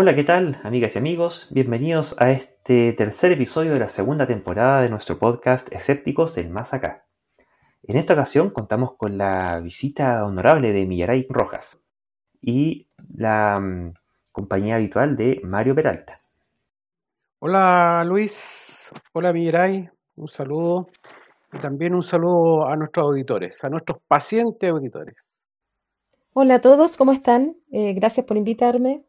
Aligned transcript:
Hola, 0.00 0.14
¿qué 0.14 0.22
tal, 0.22 0.60
amigas 0.62 0.94
y 0.94 0.98
amigos? 0.98 1.48
Bienvenidos 1.50 2.14
a 2.20 2.30
este 2.30 2.92
tercer 2.92 3.32
episodio 3.32 3.72
de 3.72 3.80
la 3.80 3.88
segunda 3.88 4.28
temporada 4.28 4.80
de 4.80 4.90
nuestro 4.90 5.18
podcast 5.18 5.66
Escépticos 5.72 6.36
del 6.36 6.50
Más 6.50 6.72
Acá. 6.72 7.04
En 7.82 7.96
esta 7.96 8.12
ocasión 8.12 8.50
contamos 8.50 8.94
con 8.96 9.18
la 9.18 9.58
visita 9.58 10.24
honorable 10.24 10.72
de 10.72 10.86
Millaray 10.86 11.26
Rojas 11.28 11.80
y 12.40 12.86
la 13.12 13.58
mm, 13.58 13.94
compañía 14.30 14.76
habitual 14.76 15.16
de 15.16 15.40
Mario 15.42 15.74
Peralta. 15.74 16.20
Hola 17.40 18.04
Luis, 18.06 18.92
hola 19.12 19.32
Millaray, 19.32 19.90
un 20.14 20.28
saludo 20.28 20.90
y 21.52 21.58
también 21.58 21.96
un 21.96 22.04
saludo 22.04 22.68
a 22.68 22.76
nuestros 22.76 23.04
auditores, 23.04 23.64
a 23.64 23.68
nuestros 23.68 23.98
pacientes 24.06 24.70
auditores. 24.70 25.16
Hola 26.34 26.54
a 26.54 26.60
todos, 26.60 26.96
¿cómo 26.96 27.10
están? 27.10 27.56
Eh, 27.72 27.94
gracias 27.94 28.24
por 28.24 28.36
invitarme 28.36 29.07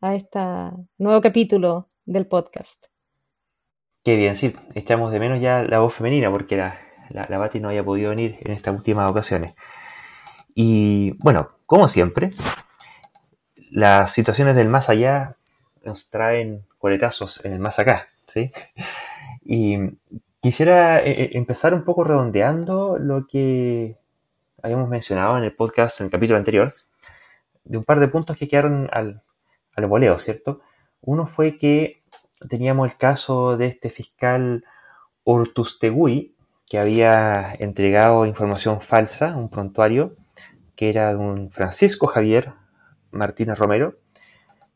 a 0.00 0.14
este 0.14 0.40
nuevo 0.98 1.20
capítulo 1.20 1.90
del 2.06 2.26
podcast. 2.26 2.86
Qué 4.02 4.16
bien, 4.16 4.36
sí, 4.36 4.54
echamos 4.74 5.12
de 5.12 5.20
menos 5.20 5.40
ya 5.40 5.62
la 5.62 5.80
voz 5.80 5.94
femenina 5.94 6.30
porque 6.30 6.56
la, 6.56 6.78
la, 7.10 7.38
Bati 7.38 7.60
no 7.60 7.68
había 7.68 7.84
podido 7.84 8.10
venir 8.10 8.38
en 8.40 8.52
estas 8.52 8.74
últimas 8.74 9.10
ocasiones. 9.10 9.54
Y 10.54 11.12
bueno, 11.22 11.50
como 11.66 11.86
siempre, 11.88 12.30
las 13.70 14.12
situaciones 14.12 14.56
del 14.56 14.68
más 14.68 14.88
allá 14.88 15.36
nos 15.84 16.08
traen 16.08 16.64
coletazos 16.78 17.44
en 17.44 17.52
el 17.52 17.58
más 17.58 17.78
acá, 17.78 18.08
¿sí? 18.28 18.52
Y 19.44 19.76
quisiera 20.40 21.00
eh, 21.00 21.24
eh, 21.24 21.30
empezar 21.34 21.74
un 21.74 21.84
poco 21.84 22.04
redondeando 22.04 22.96
lo 22.98 23.26
que 23.26 23.96
habíamos 24.62 24.88
mencionado 24.88 25.36
en 25.36 25.44
el 25.44 25.54
podcast, 25.54 26.00
en 26.00 26.06
el 26.06 26.10
capítulo 26.10 26.38
anterior, 26.38 26.74
de 27.64 27.76
un 27.76 27.84
par 27.84 28.00
de 28.00 28.08
puntos 28.08 28.38
que 28.38 28.48
quedaron 28.48 28.88
al, 28.92 29.22
al 29.80 29.86
voleo, 29.86 30.18
¿cierto? 30.18 30.60
Uno 31.00 31.26
fue 31.26 31.58
que 31.58 32.02
teníamos 32.48 32.90
el 32.90 32.96
caso 32.96 33.56
de 33.56 33.66
este 33.66 33.90
fiscal 33.90 34.64
Ortustegui, 35.24 36.34
que 36.66 36.78
había 36.78 37.54
entregado 37.58 38.26
información 38.26 38.80
falsa, 38.80 39.36
un 39.36 39.50
prontuario, 39.50 40.14
que 40.76 40.88
era 40.88 41.10
de 41.10 41.16
un 41.16 41.50
Francisco 41.50 42.06
Javier 42.06 42.52
Martínez 43.10 43.58
Romero, 43.58 43.94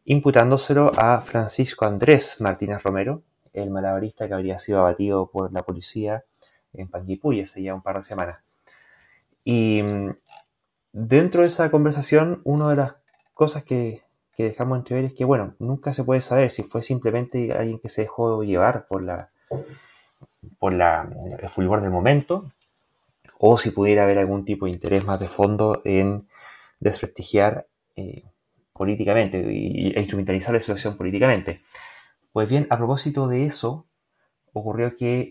imputándoselo 0.04 0.90
a 0.96 1.20
Francisco 1.22 1.86
Andrés 1.86 2.40
Martínez 2.40 2.82
Romero, 2.82 3.22
el 3.52 3.70
malabarista 3.70 4.26
que 4.26 4.34
habría 4.34 4.58
sido 4.58 4.80
abatido 4.80 5.30
por 5.30 5.52
la 5.52 5.62
policía 5.62 6.24
en 6.72 6.88
Panguipulli 6.88 7.42
hace 7.42 7.62
ya 7.62 7.74
un 7.74 7.82
par 7.82 7.96
de 7.96 8.02
semanas. 8.02 8.42
Y 9.44 9.82
mm, 9.82 10.16
dentro 10.92 11.42
de 11.42 11.46
esa 11.46 11.70
conversación, 11.70 12.40
una 12.44 12.70
de 12.70 12.76
las 12.76 12.96
cosas 13.32 13.64
que 13.64 14.02
que 14.36 14.44
dejamos 14.44 14.78
entrever 14.78 15.04
es 15.04 15.14
que, 15.14 15.24
bueno, 15.24 15.54
nunca 15.58 15.92
se 15.92 16.04
puede 16.04 16.20
saber 16.20 16.50
si 16.50 16.62
fue 16.62 16.82
simplemente 16.82 17.52
alguien 17.52 17.78
que 17.78 17.88
se 17.88 18.02
dejó 18.02 18.42
llevar 18.42 18.86
por 18.88 19.02
la 19.02 19.30
por 20.58 20.72
la, 20.72 21.08
el 21.40 21.48
fulgor 21.50 21.80
del 21.80 21.90
momento 21.90 22.50
o 23.38 23.58
si 23.58 23.70
pudiera 23.70 24.04
haber 24.04 24.18
algún 24.18 24.44
tipo 24.44 24.66
de 24.66 24.72
interés 24.72 25.04
más 25.04 25.20
de 25.20 25.28
fondo 25.28 25.82
en 25.84 26.26
desprestigiar 26.80 27.66
eh, 27.96 28.24
políticamente 28.72 29.38
e 29.38 30.00
instrumentalizar 30.00 30.54
la 30.54 30.60
situación 30.60 30.96
políticamente. 30.96 31.60
Pues 32.32 32.48
bien, 32.48 32.66
a 32.70 32.76
propósito 32.76 33.28
de 33.28 33.44
eso, 33.44 33.86
ocurrió 34.52 34.94
que 34.96 35.28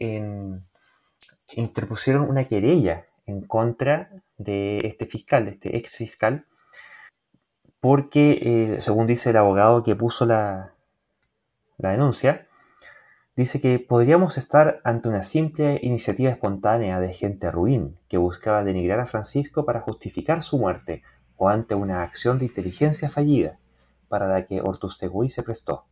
interpusieron 1.54 2.30
una 2.30 2.46
querella 2.46 3.04
en 3.26 3.42
contra 3.42 4.10
de 4.38 4.80
este 4.84 5.06
fiscal, 5.06 5.46
de 5.46 5.52
este 5.52 5.78
ex 5.78 5.96
fiscal, 5.96 6.46
porque, 7.84 8.40
eh, 8.78 8.82
según 8.82 9.08
dice 9.08 9.32
el 9.32 9.36
abogado 9.36 9.84
que 9.84 9.94
puso 9.94 10.26
la, 10.26 10.72
denuncia, 11.78 12.48
dice 13.36 13.60
que 13.60 13.78
podríamos 13.78 14.38
estar 14.38 14.80
ante 14.86 15.10
una 15.10 15.24
simple 15.24 15.82
iniciativa 15.84 16.32
espontánea 16.32 17.02
de 17.02 17.14
gente 17.14 17.52
ruin 17.52 17.98
que 18.08 18.18
buscaba 18.18 18.64
denigrar 18.64 19.02
a 19.02 19.06
Francisco 19.06 19.66
para 19.66 19.82
justificar 19.82 20.44
su 20.44 20.58
muerte 20.58 21.04
o 21.36 21.50
ante 21.50 21.76
una 21.76 22.04
acción 22.04 22.40
de 22.40 22.46
inteligencia 22.46 23.10
fallida 23.10 23.60
para 24.08 24.30
la 24.30 24.46
que 24.46 24.62
Ortustegui 24.62 25.28
se 25.28 25.44
prestó. 25.44 25.84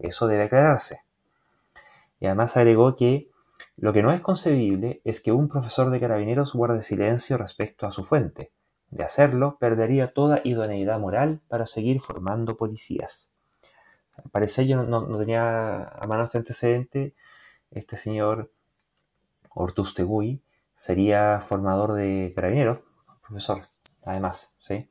Eso 0.00 0.26
debe 0.26 0.42
aclararse. 0.42 1.02
Y 2.18 2.26
además 2.26 2.56
agregó 2.56 2.96
que 2.96 3.30
lo 3.76 3.92
que 3.92 4.02
no 4.02 4.10
es 4.10 4.20
concebible 4.20 5.00
es 5.04 5.20
que 5.20 5.30
un 5.30 5.48
profesor 5.48 5.90
de 5.90 6.00
carabineros 6.00 6.54
guarde 6.54 6.82
silencio 6.82 7.38
respecto 7.38 7.86
a 7.86 7.92
su 7.92 8.02
fuente, 8.02 8.50
de 8.90 9.04
hacerlo, 9.04 9.56
perdería 9.58 10.12
toda 10.12 10.40
idoneidad 10.44 10.98
moral 10.98 11.40
para 11.48 11.66
seguir 11.66 12.00
formando 12.00 12.56
policías. 12.56 13.30
Al 14.16 14.30
parecer 14.30 14.66
yo 14.66 14.82
no, 14.82 15.18
tenía 15.18 15.84
a 15.84 16.06
mano 16.06 16.24
este 16.24 16.38
antecedente. 16.38 17.14
Este 17.70 17.96
señor 17.96 18.52
Ortustegui 19.50 20.42
sería 20.76 21.44
formador 21.48 21.94
de 21.94 22.32
carabineros, 22.34 22.80
profesor, 23.26 23.68
además, 24.02 24.50
¿sí? 24.58 24.88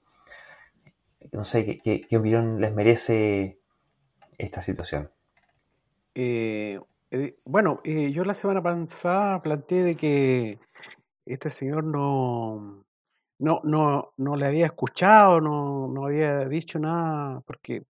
No 1.31 1.43
sé, 1.43 1.79
¿qué, 1.83 2.17
opinión 2.17 2.61
les 2.61 2.73
merece 2.73 3.59
esta 4.37 4.61
situación? 4.61 5.11
Eh, 6.15 6.79
eh, 7.11 7.37
bueno, 7.43 7.81
eh, 7.83 8.11
yo 8.11 8.23
la 8.23 8.33
semana 8.33 8.63
pasada 8.63 9.41
planteé 9.41 9.83
de 9.83 9.95
que 9.95 10.59
este 11.25 11.49
señor 11.49 11.83
no, 11.83 12.85
no, 13.39 13.61
no, 13.63 14.13
no 14.17 14.35
le 14.35 14.45
había 14.45 14.67
escuchado, 14.67 15.41
no, 15.41 15.87
no 15.87 16.05
había 16.05 16.45
dicho 16.45 16.77
nada, 16.79 17.41
porque 17.41 17.83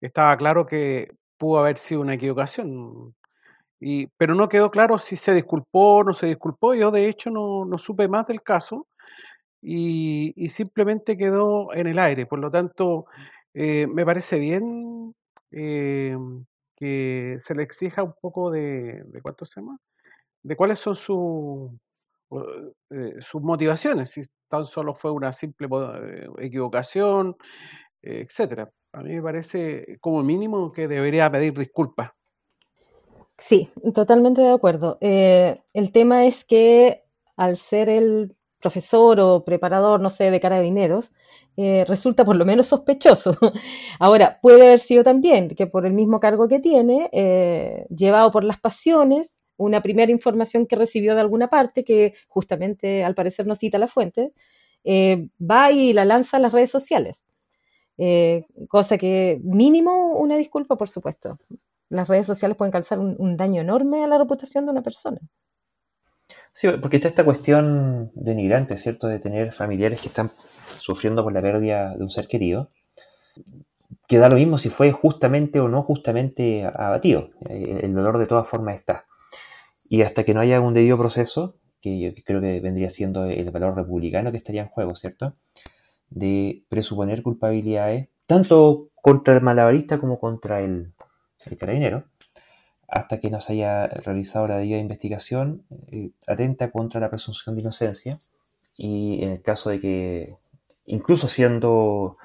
estaba 0.00 0.36
claro 0.36 0.66
que 0.66 1.10
pudo 1.38 1.60
haber 1.60 1.78
sido 1.78 2.00
una 2.00 2.14
equivocación. 2.14 3.14
Y, 3.80 4.06
pero 4.18 4.34
no 4.34 4.48
quedó 4.48 4.70
claro 4.70 4.98
si 4.98 5.16
se 5.16 5.34
disculpó 5.34 5.96
o 5.98 6.04
no 6.04 6.14
se 6.14 6.26
disculpó. 6.28 6.74
Yo 6.74 6.90
de 6.90 7.08
hecho 7.08 7.30
no, 7.30 7.64
no 7.66 7.78
supe 7.78 8.08
más 8.08 8.26
del 8.26 8.42
caso 8.42 8.86
y, 9.62 10.32
y, 10.36 10.48
simplemente 10.50 11.16
quedó 11.18 11.72
en 11.74 11.88
el 11.88 11.98
aire. 11.98 12.26
Por 12.26 12.38
lo 12.40 12.50
tanto, 12.50 13.06
eh, 13.54 13.86
me 13.88 14.04
parece 14.06 14.38
bien 14.38 15.14
eh, 15.52 16.16
que 16.76 17.36
se 17.38 17.54
le 17.54 17.62
exija 17.62 18.02
un 18.02 18.14
poco 18.20 18.50
de, 18.50 19.04
de 19.04 19.22
¿cuánto 19.22 19.46
se 19.46 19.60
llama? 19.60 19.78
De 20.42 20.56
cuáles 20.56 20.78
son 20.80 20.96
sus 20.96 21.70
eh, 22.90 23.14
sus 23.20 23.42
motivaciones, 23.42 24.10
si 24.10 24.22
tan 24.48 24.64
solo 24.64 24.94
fue 24.94 25.10
una 25.10 25.32
simple 25.32 25.68
eh, 25.70 26.28
equivocación, 26.38 27.36
eh, 28.02 28.24
etcétera. 28.26 28.70
A 28.92 29.02
mí 29.02 29.14
me 29.14 29.22
parece 29.22 29.98
como 30.00 30.22
mínimo 30.22 30.72
que 30.72 30.86
debería 30.88 31.30
pedir 31.30 31.56
disculpas. 31.58 32.10
Sí, 33.36 33.68
totalmente 33.92 34.42
de 34.42 34.52
acuerdo. 34.52 34.96
el 35.00 35.92
tema 35.92 36.24
es 36.24 36.44
que 36.44 37.02
al 37.36 37.56
ser 37.56 37.88
el 37.88 38.36
profesor 38.60 39.18
o 39.18 39.44
preparador, 39.44 40.00
no 40.00 40.08
sé, 40.08 40.30
de 40.30 40.38
carabineros, 40.38 41.12
resulta 41.56 42.24
por 42.24 42.36
lo 42.36 42.44
menos 42.44 42.68
sospechoso. 42.68 43.36
Ahora, 43.98 44.38
puede 44.40 44.62
haber 44.62 44.78
sido 44.78 45.02
también 45.02 45.48
que 45.48 45.66
por 45.66 45.84
el 45.84 45.92
mismo 45.92 46.20
cargo 46.20 46.46
que 46.46 46.60
tiene, 46.60 47.10
llevado 47.90 48.30
por 48.30 48.44
las 48.44 48.60
pasiones, 48.60 49.40
una 49.56 49.82
primera 49.82 50.10
información 50.10 50.66
que 50.66 50.76
recibió 50.76 51.14
de 51.14 51.20
alguna 51.20 51.48
parte, 51.48 51.84
que 51.84 52.14
justamente 52.28 53.04
al 53.04 53.14
parecer 53.14 53.46
no 53.46 53.54
cita 53.54 53.78
la 53.78 53.88
fuente, 53.88 54.32
eh, 54.84 55.28
va 55.40 55.72
y 55.72 55.92
la 55.92 56.04
lanza 56.04 56.36
a 56.36 56.40
las 56.40 56.52
redes 56.52 56.70
sociales. 56.70 57.24
Eh, 57.96 58.44
cosa 58.68 58.98
que 58.98 59.40
mínimo 59.42 60.14
una 60.14 60.36
disculpa, 60.36 60.76
por 60.76 60.88
supuesto. 60.88 61.38
Las 61.88 62.08
redes 62.08 62.26
sociales 62.26 62.56
pueden 62.56 62.72
causar 62.72 62.98
un, 62.98 63.36
daño 63.36 63.60
enorme 63.60 64.02
a 64.02 64.08
la 64.08 64.18
reputación 64.18 64.64
de 64.66 64.72
una 64.72 64.82
persona. 64.82 65.18
Sí, 66.52 66.68
porque 66.80 66.96
está 66.96 67.08
esta 67.08 67.24
cuestión 67.24 68.10
denigrante, 68.14 68.78
¿cierto? 68.78 69.06
De 69.06 69.18
tener 69.18 69.52
familiares 69.52 70.00
que 70.00 70.08
están 70.08 70.30
sufriendo 70.80 71.22
por 71.22 71.32
la 71.32 71.42
pérdida 71.42 71.94
de 71.96 72.02
un 72.02 72.10
ser 72.10 72.26
querido, 72.26 72.70
que 74.06 74.18
da 74.18 74.28
lo 74.28 74.36
mismo 74.36 74.58
si 74.58 74.70
fue 74.70 74.92
justamente 74.92 75.60
o 75.60 75.68
no 75.68 75.82
justamente 75.82 76.64
abatido. 76.64 77.30
Eh, 77.48 77.80
el 77.82 77.94
dolor 77.94 78.18
de 78.18 78.26
todas 78.26 78.48
formas 78.48 78.76
está. 78.76 79.06
Y 79.94 80.02
hasta 80.02 80.24
que 80.24 80.34
no 80.34 80.40
haya 80.40 80.60
un 80.60 80.74
debido 80.74 80.98
proceso, 80.98 81.54
que 81.80 82.00
yo 82.00 82.10
creo 82.24 82.40
que 82.40 82.58
vendría 82.58 82.90
siendo 82.90 83.26
el 83.26 83.48
valor 83.52 83.76
republicano 83.76 84.32
que 84.32 84.38
estaría 84.38 84.62
en 84.62 84.68
juego, 84.68 84.96
¿cierto? 84.96 85.36
De 86.10 86.64
presuponer 86.68 87.22
culpabilidades, 87.22 88.08
tanto 88.26 88.88
contra 88.96 89.34
el 89.36 89.40
malabarista 89.42 90.00
como 90.00 90.18
contra 90.18 90.62
el, 90.62 90.94
carabinero, 91.60 92.06
hasta 92.88 93.20
que 93.20 93.30
no 93.30 93.40
se 93.40 93.52
haya 93.52 93.86
realizado 93.86 94.48
la 94.48 94.56
debida 94.56 94.78
investigación, 94.78 95.62
eh, 95.92 96.10
atenta 96.26 96.72
contra 96.72 96.98
la 97.00 97.08
presunción 97.08 97.54
de 97.54 97.60
inocencia. 97.62 98.18
Y 98.76 99.22
en 99.22 99.30
el 99.30 99.42
caso 99.42 99.70
de 99.70 99.78
que, 99.78 100.36
incluso 100.86 101.28
siendo, 101.28 102.16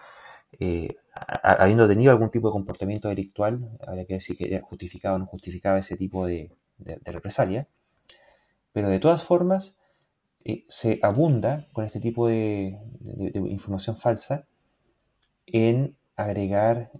eh, 0.59 0.95
habiendo 1.43 1.87
tenido 1.87 2.11
algún 2.11 2.31
tipo 2.31 2.47
de 2.47 2.53
comportamiento 2.53 3.09
delictual, 3.09 3.59
habría 3.85 4.05
que 4.05 4.15
decir 4.15 4.37
que 4.37 4.55
era 4.55 4.63
justificado 4.63 5.17
o 5.17 5.19
no 5.19 5.27
justificaba 5.27 5.77
ese 5.77 5.97
tipo 5.97 6.25
de, 6.25 6.49
de, 6.79 6.99
represalia, 7.05 7.67
pero 8.71 8.89
de 8.89 8.99
todas 8.99 9.23
formas 9.23 9.77
eh, 10.45 10.65
se 10.69 10.99
abunda 11.01 11.67
con 11.73 11.85
este 11.85 11.99
tipo 11.99 12.27
de, 12.27 12.77
información 13.33 13.97
falsa 13.97 14.45
en 15.45 15.95
agregar, 16.15 16.91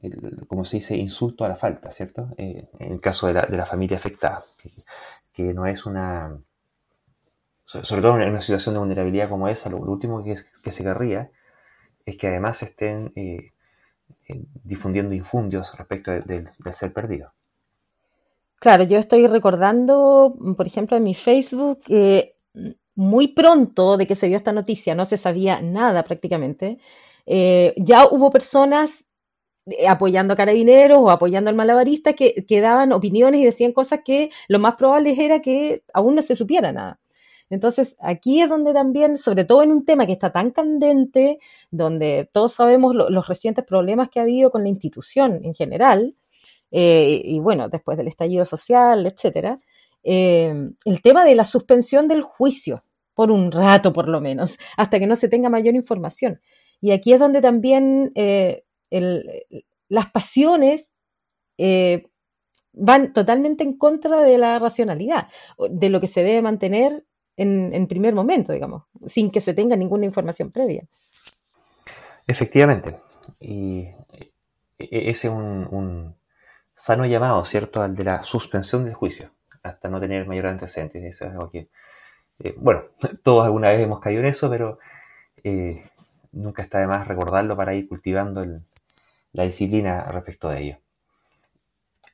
como 0.48 0.66
se 0.66 0.78
dice, 0.78 0.96
insulto 0.96 1.44
a 1.44 1.50
la 1.50 1.58
falta, 1.58 1.92
¿cierto? 1.92 2.30
Eh, 2.38 2.68
en 2.80 2.94
el 2.94 3.02
caso 3.02 3.28
de 3.28 3.34
la, 3.34 3.66
familia 3.66 3.98
afectada, 3.98 4.44
que, 5.34 5.54
no 5.54 5.66
es 5.66 5.86
una, 5.86 6.38
sobre 7.64 8.02
todo 8.02 8.20
en 8.20 8.30
una 8.30 8.42
situación 8.42 8.76
de 8.76 8.80
vulnerabilidad 8.80 9.30
como 9.30 9.48
esa, 9.48 9.70
lo, 9.70 9.78
último 9.78 10.24
que, 10.24 10.72
se 10.72 10.84
querría 10.84 11.32
es 12.06 12.18
que 12.18 12.28
además 12.28 12.64
estén 12.64 13.14
eh, 13.16 13.52
difundiendo 14.64 15.14
infundios 15.14 15.78
respecto 15.78 16.12
del 16.12 16.50
ser 16.74 16.94
perdido. 16.94 17.34
Claro, 18.60 18.84
yo 18.84 18.98
estoy 18.98 19.26
recordando, 19.28 20.36
por 20.58 20.66
ejemplo, 20.68 20.98
en 20.98 21.04
mi 21.04 21.16
Facebook, 21.16 21.80
que 21.86 22.36
muy 22.96 23.30
pronto 23.30 23.96
de 23.98 24.06
que 24.08 24.16
se 24.16 24.28
dio 24.28 24.36
esta 24.38 24.52
noticia, 24.52 24.96
no 24.96 25.06
se 25.06 25.16
sabía 25.18 25.62
nada 25.62 26.04
prácticamente, 26.04 26.78
eh, 27.26 27.74
ya 27.78 28.08
hubo 28.12 28.30
personas 28.32 29.06
eh, 29.68 29.88
apoyando 29.88 30.34
a 30.34 30.38
carabineros 30.38 31.00
o 31.00 31.12
apoyando 31.12 31.50
al 31.50 31.56
malabarista 31.58 32.14
que, 32.14 32.46
daban 32.62 32.94
opiniones 32.94 33.42
y 33.42 33.46
decían 33.46 33.74
cosas 33.74 34.02
que 34.06 34.32
lo 34.50 34.60
más 34.60 34.76
probable 34.76 35.16
era 35.18 35.42
que 35.42 35.84
aún 35.94 36.16
no 36.16 36.22
se 36.24 36.36
supiera 36.36 36.72
nada. 36.74 37.00
Entonces, 37.50 37.98
aquí 38.02 38.42
es 38.42 38.50
donde 38.50 38.74
también, 38.74 39.18
sobre 39.18 39.46
todo 39.46 39.64
en 39.64 39.72
un 39.72 39.86
tema 39.86 40.06
que 40.08 40.14
está 40.14 40.32
tan 40.32 40.52
candente, 40.52 41.40
donde 41.72 42.30
todos 42.34 42.54
sabemos 42.54 42.96
los 42.96 43.28
recientes 43.28 43.66
problemas 43.66 44.10
que 44.10 44.20
ha 44.20 44.24
habido 44.24 44.52
con 44.52 44.64
la 44.64 44.70
institución 44.70 45.42
en 45.46 45.54
general, 45.56 46.16
eh, 46.72 47.22
y 47.24 47.40
bueno, 47.40 47.70
después 47.70 47.98
del 47.98 48.08
estallido 48.08 48.46
social, 48.46 49.06
etcétera, 49.06 49.60
eh, 50.04 50.54
el 50.86 51.02
tema 51.02 51.26
de 51.26 51.36
la 51.36 51.46
suspensión 51.46 52.08
del 52.08 52.22
juicio, 52.22 52.84
por 53.14 53.32
un 53.32 53.52
rato 53.52 53.92
por 53.92 54.08
lo 54.08 54.22
menos, 54.22 54.58
hasta 54.78 55.00
que 55.00 55.08
no 55.08 55.16
se 55.16 55.30
tenga 55.30 55.50
mayor 55.50 55.76
información. 55.76 56.42
Y 56.82 56.92
aquí 56.92 57.14
es 57.14 57.20
donde 57.20 57.42
también 57.42 58.12
eh, 58.16 58.64
las 59.90 60.12
pasiones 60.12 60.90
van 62.72 63.12
totalmente 63.12 63.64
en 63.64 63.78
contra 63.78 64.22
de 64.22 64.38
la 64.38 64.60
racionalidad, 64.60 65.28
de 65.70 65.90
lo 65.90 66.00
que 66.00 66.08
se 66.08 66.24
debe 66.24 66.42
mantener 66.42 67.04
en, 67.36 67.88
primer 67.88 68.14
momento, 68.14 68.54
digamos, 68.54 68.84
sin 69.08 69.30
que 69.30 69.42
se 69.42 69.54
tenga 69.54 69.76
ninguna 69.76 70.06
información 70.06 70.52
previa. 70.52 70.86
Efectivamente. 72.28 72.98
Y 73.40 73.88
ese 74.78 75.28
es 75.28 75.34
un, 75.34 76.16
sano 76.80 77.06
llamado, 77.06 77.46
¿cierto?, 77.46 77.82
al 77.82 77.94
de 77.94 78.06
la 78.06 78.24
suspensión 78.24 78.86
del 78.86 78.94
juicio, 78.94 79.32
hasta 79.64 79.90
no 79.90 80.00
tener 80.00 80.26
mayor 80.26 80.48
antecedentes. 80.48 81.04
Eso 81.04 81.26
es 81.26 81.32
algo 81.32 81.52
que, 81.52 81.68
eh, 82.40 82.56
bueno, 82.58 82.84
todos 83.24 83.46
alguna 83.46 83.70
vez 83.70 83.82
hemos 83.82 84.00
caído 84.00 84.22
en 84.22 84.28
eso, 84.28 84.50
pero 84.50 84.80
eh, 85.44 85.84
nunca 86.32 86.64
está 86.64 86.80
de 86.80 86.88
más 86.88 87.06
recordarlo 87.06 87.58
para 87.58 87.74
ir 87.74 87.88
cultivando 87.90 88.46
la 89.34 89.44
disciplina 89.44 90.06
respecto 90.06 90.48
de 90.50 90.62
ello. 90.62 90.78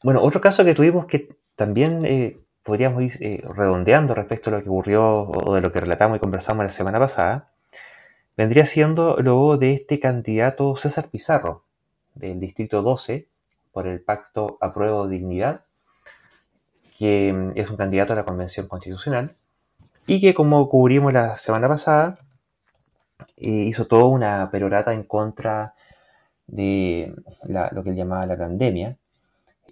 Bueno, 0.03 0.21
otro 0.23 0.41
caso 0.41 0.65
que 0.65 0.73
tuvimos 0.73 1.06
que 1.06 1.29
también 1.56 2.03
eh, 2.03 2.39
podríamos 2.63 3.03
ir 3.03 3.45
redondeando 3.47 4.15
respecto 4.15 4.50
a 4.50 4.53
lo 4.53 4.63
que 4.63 4.69
ocurrió 4.69 5.29
o 5.29 5.53
de 5.53 5.62
lo 5.62 5.71
que 5.71 5.79
relatamos 5.79 6.17
y 6.17 6.19
conversamos 6.19 6.65
la 6.65 6.71
semana 6.71 6.97
pasada, 6.97 7.50
vendría 8.35 8.65
siendo 8.65 9.17
luego 9.17 9.57
de 9.57 9.73
este 9.73 10.00
candidato 10.00 10.75
César 10.75 11.09
Pizarro, 11.09 11.63
del 12.15 12.39
Distrito 12.39 12.81
12, 12.81 13.27
por 13.75 13.88
el 13.88 14.00
Pacto 14.00 14.57
Apruebo 14.62 15.06
Dignidad, 15.10 15.66
que 16.98 17.33
mm, 17.33 17.51
es 17.56 17.69
un 17.69 17.75
candidato 17.75 18.13
a 18.13 18.16
la 18.16 18.24
Convención 18.24 18.69
Constitucional 18.69 19.36
y 20.07 20.22
que, 20.22 20.33
como 20.33 20.69
cubrimos 20.69 21.12
la 21.12 21.38
semana 21.38 21.68
pasada, 21.68 22.18
eh, 23.36 23.50
hizo 23.50 23.86
toda 23.86 24.06
una 24.06 24.50
perorata 24.50 24.94
en 24.94 25.04
contra 25.04 25.74
de 26.48 27.13
lo 27.44 27.83
que 27.83 27.89
él 27.89 27.98
llamaba 27.98 28.25
la 28.25 28.38
pandemia 28.38 28.95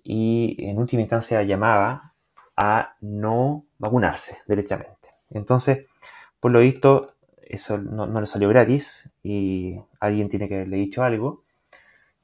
y 0.04 0.58
en 0.60 0.80
última 0.80 1.02
instancia 1.02 1.42
llamaba 1.44 2.12
a 2.58 2.96
no 3.00 3.64
vacunarse 3.78 4.40
derechamente. 4.48 5.12
Entonces, 5.30 5.88
por 6.42 6.52
lo 6.52 6.60
visto, 6.60 7.14
eso 7.42 7.78
no, 7.78 8.06
no 8.06 8.20
le 8.20 8.28
salió 8.28 8.50
gratis 8.50 9.10
y 9.24 9.80
alguien 10.02 10.28
tiene 10.28 10.50
que 10.50 10.56
haberle 10.56 10.76
dicho 10.76 11.04
algo 11.04 11.44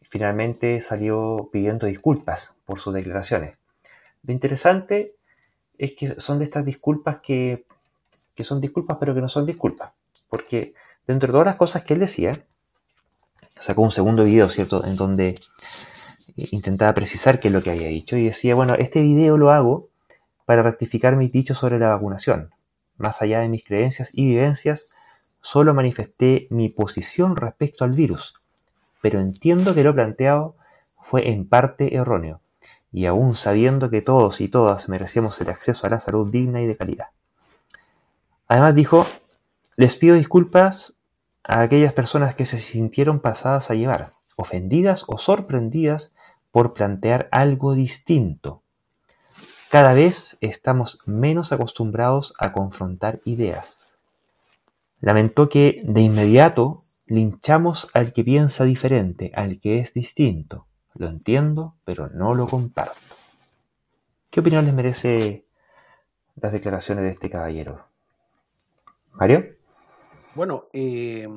finalmente 0.10 0.82
salió 0.82 1.50
pidiendo 1.52 1.86
disculpas 1.86 2.54
por 2.66 2.80
sus 2.80 2.94
declaraciones. 2.94 3.56
Lo 4.24 4.34
interesante 4.34 5.14
es 5.78 5.94
que 5.94 6.20
son 6.20 6.40
de 6.40 6.46
estas 6.46 6.66
disculpas 6.66 7.20
que, 7.22 7.66
son 8.42 8.60
disculpas 8.60 8.98
pero 9.00 9.14
que 9.14 9.22
no 9.22 9.30
son 9.30 9.46
disculpas, 9.46 9.92
porque 10.30 10.74
dentro 11.08 11.28
de 11.28 11.34
todas 11.34 11.48
las 11.48 11.56
cosas 11.56 11.84
que 11.84 11.94
él 11.94 12.00
decía, 12.02 12.34
sacó 13.60 13.82
un 13.82 13.92
segundo 13.92 14.24
video, 14.24 14.50
¿cierto?, 14.50 14.86
en 14.86 14.96
donde 14.96 15.36
intentaba 16.52 16.94
precisar 16.94 17.40
qué 17.40 17.50
es 17.50 17.54
lo 17.54 17.62
que 17.62 17.72
había 17.72 17.88
dicho 17.88 18.18
y 18.18 18.26
decía, 18.26 18.56
bueno, 18.56 18.76
este 18.76 19.02
video 19.02 19.38
lo 19.38 19.52
hago 19.52 19.88
para 20.46 20.64
rectificar 20.64 21.16
mis 21.16 21.32
dichos 21.32 21.58
sobre 21.58 21.80
la 21.80 21.90
vacunación. 21.90 22.52
Más 22.98 23.22
allá 23.22 23.40
de 23.40 23.50
mis 23.50 23.64
creencias 23.64 24.10
y 24.14 24.26
vivencias, 24.28 24.90
solo 25.42 25.74
manifesté 25.74 26.48
mi 26.50 26.70
posición 26.70 27.36
respecto 27.36 27.84
al 27.84 27.92
virus 27.92 28.39
pero 29.02 29.20
entiendo 29.20 29.74
que 29.74 29.84
lo 29.84 29.94
planteado 29.94 30.56
fue 31.02 31.30
en 31.32 31.48
parte 31.48 31.96
erróneo, 31.96 32.42
y 32.92 33.06
aún 33.06 33.36
sabiendo 33.36 33.90
que 33.90 34.02
todos 34.02 34.42
y 34.42 34.48
todas 34.48 34.90
merecemos 34.90 35.40
el 35.42 35.50
acceso 35.50 35.88
a 35.88 35.90
la 35.90 36.00
salud 36.00 36.32
digna 36.32 36.62
y 36.62 36.68
de 36.68 36.78
calidad. 36.78 37.08
Además 38.48 38.76
dijo, 38.76 39.06
les 39.76 39.96
pido 39.96 40.16
disculpas 40.16 40.98
a 41.44 41.62
aquellas 41.62 41.94
personas 41.94 42.36
que 42.36 42.46
se 42.46 42.60
sintieron 42.60 43.20
pasadas 43.20 43.72
a 43.72 43.76
llevar, 43.76 44.12
ofendidas 44.36 45.06
o 45.08 45.18
sorprendidas 45.18 46.12
por 46.52 46.74
plantear 46.74 47.28
algo 47.32 47.74
distinto. 47.76 48.64
Cada 49.70 49.94
vez 49.94 50.38
estamos 50.42 51.00
menos 51.06 51.52
acostumbrados 51.52 52.34
a 52.40 52.52
confrontar 52.54 53.20
ideas. 53.24 53.98
Lamentó 55.00 55.48
que 55.48 55.82
de 55.86 56.02
inmediato 56.02 56.84
Linchamos 57.10 57.90
al 57.96 58.14
que 58.14 58.24
piensa 58.24 58.64
diferente, 58.66 59.32
al 59.36 59.60
que 59.60 59.80
es 59.80 59.96
distinto. 59.96 60.68
Lo 60.94 61.08
entiendo, 61.08 61.76
pero 61.84 62.08
no 62.08 62.36
lo 62.36 62.48
comparto. 62.48 63.16
¿Qué 64.30 64.42
opinión 64.42 64.66
les 64.66 64.76
merece 64.76 65.44
las 66.36 66.52
declaraciones 66.52 67.04
de 67.06 67.10
este 67.10 67.32
caballero? 67.32 67.84
Mario. 69.14 69.56
Bueno, 70.36 70.68
eh, 70.72 71.28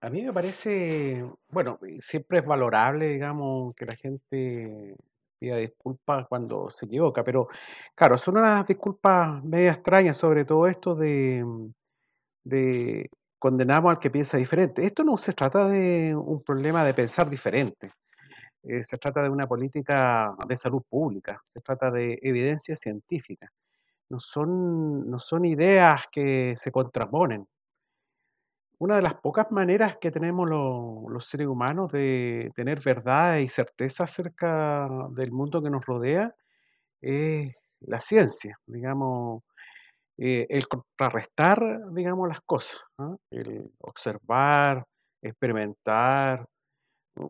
a 0.00 0.10
mí 0.10 0.22
me 0.22 0.32
parece, 0.32 1.24
bueno, 1.50 1.78
siempre 2.00 2.38
es 2.38 2.44
valorable, 2.44 3.06
digamos, 3.06 3.76
que 3.76 3.86
la 3.86 3.94
gente 3.94 4.96
pida 5.38 5.56
disculpas 5.56 6.26
cuando 6.26 6.68
se 6.72 6.86
equivoca, 6.86 7.22
pero 7.22 7.46
claro, 7.94 8.18
son 8.18 8.38
unas 8.38 8.66
disculpas 8.66 9.42
medio 9.44 9.70
extrañas, 9.70 10.16
sobre 10.16 10.44
todo 10.44 10.66
esto 10.66 10.96
de, 10.96 11.44
de 12.42 13.08
condenamos 13.42 13.90
al 13.90 13.98
que 13.98 14.08
piensa 14.08 14.36
diferente. 14.36 14.86
Esto 14.86 15.02
no 15.02 15.18
se 15.18 15.32
trata 15.32 15.66
de 15.66 16.14
un 16.14 16.44
problema 16.44 16.84
de 16.84 16.94
pensar 16.94 17.28
diferente, 17.28 17.92
eh, 18.62 18.84
se 18.84 18.98
trata 18.98 19.20
de 19.20 19.30
una 19.30 19.48
política 19.48 20.32
de 20.46 20.56
salud 20.56 20.80
pública, 20.88 21.42
se 21.52 21.60
trata 21.60 21.90
de 21.90 22.20
evidencia 22.22 22.76
científica. 22.76 23.50
No 24.10 24.20
son, 24.20 25.10
no 25.10 25.18
son 25.18 25.44
ideas 25.44 26.04
que 26.12 26.54
se 26.56 26.70
contraponen. 26.70 27.44
Una 28.78 28.94
de 28.94 29.02
las 29.02 29.14
pocas 29.14 29.50
maneras 29.50 29.96
que 30.00 30.12
tenemos 30.12 30.48
los 30.48 31.26
seres 31.26 31.48
humanos 31.48 31.90
de 31.90 32.52
tener 32.54 32.78
verdad 32.78 33.38
y 33.38 33.48
certeza 33.48 34.04
acerca 34.04 34.88
del 35.10 35.32
mundo 35.32 35.60
que 35.60 35.70
nos 35.70 35.84
rodea 35.84 36.32
es 37.00 37.52
la 37.80 37.98
ciencia, 37.98 38.56
digamos, 38.66 39.42
eh, 40.24 40.46
el 40.50 40.68
contrarrestar, 40.68 41.80
digamos, 41.90 42.28
las 42.28 42.40
cosas, 42.42 42.80
el 43.32 43.72
observar, 43.80 44.84
experimentar, 45.20 46.46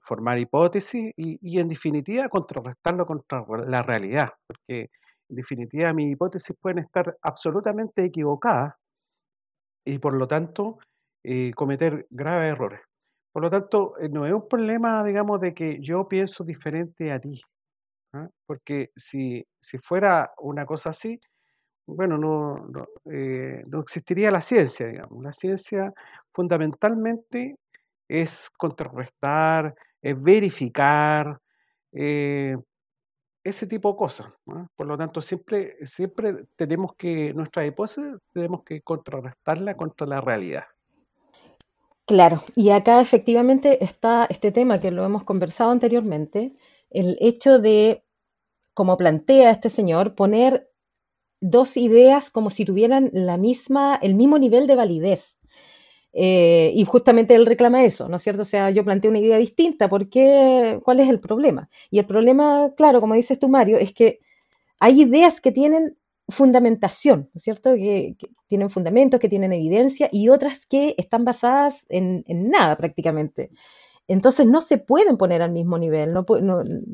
formar 0.03 0.39
hipótesis 0.39 1.11
y, 1.17 1.59
en 1.59 1.69
definitiva 1.69 2.29
contrarrestarlo 2.29 3.07
contra 3.07 3.47
la 3.67 3.83
realidad, 3.83 4.29
porque 4.47 4.91
en 5.31 5.37
definitiva 5.37 5.95
mis 5.95 6.13
hipótesis 6.13 6.55
pueden 6.61 6.81
estar 6.81 7.17
absolutamente 7.23 8.05
equivocadas 8.05 8.75
y 9.87 9.99
por 9.99 10.13
lo 10.13 10.29
tanto 10.29 10.77
eh, 11.25 11.53
cometer 11.55 12.07
graves 12.11 12.53
errores. 12.53 12.81
Por 13.33 13.43
lo 13.43 13.49
tanto, 13.49 13.95
eh, 14.01 14.11
no 14.11 14.27
es 14.27 14.35
un 14.35 14.47
problema, 14.47 15.03
digamos, 15.03 15.41
de 15.41 15.55
que 15.55 15.79
yo 15.81 16.07
pienso 16.09 16.45
diferente 16.45 17.11
a 17.11 17.19
ti, 17.19 17.41
¿ah? 18.13 18.29
porque 18.47 18.91
si, 18.95 19.47
si 19.59 19.79
fuera 19.79 20.31
una 20.37 20.67
cosa 20.67 20.91
así, 20.91 21.19
bueno, 21.95 22.19
no, 22.19 22.57
no, 22.69 22.87
eh, 23.11 23.65
no 23.67 23.81
existiría 23.81 24.31
la 24.31 24.41
ciencia, 24.41 24.87
digamos. 24.87 25.23
La 25.23 25.33
ciencia 25.33 25.93
fundamentalmente 26.33 27.57
es 28.09 28.51
contrarrestar, 28.51 29.75
es 30.01 30.23
verificar, 30.23 31.41
eh, 31.93 32.57
ese 33.45 33.67
tipo 33.67 33.91
de 33.91 33.97
cosas. 33.97 34.29
Por 34.77 34.87
lo 34.87 34.97
tanto, 34.97 35.21
siempre, 35.21 35.77
siempre 35.85 36.47
tenemos 36.57 36.95
que, 36.97 37.35
nuestra 37.35 37.67
hipótesis, 37.67 38.15
tenemos 38.33 38.63
que 38.65 38.83
contrarrestarla 38.83 39.77
contra 39.77 40.07
la 40.07 40.21
realidad. 40.21 40.65
Claro, 42.07 42.43
y 42.55 42.71
acá 42.71 43.01
efectivamente 43.01 43.85
está 43.85 44.27
este 44.29 44.53
tema 44.53 44.81
que 44.81 44.91
lo 44.91 45.05
hemos 45.05 45.25
conversado 45.25 45.71
anteriormente, 45.71 46.53
el 46.91 47.17
hecho 47.21 47.59
de, 47.59 48.05
como 48.75 48.97
plantea 48.97 49.51
este 49.51 49.71
señor, 49.71 50.15
poner 50.15 50.69
dos 51.43 51.77
ideas 51.77 52.31
como 52.31 52.51
si 52.51 52.65
tuvieran 52.65 53.11
la 53.13 53.37
misma, 53.37 53.99
el 54.01 54.15
mismo 54.15 54.39
nivel 54.39 54.67
de 54.67 54.77
validez. 54.77 55.39
Eh, 56.15 56.73
y 56.75 56.85
justamente 56.85 57.35
él 57.35 57.47
reclama 57.47 57.85
eso, 57.85 58.09
¿no 58.09 58.17
es 58.17 58.23
cierto? 58.23 58.43
O 58.43 58.47
sea, 58.47 58.71
yo 58.71 58.85
planteo 58.85 59.11
una 59.11 59.19
idea 59.19 59.39
distinta, 59.39 59.89
¿por 59.89 60.09
qué? 60.09 60.79
¿Cuál 60.85 61.01
es 61.01 61.09
el 61.09 61.21
problema? 61.21 61.69
Y 61.91 61.99
el 61.99 62.07
problema, 62.07 62.71
claro, 62.77 63.01
como 63.01 63.15
dices 63.15 63.39
tú, 63.39 63.49
Mario, 63.49 63.79
es 63.79 63.93
que 63.93 64.21
hay 64.79 65.03
ideas 65.03 65.41
que 65.41 65.53
tienen 65.53 65.97
fundamentación, 66.29 67.31
¿no 67.33 67.39
es 67.39 67.43
cierto? 67.43 67.75
Que, 67.75 68.17
tienen 68.49 68.71
fundamentos, 68.71 69.19
que 69.19 69.29
tienen 69.29 69.53
evidencia 69.53 70.09
y 70.13 70.29
otras 70.29 70.67
que 70.67 70.95
están 70.99 71.25
basadas 71.25 71.87
en, 71.89 72.25
nada 72.29 72.77
prácticamente. 72.77 73.51
Entonces 74.07 74.47
no 74.47 74.61
se 74.61 74.79
pueden 74.79 75.17
poner 75.17 75.43
al 75.43 75.53
mismo 75.53 75.79
nivel. 75.79 76.13
No, 76.13 76.25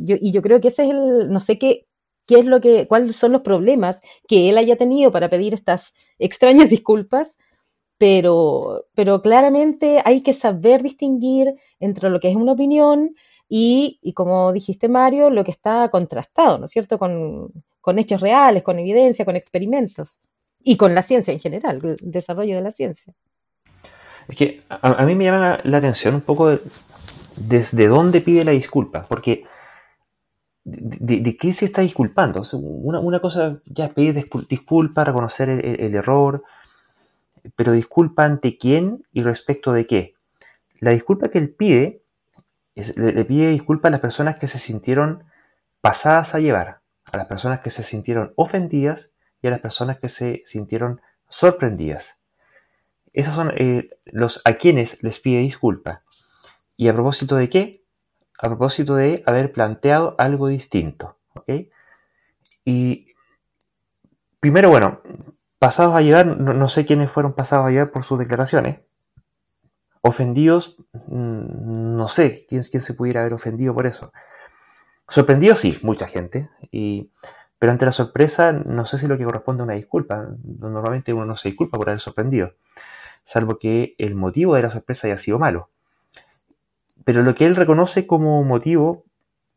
y 0.07 0.31
yo 0.33 0.43
creo 0.43 0.61
que 0.61 0.69
ese 0.69 0.85
es 0.85 0.91
el, 0.91 1.31
no 1.31 1.41
sé 1.41 1.59
qué, 1.59 1.88
qué 2.29 2.39
es 2.39 2.45
lo 2.45 2.61
que, 2.61 2.87
cuáles 2.87 3.17
son 3.17 3.33
los 3.33 3.43
problemas 3.43 4.01
que 4.29 4.49
él 4.49 4.59
haya 4.59 4.77
tenido 4.77 5.11
para 5.11 5.29
pedir 5.29 5.55
estas 5.55 5.93
extrañas 6.21 6.69
disculpas, 6.71 7.37
pero, 7.99 8.87
pero 8.95 9.23
claramente 9.23 10.03
hay 10.05 10.21
que 10.21 10.35
saber 10.35 10.83
distinguir 10.83 11.55
entre 11.81 12.11
lo 12.11 12.21
que 12.21 12.31
es 12.31 12.37
una 12.37 12.53
opinión 12.53 13.17
y, 13.49 13.99
y, 14.03 14.13
como 14.13 14.53
dijiste 14.53 14.89
Mario, 14.89 15.31
lo 15.31 15.43
que 15.43 15.51
está 15.51 15.89
contrastado, 15.89 16.59
¿no 16.59 16.67
es 16.67 16.71
cierto? 16.71 16.99
Con, 16.99 17.51
con 17.81 17.99
hechos 17.99 18.21
reales, 18.21 18.63
con 18.63 18.79
evidencia, 18.79 19.25
con 19.25 19.35
experimentos 19.35 20.21
y 20.63 20.77
con 20.77 20.95
la 20.95 21.03
ciencia 21.03 21.33
en 21.33 21.41
general, 21.41 21.81
el 21.83 21.97
desarrollo 22.13 22.57
de 22.57 22.63
la 22.63 22.71
ciencia. 22.71 23.15
Es 24.29 24.37
que 24.37 24.63
a, 24.69 25.05
mí 25.07 25.15
me 25.15 25.25
llama 25.25 25.59
la 25.65 25.79
atención 25.79 26.15
un 26.17 26.21
poco 26.21 26.59
desde 27.37 27.87
dónde 27.87 28.21
pide 28.21 28.45
la 28.45 28.53
disculpa, 28.53 29.07
porque 29.09 29.45
de, 30.71 31.37
qué 31.37 31.53
se 31.55 31.67
está 31.67 31.83
disculpando? 31.83 32.43
una, 32.53 33.21
cosa 33.21 33.61
ya 33.67 33.87
es 33.87 33.93
pedir 33.93 34.15
disculpa, 34.49 35.05
reconocer 35.05 35.49
el, 35.49 35.95
error, 35.95 36.43
pero 37.57 37.73
disculpa 37.73 38.25
ante 38.25 38.59
quién 38.59 39.05
y 39.13 39.23
respecto 39.23 39.73
de 39.73 39.87
qué. 39.87 40.15
La 40.81 40.93
disculpa 40.93 41.29
que 41.29 41.39
él 41.39 41.51
pide, 41.51 42.03
le, 42.75 43.25
pide 43.25 43.51
disculpa 43.51 43.89
a 43.89 43.91
las 43.91 44.01
personas 44.01 44.39
que 44.39 44.49
se 44.49 44.59
sintieron 44.59 45.25
pasadas 45.81 46.35
a 46.35 46.39
llevar 46.39 46.81
a 47.13 47.17
las 47.17 47.27
personas 47.27 47.61
que 47.61 47.71
se 47.71 47.85
sintieron 47.85 48.33
ofendidas 48.37 49.11
y 49.41 49.47
a 49.47 49.51
las 49.51 49.61
personas 49.61 49.99
que 49.99 50.09
se 50.09 50.43
sintieron 50.47 51.01
sorprendidas. 51.29 52.17
Esos 53.13 53.35
son 53.35 53.53
eh, 53.57 53.91
los 54.05 54.43
a 54.45 54.55
quienes 54.55 55.03
les 55.03 55.19
pide 55.19 55.41
disculpa. 55.41 56.03
¿Y 56.77 56.89
a 56.89 56.93
propósito 56.93 57.37
de 57.37 57.49
qué? 57.49 57.78
A 58.39 58.47
propósito 58.47 58.95
de 58.95 59.23
haber 59.27 59.53
planteado 59.53 60.15
algo 60.19 60.49
distinto. 60.49 61.17
Y 62.65 63.15
primero, 64.41 64.71
bueno, 64.71 65.01
pasados 65.59 65.97
a 65.97 66.03
llevar, 66.03 66.27
no, 66.27 66.69
sé 66.69 66.87
quiénes 66.87 67.11
fueron 67.11 67.33
pasados 67.33 67.67
a 67.67 67.71
llevar 67.71 67.91
por 67.91 68.05
sus 68.05 68.19
declaraciones. 68.19 68.81
Ofendidos, 70.03 70.77
mm, 70.93 71.97
no 71.97 72.09
sé 72.09 72.47
quién, 72.49 72.63
quién 72.63 72.81
se 72.81 72.95
pudiera 72.95 73.21
haber 73.21 73.35
ofendido 73.35 73.75
por 73.75 73.87
eso. 73.87 74.13
Sorprendido 75.09 75.57
sí, 75.57 75.79
mucha 75.83 76.07
gente, 76.07 76.51
y, 76.71 77.11
pero 77.59 77.73
ante 77.73 77.87
la 77.87 77.93
sorpresa 77.93 78.53
no 78.53 78.87
sé 78.87 78.99
si 78.99 79.07
lo 79.07 79.17
que 79.17 79.25
corresponde 79.25 79.63
a 79.63 79.65
una 79.65 79.75
disculpa. 79.75 80.29
Normalmente 80.45 81.13
uno 81.13 81.25
no 81.25 81.37
se 81.37 81.49
disculpa 81.49 81.79
por 81.79 81.89
haber 81.89 82.01
sorprendido, 82.01 82.53
salvo 83.25 83.59
que 83.59 83.95
el 83.99 84.15
motivo 84.15 84.55
de 84.55 84.63
la 84.63 84.71
sorpresa 84.71 85.09
haya 85.09 85.19
sido 85.19 85.39
malo. 85.39 85.71
Pero 87.05 87.23
lo 87.23 87.35
que 87.35 87.47
él 87.47 87.57
reconoce 87.57 88.07
como 88.07 88.43
motivo, 88.45 89.05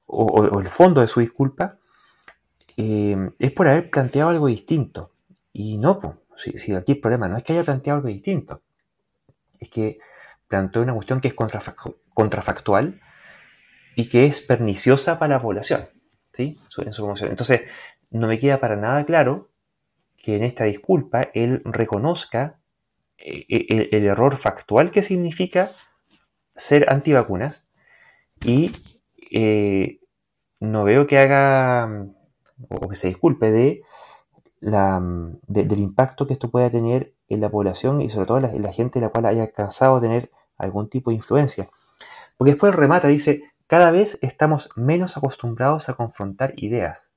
o, 0.05 0.60
el 0.60 0.69
fondo 0.69 1.01
de 1.01 1.07
su 1.07 1.19
disculpa, 1.19 1.77
eh, 2.77 3.31
es 3.39 3.51
por 3.51 3.67
haber 3.67 3.89
planteado 3.89 4.29
algo 4.29 4.48
distinto. 4.48 5.12
Y 5.53 5.77
no, 5.77 6.00
pues, 6.00 6.15
si, 6.62 6.74
aquí 6.74 6.93
el 6.93 7.00
problema 7.00 7.27
no 7.27 7.38
es 7.38 7.43
que 7.43 7.53
haya 7.53 7.63
planteado 7.63 7.98
algo 7.98 8.10
distinto, 8.10 8.62
es 9.60 9.69
que 9.69 10.00
planteó 10.48 10.81
una 10.81 10.93
cuestión 10.93 11.21
que 11.21 11.29
es 11.29 11.33
contrafactual 12.13 13.00
y 13.95 14.10
que 14.10 14.25
es 14.25 14.41
perniciosa 14.41 15.19
para 15.19 15.36
la 15.36 15.41
población. 15.41 15.88
¿sí? 16.33 16.60
En 16.77 16.93
su 16.93 17.10
Entonces, 17.21 17.62
no 18.10 18.27
me 18.27 18.39
queda 18.39 18.60
para 18.60 18.75
nada 18.75 19.05
claro 19.05 19.50
que 20.17 20.36
en 20.36 20.43
esta 20.43 20.65
disculpa 20.65 21.29
él 21.33 21.62
reconozca 21.65 22.57
eh, 23.17 23.45
eh, 23.50 23.89
el, 23.91 24.05
error 24.05 24.38
factual 24.38 24.91
que 24.91 25.03
significa 25.03 25.71
ser 26.55 26.91
antivacunas 26.91 27.63
y 28.43 28.72
eh, 29.31 30.00
no 30.60 30.84
veo 30.84 31.08
que 31.08 31.20
haga 31.20 32.08
o 32.70 32.89
que 32.89 32.96
se 32.96 33.08
disculpe 33.08 33.51
de 33.51 33.81
la, 34.60 35.01
del 35.48 35.79
impacto 35.79 36.27
que 36.27 36.34
esto 36.34 36.51
pueda 36.51 36.70
tener 36.70 37.13
en 37.27 37.41
la 37.41 37.50
población 37.50 38.01
y 38.01 38.10
sobre 38.10 38.27
todo 38.27 38.38
en 38.38 38.62
la, 38.62 38.74
gente 38.74 39.00
en 39.00 39.03
la 39.03 39.10
cual 39.10 39.25
haya 39.25 39.43
alcanzado 39.43 39.96
a 39.96 40.01
tener 40.01 40.29
algún 40.58 40.89
tipo 40.89 41.10
de 41.10 41.17
influencia. 41.17 41.70
Porque 42.38 42.51
después 42.51 42.75
remata, 42.75 43.08
dice, 43.08 43.43
cada 43.67 43.91
vez 43.91 44.20
estamos 44.22 44.70
menos 44.75 45.17
acostumbrados 45.17 45.89
a 45.89 45.93
confrontar 45.93 46.53
ideas. 46.58 47.10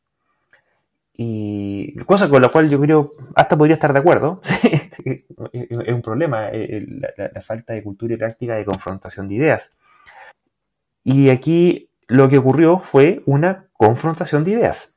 Y 1.13 1.97
cosa 2.05 2.29
con 2.29 2.43
la 2.43 2.49
cual 2.49 2.71
yo 2.71 2.81
creo, 2.81 3.11
hasta 3.37 3.57
podría 3.57 3.75
estar 3.75 3.93
de 3.93 4.01
acuerdo, 4.01 4.41
es 5.05 5.89
un 5.89 6.03
problema 6.03 6.49
eh, 6.51 6.87
la, 6.89 7.41
falta 7.43 7.73
de 7.73 7.83
cultura 7.83 8.15
y 8.15 8.17
práctica 8.17 8.55
de 8.55 8.65
confrontación 8.65 9.29
de 9.29 9.35
ideas. 9.35 9.71
Y 11.03 11.31
aquí 11.31 11.91
lo 12.07 12.29
que 12.29 12.39
ocurrió 12.39 12.81
fue 12.81 13.23
una 13.27 13.67
confrontación 13.75 14.45
de 14.45 14.53
ideas. 14.53 14.89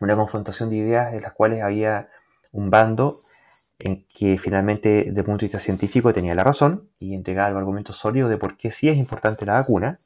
Una 0.00 0.16
confrontación 0.16 0.70
de 0.70 0.76
ideas 0.76 1.14
en 1.14 1.22
las 1.22 1.32
cuales 1.32 1.62
había 1.62 2.08
un 2.52 2.70
bando 2.70 3.20
en 3.78 4.06
que 4.14 4.38
finalmente, 4.38 5.04
desde 5.06 5.20
el 5.20 5.24
punto 5.24 5.40
de 5.40 5.46
vista 5.46 5.60
científico, 5.60 6.14
tenía 6.14 6.34
la 6.34 6.44
razón 6.44 6.88
y 6.98 7.14
entregaba 7.14 7.50
el 7.50 7.56
argumento 7.56 7.92
sólido 7.92 8.28
de 8.28 8.38
por 8.38 8.56
qué 8.56 8.72
sí 8.72 8.88
es 8.88 8.96
importante 8.96 9.44
la 9.44 9.54
vacuna, 9.54 9.98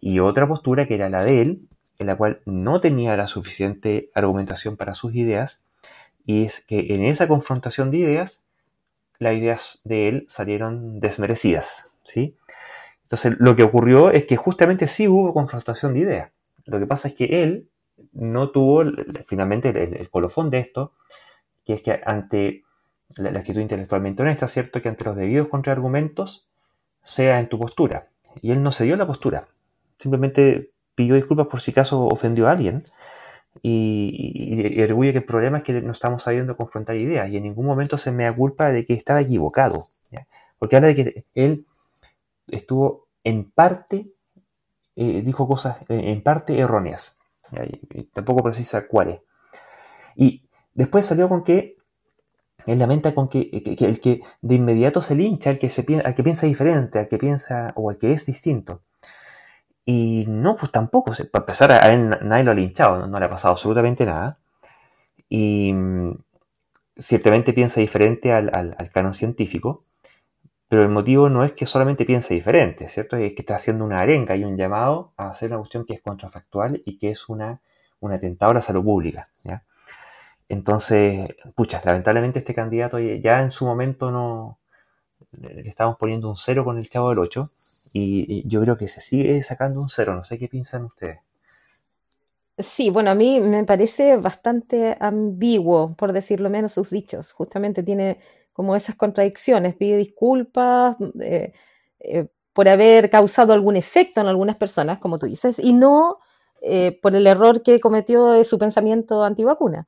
y 0.00 0.20
otra 0.20 0.48
postura 0.48 0.86
que 0.86 0.94
era 0.94 1.10
la 1.10 1.22
de 1.24 1.42
él, 1.42 1.68
en 1.98 2.06
la 2.06 2.16
cual 2.16 2.40
no 2.46 2.80
tenía 2.80 3.16
la 3.16 3.26
suficiente 3.26 4.10
argumentación 4.14 4.76
para 4.76 4.94
sus 4.94 5.14
ideas, 5.14 5.60
y 6.26 6.44
es 6.44 6.60
que 6.60 6.94
en 6.94 7.04
esa 7.04 7.28
confrontación 7.28 7.90
de 7.90 7.98
ideas, 7.98 8.42
las 9.18 9.34
ideas 9.34 9.80
de 9.84 10.08
él 10.08 10.26
salieron 10.28 11.00
desmerecidas, 11.00 11.84
¿sí? 12.04 12.36
Entonces, 13.02 13.34
lo 13.38 13.56
que 13.56 13.64
ocurrió 13.64 14.10
es 14.10 14.26
que 14.26 14.36
justamente 14.36 14.88
sí 14.88 15.08
hubo 15.08 15.34
confrontación 15.34 15.94
de 15.94 16.00
ideas. 16.00 16.32
Lo 16.66 16.78
que 16.78 16.86
pasa 16.86 17.08
es 17.08 17.14
que 17.14 17.42
él 17.42 17.68
no 18.12 18.50
tuvo 18.50 18.84
finalmente 19.26 19.70
el, 19.70 20.08
colofón 20.10 20.50
de 20.50 20.60
esto, 20.60 20.92
que 21.64 21.74
es 21.74 21.82
que 21.82 22.00
ante 22.06 22.62
la, 23.16 23.38
actitud 23.38 23.60
intelectualmente 23.60 24.22
honesta, 24.22 24.48
¿cierto? 24.48 24.80
Que 24.80 24.88
ante 24.88 25.04
los 25.04 25.16
debidos 25.16 25.48
contraargumentos 25.48 26.48
sea 27.02 27.40
en 27.40 27.48
tu 27.48 27.58
postura. 27.58 28.08
Y 28.40 28.52
él 28.52 28.62
no 28.62 28.72
se 28.72 28.84
dio 28.84 28.96
la 28.96 29.06
postura 29.06 29.48
simplemente 30.00 30.70
pidió 30.94 31.14
disculpas 31.14 31.46
por 31.46 31.60
si 31.60 31.70
acaso 31.70 32.06
ofendió 32.06 32.48
a 32.48 32.52
alguien. 32.52 32.82
Y, 33.62 34.62
y, 34.62 34.72
que 34.72 34.84
el 34.84 35.24
problema 35.24 35.58
es 35.58 35.64
que 35.64 35.72
no 35.80 35.92
estamos 35.92 36.22
sabiendo 36.22 36.56
confrontar 36.56 36.96
ideas 36.96 37.28
y 37.28 37.36
en 37.36 37.42
ningún 37.42 37.66
momento 37.66 37.98
se 37.98 38.12
me 38.12 38.24
da 38.24 38.34
culpa 38.34 38.70
de 38.70 38.86
que 38.86 38.94
estaba 38.94 39.20
equivocado. 39.20 39.86
Porque 40.58 40.76
habla 40.76 40.88
de 40.88 40.94
que 40.94 41.24
él 41.34 41.66
estuvo 42.48 43.08
en 43.24 43.50
parte, 43.50 44.12
eh, 44.94 45.22
dijo 45.22 45.48
cosas 45.48 45.80
eh, 45.88 46.10
en 46.10 46.22
parte 46.22 46.58
erróneas. 46.58 47.16
tampoco 48.12 48.42
precisa 48.42 48.86
cuáles. 48.86 49.22
Y 50.14 50.44
después 50.74 51.06
salió 51.06 51.28
con 51.28 51.44
que 51.44 51.76
él 52.66 52.78
lamenta 52.78 53.14
con 53.14 53.28
que, 53.28 53.48
el 53.52 54.00
que 54.00 54.20
de 54.42 54.54
inmediato 54.54 55.02
se 55.02 55.14
lincha 55.14 55.50
al 55.50 55.58
que, 55.58 55.70
se, 55.70 55.84
al 56.04 56.14
que 56.14 56.22
piensa 56.22 56.46
diferente, 56.46 56.98
al 56.98 57.08
que 57.08 57.18
piensa 57.18 57.72
o 57.74 57.90
al 57.90 57.98
que 57.98 58.12
es 58.12 58.26
distinto. 58.26 58.82
Y 59.84 60.24
no, 60.28 60.56
pues 60.56 60.70
tampoco, 60.72 61.12
para 61.32 61.42
empezar, 61.42 61.72
a 61.72 61.92
él 61.92 62.10
nadie 62.22 62.44
lo 62.44 62.50
ha 62.52 62.54
linchado, 62.54 63.06
no, 63.06 63.18
le 63.18 63.26
ha 63.26 63.30
pasado 63.30 63.54
absolutamente 63.54 64.04
nada. 64.06 64.38
Y 65.28 65.72
mm, 65.72 66.12
ciertamente 66.98 67.52
piensa 67.52 67.80
diferente 67.80 68.32
al, 68.32 68.76
canon 68.92 69.14
científico, 69.14 69.84
pero 70.68 70.82
el 70.82 70.88
motivo 70.90 71.28
no 71.28 71.44
es 71.44 71.52
que 71.52 71.66
solamente 71.66 72.04
piense 72.04 72.34
diferente, 72.34 72.88
¿cierto? 72.88 73.16
Es 73.16 73.34
que 73.34 73.42
está 73.42 73.56
haciendo 73.56 73.84
una 73.84 73.98
arenga 73.98 74.36
y 74.36 74.44
un 74.44 74.56
llamado 74.56 75.12
a 75.16 75.28
hacer 75.28 75.50
una 75.50 75.58
cuestión 75.58 75.84
que 75.84 75.94
es 75.94 76.02
contrafactual 76.02 76.80
y 76.84 76.98
que 76.98 77.10
es 77.10 77.28
una, 77.28 77.60
un 78.00 78.12
atentado 78.12 78.52
a 78.52 78.54
la 78.54 78.62
salud 78.62 78.84
pública, 78.84 79.28
Entonces, 80.48 81.30
pucha, 81.54 81.80
lamentablemente 81.84 82.40
este 82.40 82.54
candidato 82.54 82.98
ya 82.98 83.40
en 83.42 83.50
su 83.50 83.64
momento 83.66 84.10
no 84.10 84.58
le 85.32 85.68
estamos 85.68 85.96
poniendo 85.96 86.28
un 86.28 86.36
cero 86.36 86.64
con 86.64 86.78
el 86.78 86.88
chavo 86.88 87.10
del 87.10 87.18
8 87.20 87.50
y 87.92 88.48
yo 88.48 88.60
creo 88.62 88.76
que 88.76 88.88
se 88.88 89.00
sigue 89.00 89.42
sacando 89.42 89.80
un 89.80 89.88
cero. 89.90 90.14
No 90.14 90.24
sé 90.24 90.38
qué 90.38 90.48
piensan 90.48 90.84
ustedes. 90.84 91.20
Sí, 92.62 92.90
bueno, 92.90 93.10
a 93.10 93.14
mí 93.14 93.40
me 93.40 93.64
parece 93.64 94.16
bastante 94.18 94.96
ambiguo, 95.00 95.94
por 95.96 96.12
decirlo 96.12 96.50
menos, 96.50 96.72
sus 96.72 96.90
dichos. 96.90 97.32
Justamente 97.32 97.82
tiene 97.82 98.20
como 98.52 98.76
esas 98.76 98.96
contradicciones, 98.96 99.74
pide 99.76 99.96
disculpas 99.96 100.96
eh, 101.20 101.52
eh, 102.00 102.28
por 102.52 102.68
haber 102.68 103.08
causado 103.08 103.52
algún 103.54 103.76
efecto 103.76 104.20
en 104.20 104.26
algunas 104.26 104.56
personas, 104.56 104.98
como 104.98 105.18
tú 105.18 105.26
dices, 105.26 105.58
y 105.58 105.72
no 105.72 106.18
eh, 106.60 106.98
por 107.00 107.14
el 107.14 107.26
error 107.26 107.62
que 107.62 107.80
cometió 107.80 108.26
de 108.32 108.44
su 108.44 108.58
pensamiento 108.58 109.22
antivacuna. 109.24 109.86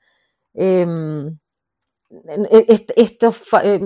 Em, 0.55 1.39
estos 2.97 3.43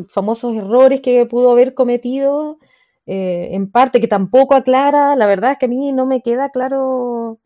famosos 0.09 0.55
errores 0.55 1.01
que 1.01 1.27
pudo 1.27 1.51
haber 1.51 1.75
cometido, 1.75 2.59
en 3.07 3.71
parte 3.71 4.01
que 4.01 4.09
tampoco 4.09 4.55
aclara, 4.55 5.17
la 5.17 5.27
verdad 5.27 5.53
es 5.53 5.59
que 5.59 5.67
a 5.67 5.69
mí 5.69 5.93
no 5.93 6.07
me 6.07 6.23
queda 6.23 6.51
claro 6.51 7.41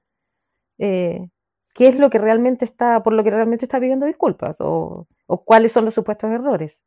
qué 0.79 1.29
es 1.89 1.99
lo 1.99 2.11
que 2.11 2.19
realmente 2.19 2.65
está, 2.65 3.03
por 3.03 3.13
lo 3.13 3.23
que 3.25 3.31
realmente 3.31 3.65
está 3.67 3.81
pidiendo 3.81 4.07
disculpas 4.07 4.57
o 4.61 5.07
cuáles 5.45 5.73
son 5.73 5.85
los 5.85 5.95
supuestos 5.95 6.31
errores. 6.31 6.83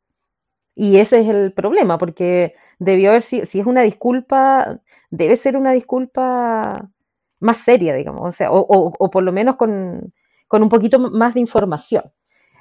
Y 0.74 0.98
ese 0.98 1.20
es 1.20 1.28
el 1.28 1.52
problema, 1.52 1.98
porque 1.98 2.54
debió 2.78 3.10
haber 3.10 3.22
sido, 3.22 3.46
si 3.46 3.60
es 3.60 3.66
una 3.66 3.82
disculpa, 3.82 4.80
debe 5.10 5.36
ser 5.36 5.56
una 5.56 5.72
disculpa 5.72 6.90
más 7.40 7.58
seria, 7.58 7.94
digamos, 7.94 8.28
o 8.28 8.32
sea, 8.32 8.48
o, 8.52 9.10
por 9.10 9.22
lo 9.22 9.32
menos 9.32 9.56
con, 9.56 10.12
un 10.50 10.68
poquito 10.68 10.98
más 10.98 11.34
de 11.34 11.40
información, 11.40 12.04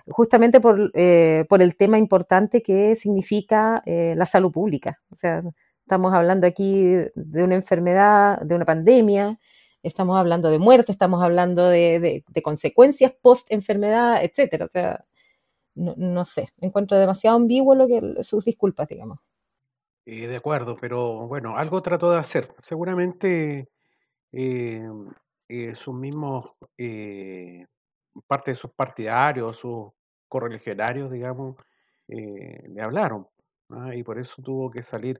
justamente 0.07 0.59
por, 0.59 0.91
eh, 0.95 1.45
por 1.49 1.61
el 1.61 1.75
tema 1.77 1.97
importante 1.97 2.61
que 2.61 2.95
significa 2.95 3.81
eh, 3.85 4.13
la 4.17 4.25
salud 4.25 4.51
pública. 4.51 4.99
O 5.11 5.15
sea, 5.15 5.43
estamos 5.93 6.13
hablando 6.15 6.47
aquí 6.47 6.95
de 7.13 7.43
una 7.43 7.53
enfermedad, 7.53 8.41
de 8.41 8.55
una 8.55 8.65
pandemia, 8.65 9.39
estamos 9.83 10.17
hablando 10.17 10.49
de 10.49 10.57
muerte, 10.57 10.91
estamos 10.91 11.21
hablando 11.21 11.69
de, 11.69 12.23
consecuencias 12.41 13.13
post-enfermedad, 13.21 14.23
etcétera. 14.23 14.65
O 14.65 14.69
sea, 14.69 15.05
no, 15.75 16.25
sé, 16.25 16.49
encuentro 16.61 16.97
demasiado 16.97 17.37
ambiguo 17.37 17.75
lo 17.75 17.87
que 17.87 18.23
sus 18.23 18.43
disculpas, 18.43 18.87
digamos. 18.87 19.19
Eh, 20.07 20.25
de 20.25 20.35
acuerdo, 20.35 20.75
pero 20.81 21.27
bueno, 21.27 21.57
algo 21.57 21.83
trató 21.83 22.09
de 22.11 22.17
hacer. 22.17 22.55
Seguramente 22.59 23.69
eh, 24.31 24.89
eh, 25.47 25.75
sus 25.75 25.93
mismos, 25.93 26.53
parte 28.25 28.49
de 28.49 28.55
sus 28.55 28.71
partidarios, 28.71 29.57
sus 29.57 29.91
correligionarios, 30.27 31.11
digamos, 31.11 31.55
le 32.07 32.81
hablaron. 32.81 33.27
¿Ah? 33.73 33.95
Y 33.95 34.03
por 34.03 34.19
eso 34.19 34.41
tuvo 34.41 34.69
que 34.71 34.83
salir. 34.83 35.19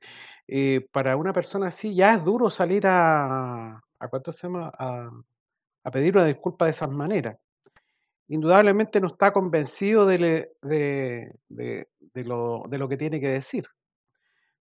para 0.92 1.16
una 1.18 1.34
persona 1.34 1.68
así 1.68 1.96
ya 1.96 2.16
es 2.16 2.24
duro 2.24 2.50
salir 2.50 2.86
a, 2.88 3.82
¿a 4.00 4.08
cuánto 4.10 4.32
se 4.32 4.48
llama? 4.48 4.72
A, 4.78 5.12
pedir 5.92 6.16
una 6.16 6.26
disculpa 6.26 6.66
de 6.66 6.72
esas 6.72 6.90
maneras 6.90 7.38
indudablemente 8.28 9.02
no 9.02 9.08
está 9.08 9.32
convencido 9.32 10.06
de, 10.06 10.50
lo, 12.16 12.90
que 12.90 12.98
tiene 12.98 13.20
que 13.20 13.30
decir. 13.30 13.66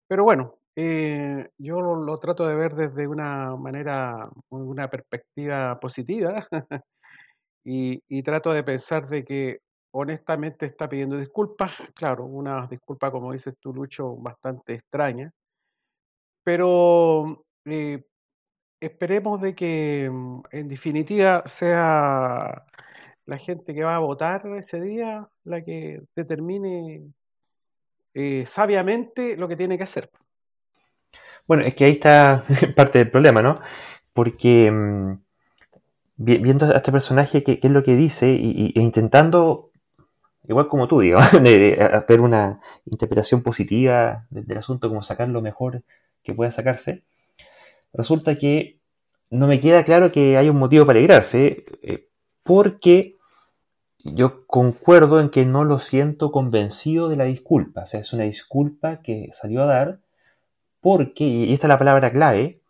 Pero 0.09 0.25
bueno, 0.25 0.59
eh, 0.77 1.49
yo 1.59 1.81
lo, 1.81 2.17
trato 2.19 2.47
de 2.47 2.55
ver 2.55 2.75
desde 2.75 3.07
una 3.07 3.57
manera, 3.57 4.29
una 4.51 4.89
perspectiva 4.89 5.79
positiva 5.81 6.47
y, 7.65 8.23
trato 8.23 8.53
de 8.53 8.63
pensar 8.63 9.09
de 9.09 9.25
que 9.25 9.61
honestamente 9.93 10.67
está 10.67 10.89
pidiendo 10.89 11.17
disculpas, 11.17 11.73
claro, 11.95 12.25
una 12.25 12.67
disculpa, 12.67 13.11
como 13.11 13.33
dices 13.33 13.57
tú, 13.61 13.73
Lucho, 13.73 14.17
bastante 14.17 14.75
extraña, 14.75 15.33
pero 16.45 17.45
eh, 17.65 18.05
esperemos 18.81 19.41
de 19.41 19.55
que 19.55 20.11
mm, 20.11 20.43
en 20.51 20.69
definitiva 20.69 21.43
sea 21.47 22.65
la 23.27 23.39
gente 23.39 23.75
que 23.75 23.85
va 23.85 23.97
a 23.97 24.01
votar 24.01 24.47
ese 24.59 24.81
día 24.81 25.29
la 25.45 25.63
que 25.63 26.03
determine 26.17 27.13
eh, 28.15 28.45
sabiamente 28.47 29.37
lo 29.37 29.49
que 29.49 29.57
tiene 29.57 29.79
que 29.79 29.85
hacer. 29.85 30.11
Bueno, 31.47 31.65
es 31.65 31.75
que 31.75 31.85
ahí 31.85 31.93
está 31.93 32.45
parte 32.77 32.99
del 32.99 33.11
problema, 33.11 33.43
¿no? 33.43 33.61
Porque 34.13 34.71
mm, 34.71 35.19
viendo 36.17 36.67
a 36.67 36.77
este 36.77 36.93
personaje, 36.93 37.43
qué, 37.43 37.59
es 37.63 37.71
lo 37.71 37.83
que 37.83 37.97
dice, 37.97 38.29
y, 38.31 38.73
e 38.77 38.81
intentando, 38.81 39.72
igual 40.49 40.69
como 40.69 40.89
tú, 40.89 41.01
digo, 41.01 41.19
hacer 41.21 42.21
una 42.21 42.61
interpretación 42.87 43.43
positiva 43.43 44.27
del, 44.31 44.59
asunto, 44.59 44.89
como 44.89 45.03
sacar 45.03 45.29
lo 45.29 45.43
mejor 45.43 45.83
que 46.23 46.35
pueda 46.35 46.53
sacarse, 46.53 47.03
resulta 47.93 48.37
que 48.37 48.79
no 49.31 49.47
me 49.47 49.61
queda 49.61 49.85
claro 49.85 50.13
que 50.13 50.37
hay 50.37 50.49
un 50.49 50.59
motivo 50.59 50.85
para 50.87 50.99
alegrarse. 50.99 51.65
Eh, 51.83 52.09
porque 52.43 53.17
yo 54.05 54.47
concuerdo 54.47 55.21
en 55.21 55.31
que 55.31 55.47
no 55.47 55.65
lo 55.65 55.79
siento 55.79 56.33
convencido 56.33 57.09
de 57.09 57.17
la 57.17 57.25
disculpa. 57.25 57.83
O 57.83 57.87
sea, 57.87 58.01
es 58.01 58.13
una 58.13 58.25
disculpa 58.25 59.01
que 59.03 59.31
salió 59.33 59.63
a 59.63 59.67
dar 59.67 59.99
porque, 60.81 61.25
y 61.25 61.53
esta 61.53 61.67
es 61.67 61.69
la 61.69 61.79
palabra 61.79 62.11
clave, 62.11 62.61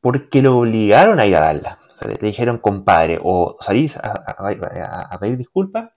porque 0.00 0.42
lo 0.42 0.58
obligaron 0.58 1.20
a 1.20 1.26
ir 1.26 1.36
a 1.36 1.40
darla. 1.40 1.78
O 1.94 1.96
sea, 1.98 2.08
le 2.08 2.16
dijeron, 2.18 2.58
compadre, 2.58 3.18
o 3.22 3.56
salís 3.60 3.96
a, 3.96 5.18
pedir 5.20 5.36
disculpas, 5.36 5.90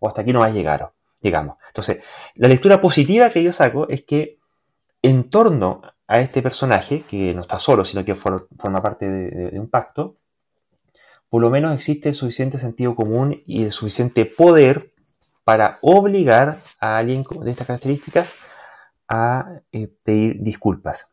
o 0.00 0.08
hasta 0.08 0.22
aquí 0.22 0.32
no 0.32 0.40
vas 0.40 0.50
a 0.50 0.54
llegar, 0.54 0.90
digamos. 1.20 1.56
Entonces, 1.68 2.02
la 2.34 2.48
lectura 2.48 2.80
positiva 2.80 3.30
que 3.30 3.44
yo 3.44 3.52
saco 3.52 3.88
es 3.88 4.02
que 4.02 4.38
en 5.02 5.30
torno 5.30 5.82
a 6.08 6.20
este 6.20 6.42
personaje, 6.42 7.02
que 7.08 7.32
no 7.34 7.42
está 7.42 7.60
solo, 7.60 7.84
sino 7.84 8.04
que 8.04 8.16
forma 8.16 8.82
parte 8.82 9.08
de 9.08 9.60
un 9.60 9.70
pacto, 9.70 10.16
por 11.30 11.40
lo 11.40 11.48
menos 11.48 11.74
existe 11.74 12.08
el 12.08 12.16
suficiente 12.16 12.58
sentido 12.58 12.96
común 12.96 13.42
y 13.46 13.62
el 13.62 13.72
suficiente 13.72 14.26
poder 14.26 14.90
para 15.44 15.78
obligar 15.80 16.58
a 16.80 16.98
alguien 16.98 17.24
de 17.42 17.50
estas 17.52 17.68
características 17.68 18.32
a 19.08 19.60
eh, 19.72 19.88
pedir 20.04 20.42
disculpas. 20.42 21.08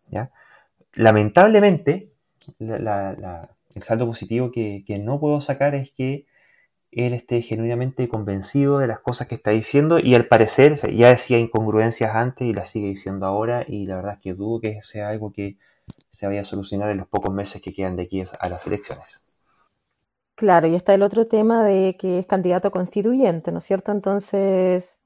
Lamentablemente, 0.94 2.12
el 2.60 3.84
saldo 3.84 4.08
positivo 4.08 4.52
que, 4.52 4.84
no 5.00 5.20
puedo 5.20 5.40
sacar 5.40 5.76
es 5.76 5.92
que 5.92 6.26
él 7.06 7.14
esté 7.14 7.42
genuinamente 7.42 8.10
convencido 8.10 8.80
de 8.80 8.88
las 8.88 9.00
cosas 9.00 9.28
que 9.28 9.36
está 9.36 9.52
diciendo 9.52 10.00
y 10.00 10.16
al 10.16 10.26
parecer 10.26 10.80
ya 10.96 11.10
decía 11.10 11.38
incongruencias 11.38 12.16
antes 12.16 12.48
y 12.48 12.54
las 12.54 12.70
sigue 12.70 12.88
diciendo 12.88 13.26
ahora 13.26 13.66
y 13.68 13.86
la 13.86 13.98
verdad 13.98 14.14
es 14.14 14.20
que 14.20 14.34
dudo 14.34 14.60
que 14.62 14.82
sea 14.82 15.10
algo 15.10 15.32
que 15.32 15.58
se 16.12 16.28
vaya 16.28 16.42
a 16.42 16.44
solucionar 16.44 16.90
en 16.92 16.98
los 16.98 17.08
pocos 17.08 17.34
meses 17.34 17.62
que 17.62 17.74
quedan 17.74 17.96
de 17.96 18.04
aquí 18.04 18.24
a 18.40 18.50
las 18.50 18.66
elecciones. 18.68 19.22
Claro, 20.38 20.68
y 20.68 20.76
está 20.76 20.94
el 20.94 21.02
otro 21.02 21.26
tema 21.26 21.64
de 21.64 21.98
que 21.98 22.20
es 22.20 22.28
candidato 22.28 22.70
constituyente, 22.70 23.52
¿no 23.52 23.58
es 23.58 23.64
cierto? 23.64 23.92
Entonces, 23.92 25.00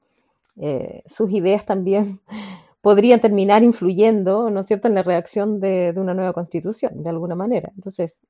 eh, 0.60 1.02
sus 1.06 1.30
ideas 1.32 1.64
también 1.64 2.20
podrían 2.82 3.20
terminar 3.20 3.62
influyendo, 3.62 4.50
¿no 4.50 4.60
es 4.60 4.66
cierto?, 4.66 4.88
en 4.88 4.94
la 4.94 5.02
reacción 5.02 5.58
de, 5.58 5.94
una 5.96 6.12
nueva 6.12 6.34
constitución, 6.34 7.02
de 7.02 7.08
alguna 7.08 7.34
manera. 7.34 7.72
Entonces, 7.76 8.20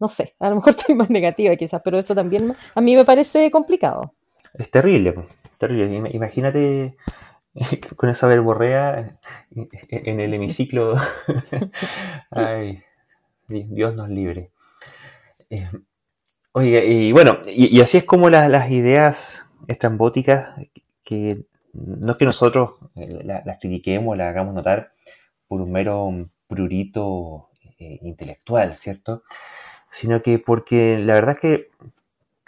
no 0.00 0.08
sé, 0.08 0.34
a 0.38 0.50
lo 0.50 0.56
mejor 0.56 0.70
estoy 0.76 0.94
más 0.94 1.10
negativa 1.10 1.54
quizás, 1.56 1.80
pero 1.84 1.98
eso 1.98 2.14
también 2.14 2.52
a 2.74 2.80
mí 2.80 2.96
me 2.96 3.04
parece 3.04 3.50
complicado. 3.50 4.14
Es 4.54 4.70
terrible, 4.70 5.14
terrible. 5.58 6.10
Imagínate 6.12 6.96
con 7.96 8.08
esa 8.08 8.26
verborrea 8.26 9.18
en 9.50 10.20
el 10.20 10.34
hemiciclo. 10.34 10.94
Ay, 12.30 12.82
Dios 13.48 13.94
nos 13.94 14.08
libre. 14.08 14.50
Eh, 15.50 15.68
Oye, 16.56 16.86
y 16.86 17.10
bueno, 17.10 17.38
y, 17.46 17.80
así 17.80 17.98
es 17.98 18.04
como 18.04 18.30
las 18.30 18.70
ideas 18.70 19.44
estrambóticas, 19.66 20.54
que 21.02 21.46
no 21.72 22.12
es 22.12 22.18
que 22.18 22.24
nosotros 22.26 22.74
eh, 22.94 23.22
las 23.24 23.58
critiquemos, 23.58 24.16
las 24.16 24.28
hagamos 24.28 24.54
notar 24.54 24.92
por 25.48 25.60
un 25.60 25.72
mero 25.72 26.30
prurito 26.46 27.48
eh, 27.80 27.98
intelectual, 28.02 28.76
¿cierto? 28.76 29.24
Sino 29.94 30.22
que 30.22 30.40
porque 30.40 30.98
la 30.98 31.14
verdad 31.14 31.36
es 31.36 31.40
que 31.40 31.70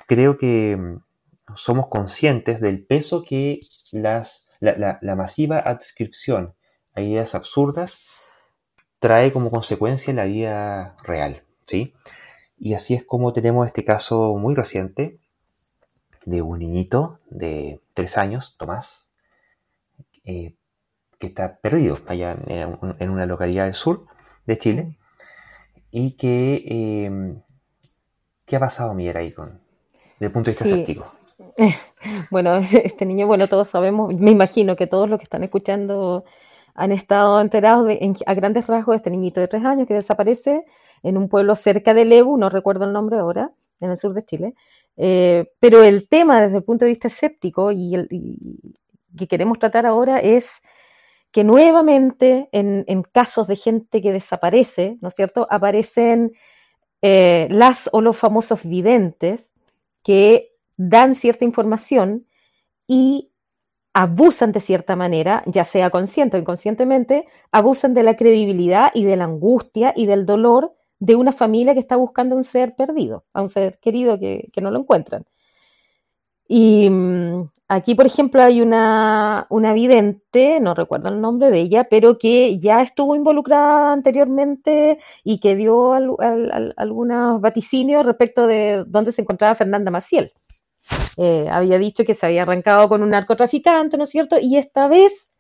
creo 0.06 0.36
que 0.36 0.76
mm, 0.76 0.98
somos 1.54 1.86
conscientes 1.86 2.60
del 2.60 2.84
peso 2.84 3.22
que 3.22 3.60
las, 3.92 4.46
la, 4.60 5.14
masiva 5.16 5.58
adscripción 5.60 6.54
a 6.94 7.02
ideas 7.02 7.36
absurdas 7.36 8.00
trae 8.98 9.32
como 9.32 9.52
consecuencia 9.52 10.10
en 10.10 10.16
la 10.16 10.24
vida 10.24 10.96
real, 11.04 11.44
¿sí? 11.68 11.94
Y 12.58 12.74
así 12.74 12.94
es 12.94 13.04
como 13.04 13.32
tenemos 13.32 13.66
este 13.66 13.84
caso 13.84 14.34
muy 14.36 14.56
reciente 14.56 15.20
de 16.24 16.42
un 16.42 16.58
niñito 16.58 17.20
de 17.30 17.80
tres 17.94 18.18
años, 18.18 18.56
Tomás, 18.58 19.08
eh, 20.24 20.56
que 21.20 21.28
está 21.28 21.58
perdido 21.58 21.98
allá 22.08 22.36
en, 22.46 23.10
una 23.10 23.26
localidad 23.26 23.66
del 23.66 23.74
sur 23.74 24.06
de 24.46 24.58
Chile 24.58 24.96
y 25.98 26.10
que 26.12 26.62
eh, 26.66 27.34
¿qué 28.44 28.56
ha 28.56 28.60
pasado 28.60 28.92
Miguel 28.92 29.16
ahí 29.16 29.32
con 29.32 29.58
desde 30.18 30.26
el 30.26 30.32
punto 30.32 30.50
de 30.50 30.52
vista 30.52 30.64
escéptico? 30.64 31.06
Bueno, 32.30 32.56
este 32.84 33.04
niño, 33.04 33.26
bueno, 33.26 33.48
todos 33.48 33.68
sabemos, 33.68 34.14
me 34.14 34.30
imagino 34.30 34.76
que 34.76 34.86
todos 34.86 35.08
los 35.08 35.18
que 35.18 35.24
están 35.24 35.42
escuchando 35.42 36.24
han 36.74 36.92
estado 36.92 37.40
enterados 37.40 37.86
de, 37.86 38.14
a 38.26 38.34
grandes 38.34 38.66
rasgos 38.66 38.92
de 38.92 38.96
este 38.96 39.10
niñito 39.10 39.40
de 39.40 39.48
tres 39.48 39.64
años 39.64 39.88
que 39.88 39.94
desaparece 39.94 40.66
en 41.02 41.16
un 41.16 41.28
pueblo 41.28 41.54
cerca 41.56 41.94
de 41.94 42.04
Lebu, 42.04 42.36
no 42.36 42.48
recuerdo 42.48 42.84
el 42.84 42.92
nombre 42.92 43.18
ahora, 43.18 43.50
en 43.80 43.90
el 43.90 43.98
sur 43.98 44.12
de 44.12 44.22
Chile. 44.22 44.54
Eh, 44.96 45.50
pero 45.58 45.82
el 45.82 46.08
tema 46.08 46.42
desde 46.42 46.58
el 46.58 46.62
punto 46.62 46.84
de 46.84 46.90
vista 46.90 47.08
escéptico 47.08 47.72
y, 47.72 47.94
el, 47.94 48.08
que 49.16 49.26
queremos 49.26 49.58
tratar 49.58 49.86
ahora 49.86 50.20
es 50.20 50.50
que 51.36 51.44
nuevamente 51.44 52.48
en, 52.52 53.02
casos 53.12 53.46
de 53.46 53.56
gente 53.56 54.00
que 54.00 54.10
desaparece, 54.10 54.96
¿no 55.02 55.08
es 55.08 55.14
cierto?, 55.14 55.46
aparecen 55.50 56.32
eh, 57.02 57.46
las 57.50 57.90
o 57.92 58.00
los 58.00 58.16
famosos 58.16 58.64
videntes 58.64 59.50
que 60.02 60.54
dan 60.78 61.14
cierta 61.14 61.44
información 61.44 62.26
y 62.88 63.32
abusan 63.92 64.52
de 64.52 64.60
cierta 64.60 64.96
manera, 64.96 65.42
ya 65.44 65.66
sea 65.66 65.90
consciente 65.90 66.38
o 66.38 66.40
inconscientemente, 66.40 67.26
abusan 67.52 67.92
de 67.92 68.04
la 68.04 68.16
credibilidad 68.16 68.90
y 68.94 69.04
de 69.04 69.16
la 69.18 69.24
angustia 69.24 69.92
y 69.94 70.06
del 70.06 70.24
dolor 70.24 70.74
de 71.00 71.16
una 71.16 71.32
familia 71.32 71.74
que 71.74 71.80
está 71.80 71.96
buscando 71.96 72.34
a 72.34 72.38
un 72.38 72.44
ser 72.44 72.74
perdido, 72.76 73.26
a 73.34 73.42
un 73.42 73.50
ser 73.50 73.78
querido 73.78 74.18
que, 74.18 74.50
no 74.62 74.70
lo 74.70 74.78
encuentran. 74.78 75.26
Y 76.48 76.88
mm, 76.90 77.48
aquí, 77.68 77.94
por 77.94 78.06
ejemplo, 78.06 78.42
hay 78.42 78.60
una, 78.62 79.46
una 79.50 79.72
vidente, 79.72 80.60
no 80.60 80.74
recuerdo 80.74 81.08
el 81.08 81.20
nombre 81.20 81.50
de 81.50 81.60
ella, 81.60 81.84
pero 81.88 82.18
que 82.18 82.58
ya 82.58 82.82
estuvo 82.82 83.14
involucrada 83.16 83.92
anteriormente 83.92 84.98
y 85.24 85.40
que 85.40 85.56
dio 85.56 85.92
algunos 85.92 87.40
vaticinios 87.40 88.06
respecto 88.06 88.46
de 88.46 88.84
dónde 88.86 89.12
se 89.12 89.22
encontraba 89.22 89.54
Fernanda 89.54 89.90
Maciel. 89.90 90.32
Eh, 91.16 91.48
había 91.50 91.78
dicho 91.78 92.04
que 92.04 92.14
se 92.14 92.26
había 92.26 92.42
arrancado 92.42 92.88
con 92.88 93.02
un 93.02 93.10
narcotraficante, 93.10 93.96
¿no 93.96 94.04
es 94.04 94.10
cierto? 94.10 94.36
Y 94.40 94.56
esta 94.56 94.86
vez 94.88 95.32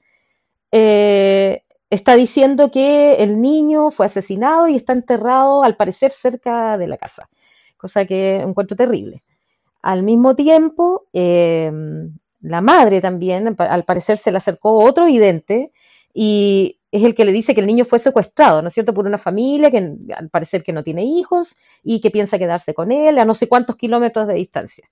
eh, 0.72 1.62
está 1.90 2.16
diciendo 2.16 2.70
que 2.70 3.14
el 3.14 3.40
niño 3.40 3.90
fue 3.90 4.06
asesinado 4.06 4.68
y 4.68 4.76
está 4.76 4.92
enterrado, 4.92 5.62
al 5.62 5.76
parecer, 5.76 6.12
cerca 6.12 6.76
de 6.78 6.88
la 6.88 6.96
casa, 6.96 7.28
cosa 7.76 8.04
que 8.06 8.36
encuentro 8.36 8.76
terrible. 8.76 9.22
Al 9.86 10.02
mismo 10.02 10.34
tiempo, 10.34 11.06
eh, 11.12 11.70
la 12.40 12.60
madre 12.60 13.00
también, 13.00 13.54
al 13.56 13.84
parecer, 13.84 14.18
se 14.18 14.32
le 14.32 14.38
acercó 14.38 14.82
otro 14.82 15.06
vidente 15.06 15.70
y 16.12 16.80
es 16.90 17.04
el 17.04 17.14
que 17.14 17.24
le 17.24 17.30
dice 17.30 17.54
que 17.54 17.60
el 17.60 17.68
niño 17.68 17.84
fue 17.84 18.00
secuestrado, 18.00 18.62
¿no 18.62 18.66
es 18.66 18.74
cierto?, 18.74 18.92
por 18.92 19.06
una 19.06 19.16
familia 19.16 19.70
que 19.70 19.78
al 20.12 20.28
parecer 20.28 20.64
que 20.64 20.72
no 20.72 20.82
tiene 20.82 21.04
hijos 21.04 21.56
y 21.84 22.00
que 22.00 22.10
piensa 22.10 22.36
quedarse 22.36 22.74
con 22.74 22.90
él 22.90 23.16
a 23.16 23.24
no 23.24 23.32
sé 23.34 23.48
cuántos 23.48 23.76
kilómetros 23.76 24.26
de 24.26 24.34
distancia. 24.34 24.90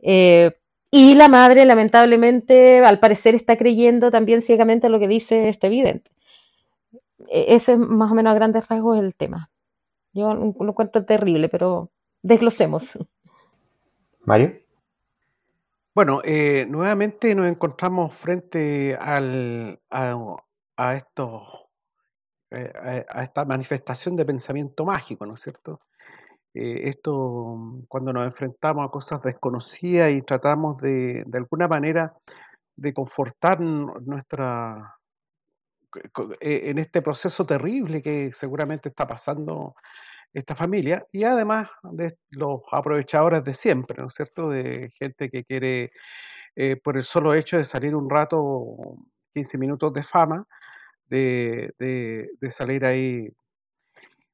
Eh, 0.00 0.52
y 0.90 1.14
la 1.14 1.28
madre, 1.28 1.64
lamentablemente, 1.64 2.80
al 2.80 2.98
parecer 3.00 3.34
está 3.34 3.56
creyendo 3.56 4.10
también 4.10 4.42
ciegamente 4.42 4.90
lo 4.90 4.98
que 4.98 5.08
dice 5.08 5.48
este 5.48 5.70
vidente. 5.70 6.10
E-, 7.30 7.54
ese 7.54 7.72
es 7.72 7.78
más 7.78 8.12
o 8.12 8.14
menos 8.14 8.32
a 8.32 8.34
grandes 8.34 8.68
rasgos 8.68 8.98
el 8.98 9.14
tema. 9.14 9.50
Yo 10.12 10.34
lo 10.34 10.68
encuentro 10.68 11.06
terrible, 11.06 11.48
pero 11.48 11.90
desglosemos. 12.22 12.98
Mario. 14.24 14.60
Bueno, 15.94 16.20
eh, 16.24 16.66
nuevamente 16.68 17.34
nos 17.34 17.46
encontramos 17.46 18.14
frente 18.14 18.96
al, 18.96 19.80
a, 19.90 20.94
estos, 20.94 21.42
eh, 22.50 23.04
a 23.08 23.22
esta 23.24 23.44
manifestación 23.44 24.16
de 24.16 24.24
pensamiento 24.24 24.84
mágico, 24.84 25.26
¿no 25.26 25.34
es 25.34 25.40
cierto? 25.40 25.80
Eh, 26.54 26.88
esto, 26.88 27.84
cuando 27.88 28.12
nos 28.12 28.24
enfrentamos 28.24 28.86
a 28.86 28.90
cosas 28.90 29.22
desconocidas 29.22 30.12
y 30.12 30.22
tratamos 30.22 30.78
de, 30.78 31.24
de 31.26 31.38
alguna 31.38 31.68
manera 31.68 32.14
de 32.76 32.94
confortar 32.94 33.60
nuestra, 33.60 34.96
e, 36.40 36.70
en 36.70 36.78
este 36.78 37.02
proceso 37.02 37.44
terrible 37.44 38.02
que 38.02 38.30
seguramente 38.32 38.88
está 38.88 39.06
pasando 39.06 39.74
esta 40.34 40.54
familia 40.56 41.06
y 41.12 41.24
además 41.24 41.68
de 41.82 42.16
los 42.30 42.60
aprovechadores 42.72 43.44
de 43.44 43.54
siempre, 43.54 43.96
¿no 44.00 44.08
es 44.08 44.14
cierto? 44.14 44.50
De 44.50 44.90
gente 44.98 45.30
que 45.30 45.44
quiere, 45.44 45.92
eh, 46.56 46.76
por 46.76 46.96
el 46.96 47.04
solo 47.04 47.34
hecho 47.34 47.58
de 47.58 47.64
salir 47.64 47.94
un 47.96 48.10
rato, 48.10 48.96
15 49.34 49.58
minutos 49.58 49.92
de 49.94 50.04
fama, 50.04 50.46
de, 51.08 51.74
de 51.78 52.50
salir 52.52 52.84
ahí 52.84 53.30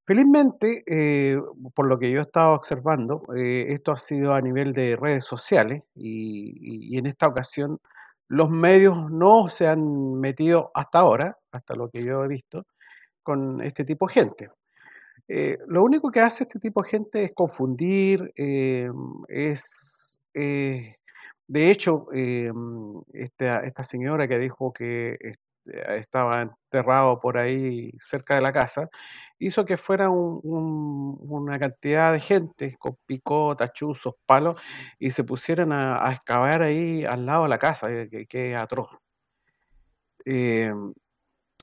Felizmente, 0.07 0.85
eh, 0.87 1.37
por 1.75 1.89
lo 1.89 1.99
que 1.99 2.09
yo 2.13 2.21
he 2.21 2.23
estado 2.23 2.55
observando, 2.55 3.25
eh, 3.37 3.67
esto 3.71 3.91
ha 3.91 3.99
sido 3.99 4.35
a 4.35 4.41
nivel 4.41 4.73
de 4.73 4.95
redes 4.95 5.25
sociales 5.25 5.83
y, 5.97 6.97
en 6.97 7.07
esta 7.07 7.27
ocasión 7.27 7.81
los 8.29 8.49
medios 8.51 9.11
no 9.11 9.49
se 9.49 9.67
han 9.67 10.15
metido 10.21 10.71
hasta 10.75 11.01
ahora, 11.01 11.39
hasta 11.51 11.75
lo 11.75 11.91
que 11.91 12.05
yo 12.05 12.25
he 12.25 12.29
visto, 12.29 12.67
con 13.25 13.61
este 13.63 13.85
tipo 13.85 14.07
de 14.09 14.15
gente. 14.15 14.51
Eh, 15.29 15.59
lo 15.67 15.83
único 15.83 16.11
que 16.11 16.21
hace 16.21 16.45
este 16.45 16.59
tipo 16.61 16.83
de 16.83 16.89
gente 16.89 17.25
es 17.25 17.33
confundir, 17.35 18.33
es, 18.37 20.21
de 20.33 21.71
hecho, 21.71 22.07
esta, 23.13 23.85
señora 23.85 24.29
que 24.29 24.39
dijo 24.39 24.73
que 24.73 25.37
estaba 25.99 26.43
enterrado 26.43 27.19
por 27.21 27.39
ahí 27.39 27.91
cerca 28.01 28.37
de 28.37 28.41
la 28.41 28.53
casa, 28.53 28.89
hizo 29.39 29.65
que 29.65 29.77
fuera 29.77 30.11
una 30.11 31.59
cantidad 31.59 32.13
de 32.13 32.21
gente 32.21 32.77
con 32.79 32.97
picotas, 33.07 33.73
chuzos, 33.73 34.15
palos, 34.27 34.61
y 34.99 35.11
se 35.11 35.25
pusieran 35.25 35.73
a, 35.73 36.13
excavar 36.13 36.63
ahí 36.63 37.05
al 37.05 37.27
lado 37.27 37.45
de 37.45 37.49
la 37.49 37.59
casa, 37.59 37.89
que, 38.29 38.57
atroz. 38.57 38.91
Eh, 40.25 40.73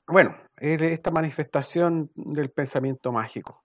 bueno, 0.06 0.36
esta 0.56 1.10
manifestación 1.10 2.10
del 2.14 2.50
pensamiento 2.50 3.12
mágico. 3.12 3.64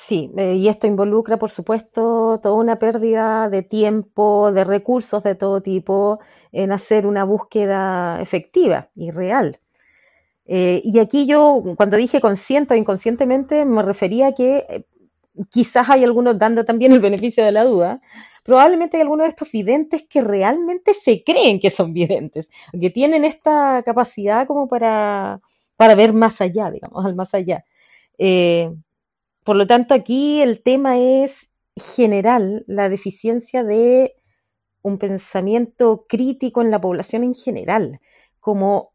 Sí, 0.00 0.30
eh, 0.36 0.54
y 0.54 0.68
esto 0.68 0.86
involucra, 0.86 1.38
por 1.38 1.50
supuesto, 1.50 2.38
toda 2.40 2.54
una 2.54 2.78
pérdida 2.78 3.48
de 3.48 3.62
tiempo, 3.62 4.52
de 4.52 4.62
recursos 4.64 5.24
de 5.24 5.34
todo 5.34 5.60
tipo 5.60 6.20
en 6.52 6.70
hacer 6.72 7.04
una 7.04 7.24
búsqueda 7.24 8.20
efectiva 8.22 8.90
y 8.94 9.10
real. 9.10 9.58
Eh, 10.46 10.80
y 10.84 10.98
aquí 11.00 11.26
yo, 11.26 11.62
cuando 11.76 11.96
dije 11.96 12.20
consciente 12.20 12.74
o 12.74 12.76
inconscientemente, 12.76 13.64
me 13.64 13.82
refería 13.82 14.28
a 14.28 14.34
que 14.34 14.64
eh, 14.68 14.84
quizás 15.50 15.90
hay 15.90 16.04
algunos 16.04 16.38
dando 16.38 16.64
también 16.64 16.92
el 16.92 17.00
beneficio 17.00 17.44
de 17.44 17.52
la 17.52 17.64
duda. 17.64 18.00
Probablemente 18.44 18.96
hay 18.96 19.02
algunos 19.02 19.24
de 19.24 19.30
estos 19.30 19.50
videntes 19.52 20.06
que 20.08 20.22
realmente 20.22 20.94
se 20.94 21.24
creen 21.24 21.60
que 21.60 21.70
son 21.70 21.92
videntes, 21.92 22.48
que 22.80 22.90
tienen 22.90 23.24
esta 23.24 23.82
capacidad 23.84 24.46
como 24.46 24.68
para, 24.68 25.40
para 25.78 25.94
ver 25.94 26.12
más 26.12 26.40
allá, 26.40 26.70
digamos, 26.70 27.06
al 27.06 27.14
más 27.14 27.32
allá. 27.34 27.64
Eh, 28.18 28.70
por 29.44 29.54
lo 29.54 29.66
tanto, 29.66 29.94
aquí 29.94 30.42
el 30.42 30.60
tema 30.62 30.98
es 30.98 31.50
general, 31.76 32.64
la 32.66 32.88
deficiencia 32.88 33.62
de 33.62 34.16
un 34.82 34.98
pensamiento 34.98 36.04
crítico 36.08 36.62
en 36.62 36.72
la 36.72 36.80
población 36.80 37.22
en 37.22 37.32
general, 37.32 38.00
como 38.40 38.90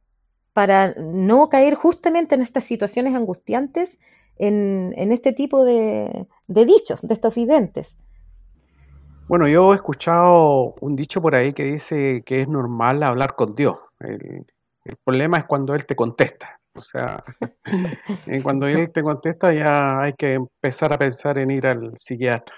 para 0.51 0.93
no 0.95 1.47
caer 1.47 1.75
justamente 1.75 2.35
en 2.35 2.41
estas 2.41 2.65
situaciones 2.65 3.15
angustiantes 3.15 3.97
en, 4.37 4.93
este 5.11 5.31
tipo 5.31 5.63
de, 5.63 6.27
dichos, 6.47 7.01
de 7.01 7.13
estos 7.13 7.35
videntes. 7.35 7.97
Bueno, 9.29 9.47
yo 9.47 9.71
he 9.71 9.77
escuchado 9.77 10.75
un 10.81 10.97
dicho 10.97 11.21
por 11.21 11.33
ahí 11.33 11.53
que 11.53 11.63
dice 11.63 12.23
que 12.25 12.41
es 12.41 12.49
normal 12.49 13.03
hablar 13.03 13.35
con 13.35 13.55
Dios. 13.55 13.77
El, 14.01 14.45
problema 15.05 15.37
es 15.37 15.45
cuando 15.45 15.73
Él 15.75 15.85
te 15.85 15.95
contesta. 15.95 16.59
O 16.75 16.81
sea, 16.81 17.23
cuando 18.43 18.67
Él 18.67 18.91
te 18.91 19.03
contesta 19.03 19.53
ya 19.53 20.01
hay 20.01 20.13
que 20.13 20.33
empezar 20.33 20.93
a 20.93 20.97
pensar 20.97 21.37
en 21.37 21.51
ir 21.51 21.67
al 21.67 21.93
psiquiatra. 21.97 22.55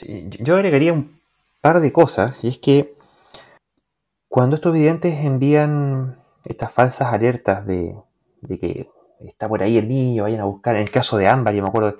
yo 0.00 0.56
agregaría 0.56 0.92
un 0.92 1.18
par 1.60 1.80
de 1.80 1.92
cosas, 1.92 2.36
y 2.42 2.48
es 2.48 2.58
que 2.58 2.94
cuando 4.28 4.56
estos 4.56 4.72
videntes 4.72 5.24
envían 5.24 6.18
estas 6.44 6.72
falsas 6.72 7.12
alertas 7.12 7.66
de, 7.66 7.96
que 8.60 8.88
está 9.20 9.48
por 9.48 9.62
ahí 9.62 9.78
el 9.78 9.88
niño, 9.88 10.24
vayan 10.24 10.40
a 10.40 10.44
buscar. 10.44 10.76
En 10.76 10.82
el 10.82 10.90
caso 10.90 11.16
de 11.16 11.28
Ámbar, 11.28 11.54
yo 11.54 11.62
me 11.62 11.68
acuerdo, 11.68 11.98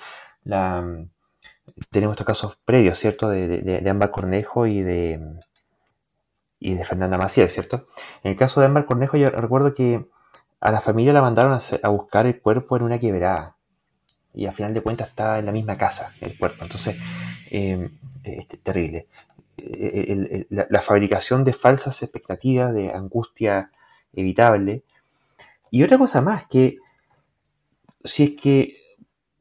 tenemos 1.91 2.15
estos 2.15 2.27
casos 2.27 2.59
previos, 2.65 2.99
¿cierto? 2.99 3.29
De, 3.29 3.61
de, 3.63 3.91
Ámbar 3.91 4.11
Cornejo 4.11 4.67
y 4.67 4.83
de, 4.83 5.21
y 6.59 6.75
de 6.75 6.85
Fernanda 6.85 7.19
Maciel, 7.19 7.51
¿cierto? 7.51 7.87
En 8.23 8.33
el 8.33 8.37
caso 8.37 8.61
de 8.61 8.67
Ámbar 8.67 8.85
Cornejo, 8.85 9.17
yo 9.17 9.31
recuerdo 9.31 9.75
que 9.75 10.07
a 10.61 10.73
la 10.73 10.81
familia 10.81 11.12
la 11.12 11.21
mandaron 11.21 11.59
a, 11.83 11.88
buscar 11.88 12.27
el 12.27 12.40
cuerpo 12.40 12.77
en 12.77 12.83
una 12.83 12.99
quebrada. 12.99 13.57
Y 14.35 14.47
al 14.47 14.55
final 14.55 14.75
de 14.75 14.83
cuentas 14.83 15.09
estaba 15.09 15.38
en 15.38 15.47
la 15.47 15.53
misma 15.53 15.77
casa 15.77 16.12
el 16.21 16.37
cuerpo. 16.38 16.64
Entonces, 16.64 16.97
es 17.51 18.49
terrible. 18.62 19.07
Eh, 19.57 20.47
la, 20.51 20.83
fabricación 20.83 21.44
de 21.44 21.53
falsas 21.53 22.03
expectativas, 22.03 22.73
de 22.73 22.92
angustia 22.92 23.71
evitable. 24.12 24.83
Y 25.71 25.83
otra 25.83 25.99
cosa 25.99 26.21
más, 26.21 26.47
que 26.47 26.79
si 28.05 28.25
es 28.25 28.31
que 28.40 28.77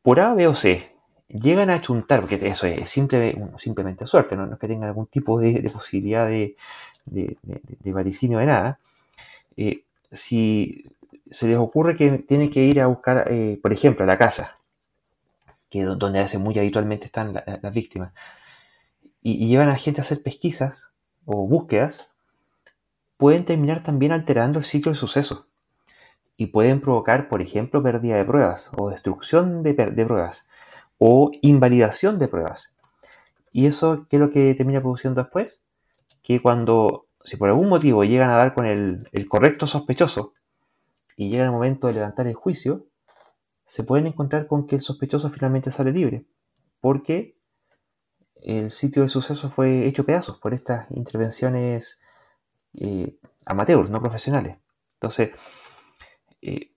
por 0.02 0.20
A, 0.20 0.34
B 0.34 0.48
o 0.48 0.56
C 0.56 0.96
llegan 1.28 1.70
a 1.70 1.82
chuntar, 1.82 2.22
porque 2.22 2.40
eso 2.48 2.66
es 2.66 2.90
simple, 2.90 3.38
simplemente 3.58 4.08
suerte, 4.08 4.36
no, 4.36 4.52
es 4.52 4.60
que 4.60 4.68
tengan 4.68 4.90
algún 4.90 5.08
tipo 5.08 5.40
de, 5.40 5.70
posibilidad 5.72 6.28
de, 6.28 6.56
de, 7.06 7.38
de, 7.44 7.94
vaticinio 7.94 8.40
de 8.40 8.46
nada, 8.46 8.80
eh, 9.58 9.84
si 10.12 10.86
se 11.32 11.48
les 11.48 11.58
ocurre 11.58 11.96
que 11.98 12.20
tienen 12.20 12.52
que 12.52 12.64
ir 12.64 12.82
a 12.82 12.88
buscar, 12.88 13.26
eh, 13.32 13.60
por 13.62 13.74
ejemplo, 13.74 14.04
a 14.04 14.08
la 14.08 14.18
casa, 14.18 14.58
que 15.70 15.82
es 15.82 15.98
donde 15.98 16.20
hace 16.20 16.38
muy 16.38 16.58
habitualmente 16.58 17.06
están 17.06 17.34
las 17.34 17.74
víctimas, 17.74 18.14
y, 19.22 19.48
llevan 19.48 19.70
a 19.70 19.76
gente 19.76 20.02
a 20.02 20.04
hacer 20.04 20.24
pesquisas 20.24 20.90
o 21.26 21.48
búsquedas, 21.48 22.10
pueden 23.18 23.46
terminar 23.46 23.84
también 23.84 24.12
alterando 24.12 24.60
el 24.60 24.66
ciclo 24.66 24.92
de 24.92 24.98
sucesos 24.98 25.44
y 26.38 26.48
pueden 26.48 26.82
provocar, 26.82 27.28
por 27.28 27.42
ejemplo, 27.42 27.84
pérdida 27.84 28.16
de 28.16 28.26
pruebas 28.26 28.72
o 28.78 28.90
destrucción 28.90 29.64
de, 29.64 29.74
pruebas 29.74 30.48
o 31.00 31.32
invalidación 31.42 32.20
de 32.20 32.28
pruebas. 32.28 32.74
¿Y 33.52 33.66
eso 33.66 34.06
qué 34.10 34.18
es 34.18 34.22
lo 34.22 34.30
que 34.30 34.54
termina 34.54 34.82
produciendo 34.82 35.22
después? 35.22 35.62
Que 36.24 36.42
cuando, 36.42 37.08
si 37.24 37.38
por 37.38 37.50
algún 37.50 37.70
motivo 37.70 38.04
llegan 38.04 38.30
a 38.30 38.38
dar 38.38 38.54
con 38.54 38.66
el 38.66 39.28
correcto 39.28 39.68
sospechoso 39.68 40.34
y 41.18 41.30
llega 41.30 41.44
el 41.44 41.52
momento 41.52 41.88
de 41.88 41.94
levantar 41.94 42.28
el 42.28 42.36
juicio, 42.36 42.86
se 43.66 43.84
pueden 43.84 44.08
encontrar 44.08 44.48
con 44.48 44.68
que 44.68 44.76
el 44.76 44.82
sospechoso 44.82 45.30
finalmente 45.30 45.72
sale 45.72 45.92
libre, 45.92 46.26
porque 46.80 47.36
el 48.36 48.72
sitio 48.72 49.02
de 49.02 49.10
suceso 49.10 49.50
fue 49.50 49.86
hecho 49.88 50.06
pedazos 50.06 50.38
por 50.38 50.54
estas 50.54 50.90
intervenciones 50.92 52.00
eh, 52.74 53.18
amateurs, 53.46 53.90
no 53.90 54.00
profesionales. 54.00 54.58
Entonces, 54.94 55.32
eh, 56.42 56.72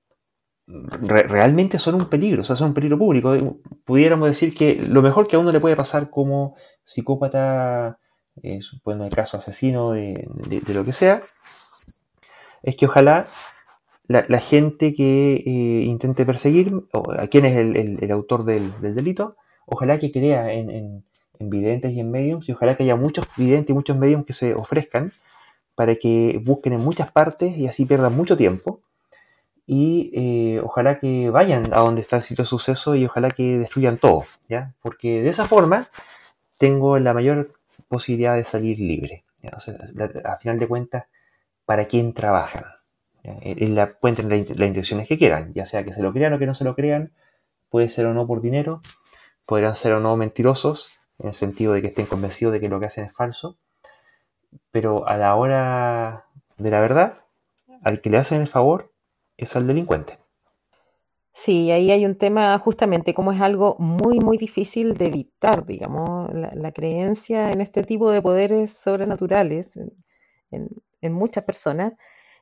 realmente 0.66 1.78
son 1.78 1.96
un 1.96 2.08
peligro, 2.08 2.42
o 2.42 2.44
sea, 2.44 2.56
son 2.56 2.68
un 2.68 2.74
peligro 2.74 2.98
público. 2.98 3.58
Pudiéramos 3.84 4.28
decir 4.28 4.54
que 4.54 4.82
lo 4.88 5.02
mejor 5.02 5.26
que 5.26 5.36
a 5.36 5.38
uno 5.38 5.52
le 5.52 5.60
puede 5.60 5.76
pasar 5.76 6.10
como 6.10 6.56
psicópata, 6.84 7.98
eh, 8.42 8.60
en 8.86 9.00
el 9.00 9.10
caso 9.10 9.36
asesino, 9.36 9.92
de, 9.92 10.26
lo 10.68 10.84
que 10.84 10.92
sea, 10.92 11.22
es 12.62 12.76
que 12.76 12.86
ojalá 12.86 13.26
la, 14.10 14.40
gente 14.40 14.92
que 14.92 15.34
eh, 15.36 15.84
intente 15.84 16.26
perseguir, 16.26 16.72
o 16.92 17.12
a 17.12 17.28
quién 17.28 17.44
es 17.44 17.56
el, 17.56 18.10
autor 18.10 18.44
del, 18.44 18.72
delito, 18.80 19.36
ojalá 19.66 20.00
que 20.00 20.10
crea 20.10 20.52
en, 20.52 20.70
en, 20.70 21.04
videntes 21.38 21.92
y 21.92 22.00
en 22.00 22.10
mediums, 22.10 22.48
y 22.48 22.52
ojalá 22.52 22.76
que 22.76 22.82
haya 22.82 22.96
muchos 22.96 23.26
videntes 23.36 23.70
y 23.70 23.72
muchos 23.72 23.96
mediums 23.96 24.26
que 24.26 24.32
se 24.32 24.54
ofrezcan 24.54 25.12
para 25.74 25.94
que 25.94 26.40
busquen 26.44 26.74
en 26.74 26.80
muchas 26.80 27.10
partes 27.12 27.56
y 27.56 27.66
así 27.68 27.86
pierdan 27.86 28.14
mucho 28.14 28.36
tiempo. 28.36 28.80
Y 29.64 30.10
eh, 30.12 30.60
ojalá 30.62 30.98
que 30.98 31.30
vayan 31.30 31.72
a 31.72 31.78
donde 31.78 32.00
está 32.02 32.16
el 32.16 32.24
sitio 32.24 32.42
de 32.42 32.48
suceso 32.48 32.96
y 32.96 33.06
ojalá 33.06 33.30
que 33.30 33.58
destruyan 33.58 33.96
todo, 33.98 34.24
¿ya? 34.48 34.74
Porque 34.82 35.22
de 35.22 35.30
esa 35.30 35.46
forma 35.46 35.88
tengo 36.58 36.98
la 36.98 37.14
mayor 37.14 37.52
posibilidad 37.88 38.34
de 38.34 38.44
salir 38.44 38.78
libre. 38.80 39.24
a 40.24 40.36
final 40.38 40.58
de 40.58 40.68
cuentas, 40.68 41.04
¿para 41.64 41.86
quién 41.86 42.12
trabajan? 42.12 42.79
En 43.22 43.74
la, 43.74 43.98
pueden 43.98 44.16
tener 44.16 44.58
las 44.58 44.68
intenciones 44.68 45.06
que 45.06 45.18
quieran, 45.18 45.52
ya 45.54 45.66
sea 45.66 45.84
que 45.84 45.92
se 45.92 46.02
lo 46.02 46.12
crean 46.12 46.32
o 46.32 46.38
que 46.38 46.46
no 46.46 46.54
se 46.54 46.64
lo 46.64 46.74
crean, 46.74 47.12
puede 47.68 47.88
ser 47.88 48.06
o 48.06 48.14
no 48.14 48.26
por 48.26 48.40
dinero, 48.40 48.80
podrán 49.46 49.76
ser 49.76 49.92
o 49.92 50.00
no 50.00 50.16
mentirosos, 50.16 50.88
en 51.18 51.28
el 51.28 51.34
sentido 51.34 51.74
de 51.74 51.82
que 51.82 51.88
estén 51.88 52.06
convencidos 52.06 52.52
de 52.52 52.60
que 52.60 52.68
lo 52.68 52.80
que 52.80 52.86
hacen 52.86 53.04
es 53.04 53.12
falso, 53.12 53.58
pero 54.70 55.06
a 55.06 55.16
la 55.16 55.34
hora 55.34 56.24
de 56.56 56.70
la 56.70 56.80
verdad, 56.80 57.14
al 57.82 58.00
que 58.00 58.10
le 58.10 58.18
hacen 58.18 58.40
el 58.40 58.48
favor 58.48 58.92
es 59.36 59.54
al 59.56 59.66
delincuente. 59.66 60.18
Sí, 61.32 61.70
ahí 61.70 61.90
hay 61.90 62.04
un 62.04 62.16
tema 62.16 62.58
justamente, 62.58 63.14
como 63.14 63.32
es 63.32 63.40
algo 63.40 63.76
muy, 63.78 64.18
muy 64.20 64.36
difícil 64.36 64.94
de 64.94 65.06
evitar, 65.06 65.64
digamos, 65.64 66.30
la, 66.34 66.72
creencia 66.72 67.50
en 67.50 67.60
este 67.60 67.82
tipo 67.82 68.10
de 68.10 68.20
poderes 68.20 68.72
sobrenaturales 68.72 69.78
en, 70.50 70.68
muchas 71.14 71.44
personas, 71.44 71.94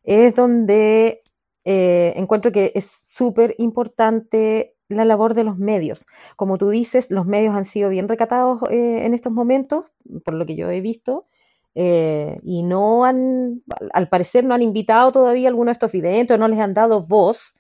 es 0.05 0.35
donde 0.35 1.23
eh, 1.65 2.13
encuentro 2.17 2.53
que 2.53 2.73
es 2.75 2.91
súper 3.07 3.55
importante 3.59 4.75
la 4.89 5.05
labor 5.05 5.35
de 5.35 5.45
los 5.45 5.59
medios. 5.59 6.07
Como 6.37 6.57
tú 6.59 6.71
dices, 6.71 7.11
los 7.11 7.27
medios 7.27 7.55
han 7.55 7.65
sido 7.65 7.91
bien 7.91 8.09
recatados 8.09 8.63
eh, 8.71 9.05
en 9.05 9.15
estos 9.15 9.33
momentos, 9.33 9.85
por 10.25 10.35
lo 10.35 10.47
que 10.47 10.57
yo 10.57 10.71
he 10.71 10.81
visto, 10.81 11.27
eh, 11.75 12.41
y 12.43 12.63
no 12.63 13.05
han, 13.05 13.63
al 13.93 14.09
parecer 14.09 14.45
no 14.45 14.55
han 14.55 14.63
invitado 14.63 15.13
todavía 15.13 15.49
a 15.49 15.51
alguno 15.51 15.69
de 15.69 15.73
estos 15.75 15.93
videntes, 15.93 16.39
no 16.39 16.49
les 16.49 16.59
han 16.59 16.75
dado 16.75 17.03
voz, 17.03 17.55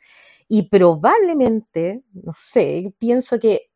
y 0.48 0.68
probablemente, 0.70 2.02
no 2.14 2.32
sé, 2.34 2.94
pienso 2.98 3.38
que 3.38 3.68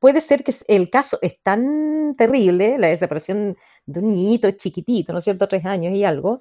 puede 0.00 0.20
ser 0.20 0.44
que 0.44 0.54
el 0.66 0.90
caso 0.90 1.18
es 1.22 1.40
tan 1.42 2.14
terrible, 2.16 2.78
la 2.78 2.88
desaparición 2.88 3.56
de 3.86 4.00
un 4.00 4.12
niñito 4.12 4.50
chiquitito, 4.52 5.12
¿no 5.12 5.20
es 5.20 5.24
cierto?, 5.24 5.48
tres 5.48 5.64
años 5.64 5.94
y 5.94 6.04
algo, 6.04 6.40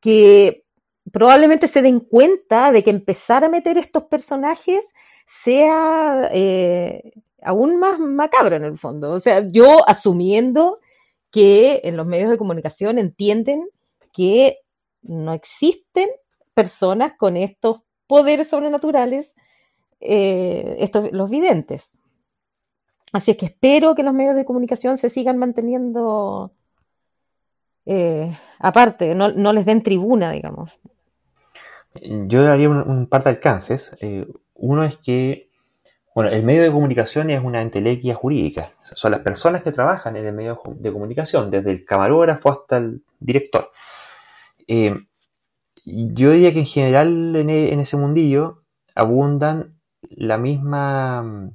que 0.00 0.64
probablemente 1.12 1.68
se 1.68 1.82
den 1.82 2.00
cuenta 2.00 2.72
de 2.72 2.82
que 2.82 2.90
empezar 2.90 3.44
a 3.44 3.48
meter 3.48 3.78
estos 3.78 4.04
personajes 4.04 4.86
sea 5.26 6.28
eh, 6.32 7.12
aún 7.42 7.78
más 7.78 7.98
macabro 7.98 8.56
en 8.56 8.64
el 8.64 8.78
fondo. 8.78 9.12
O 9.12 9.18
sea, 9.18 9.46
yo 9.48 9.88
asumiendo 9.88 10.78
que 11.30 11.80
en 11.84 11.96
los 11.96 12.06
medios 12.06 12.30
de 12.30 12.38
comunicación 12.38 12.98
entienden 12.98 13.68
que 14.12 14.58
no 15.02 15.32
existen 15.32 16.08
personas 16.54 17.12
con 17.16 17.36
estos 17.36 17.80
poderes 18.06 18.48
sobrenaturales, 18.48 19.34
eh, 20.00 20.76
estos, 20.78 21.12
los 21.12 21.30
videntes. 21.30 21.90
Así 23.12 23.32
es 23.32 23.36
que 23.36 23.46
espero 23.46 23.94
que 23.94 24.02
los 24.02 24.14
medios 24.14 24.34
de 24.34 24.44
comunicación 24.44 24.98
se 24.98 25.10
sigan 25.10 25.38
manteniendo 25.38 26.52
eh, 27.90 28.36
aparte, 28.58 29.14
no, 29.14 29.52
les 29.54 29.64
den 29.64 29.82
tribuna, 29.82 30.32
digamos. 30.32 30.78
Yo 31.94 32.42
daría 32.42 32.68
un, 32.68 33.06
par 33.06 33.24
de 33.24 33.30
alcances. 33.30 33.90
Eh, 34.00 34.26
uno 34.54 34.84
es 34.84 34.96
que, 34.98 35.50
bueno, 36.14 36.30
el 36.30 36.42
medio 36.42 36.62
de 36.62 36.70
comunicación 36.70 37.30
es 37.30 37.42
una 37.42 37.62
entelequia 37.62 38.14
jurídica 38.14 38.72
son 38.94 39.12
las 39.12 39.20
personas 39.20 39.62
que 39.62 39.72
trabajan 39.72 40.16
en 40.16 40.26
el 40.26 40.34
medio 40.34 40.60
de 40.66 40.92
comunicación, 40.92 41.50
desde 41.50 41.70
el 41.70 41.84
camarógrafo 41.84 42.50
hasta 42.50 42.78
el 42.78 43.02
director. 43.20 43.70
Eh, 44.66 44.94
yo 45.84 46.32
diría 46.32 46.52
que 46.52 46.60
en 46.60 46.66
general 46.66 47.36
e, 47.36 47.72
en, 47.72 47.80
ese 47.80 47.96
mundillo 47.96 48.62
abundan 48.94 49.78
la 50.10 50.38
misma 50.38 51.22
mm, 51.22 51.50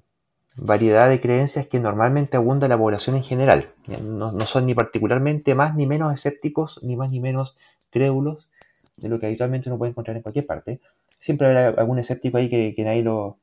variedad 0.56 1.10
de 1.10 1.19
creencias 1.19 1.67
que 1.67 1.80
normalmente 1.80 2.38
abunda 2.38 2.67
la 2.67 2.78
población 2.78 3.15
en 3.15 3.24
general. 3.24 3.67
No, 4.02 4.39
son 4.41 4.65
ni 4.65 4.74
particularmente 4.74 5.56
más 5.56 5.76
ni 5.76 5.86
menos 5.86 6.13
escépticos, 6.13 6.80
ni 6.84 6.96
más 6.96 7.10
ni 7.10 7.19
menos 7.19 7.58
crédulos 7.89 8.50
de 8.97 9.10
lo 9.10 9.19
que 9.19 9.25
habitualmente 9.25 9.69
uno 9.69 9.77
puede 9.77 9.91
encontrar 9.91 10.15
en 10.17 10.23
cualquier 10.23 10.45
parte. 10.45 10.79
Siempre 11.19 11.47
habrá 11.47 11.82
algún 11.82 11.99
escéptico 11.99 12.38
ahí 12.38 12.49
que, 12.49 12.84
nadie, 12.84 13.03
lo, 13.03 13.38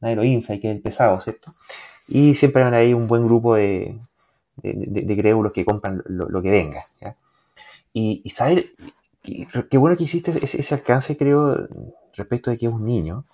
nadie 0.00 0.16
lo 0.16 0.24
infla 0.24 0.54
y 0.54 0.60
que 0.60 0.70
es 0.70 0.76
el 0.76 0.82
pesado, 0.82 1.20
¿cierto? 1.20 1.52
Y 2.08 2.34
siempre 2.34 2.62
van 2.62 2.74
ahí 2.74 2.94
un 2.94 3.08
buen 3.08 3.24
grupo 3.24 3.56
de, 3.56 3.98
de, 4.56 5.16
crédulos 5.16 5.52
que 5.52 5.64
compran 5.64 6.02
lo, 6.06 6.42
que 6.42 6.50
venga. 6.50 6.86
Y, 7.92 8.22
y 8.24 8.30
saber, 8.30 8.66
qué 9.22 9.78
bueno 9.78 9.96
que 9.96 10.04
hiciste 10.04 10.32
ese, 10.42 10.74
alcance, 10.74 11.16
creo, 11.16 11.68
respecto 12.14 12.50
de 12.50 12.58
que 12.58 12.66
es 12.66 12.72
un 12.72 12.84
niño. 12.84 13.24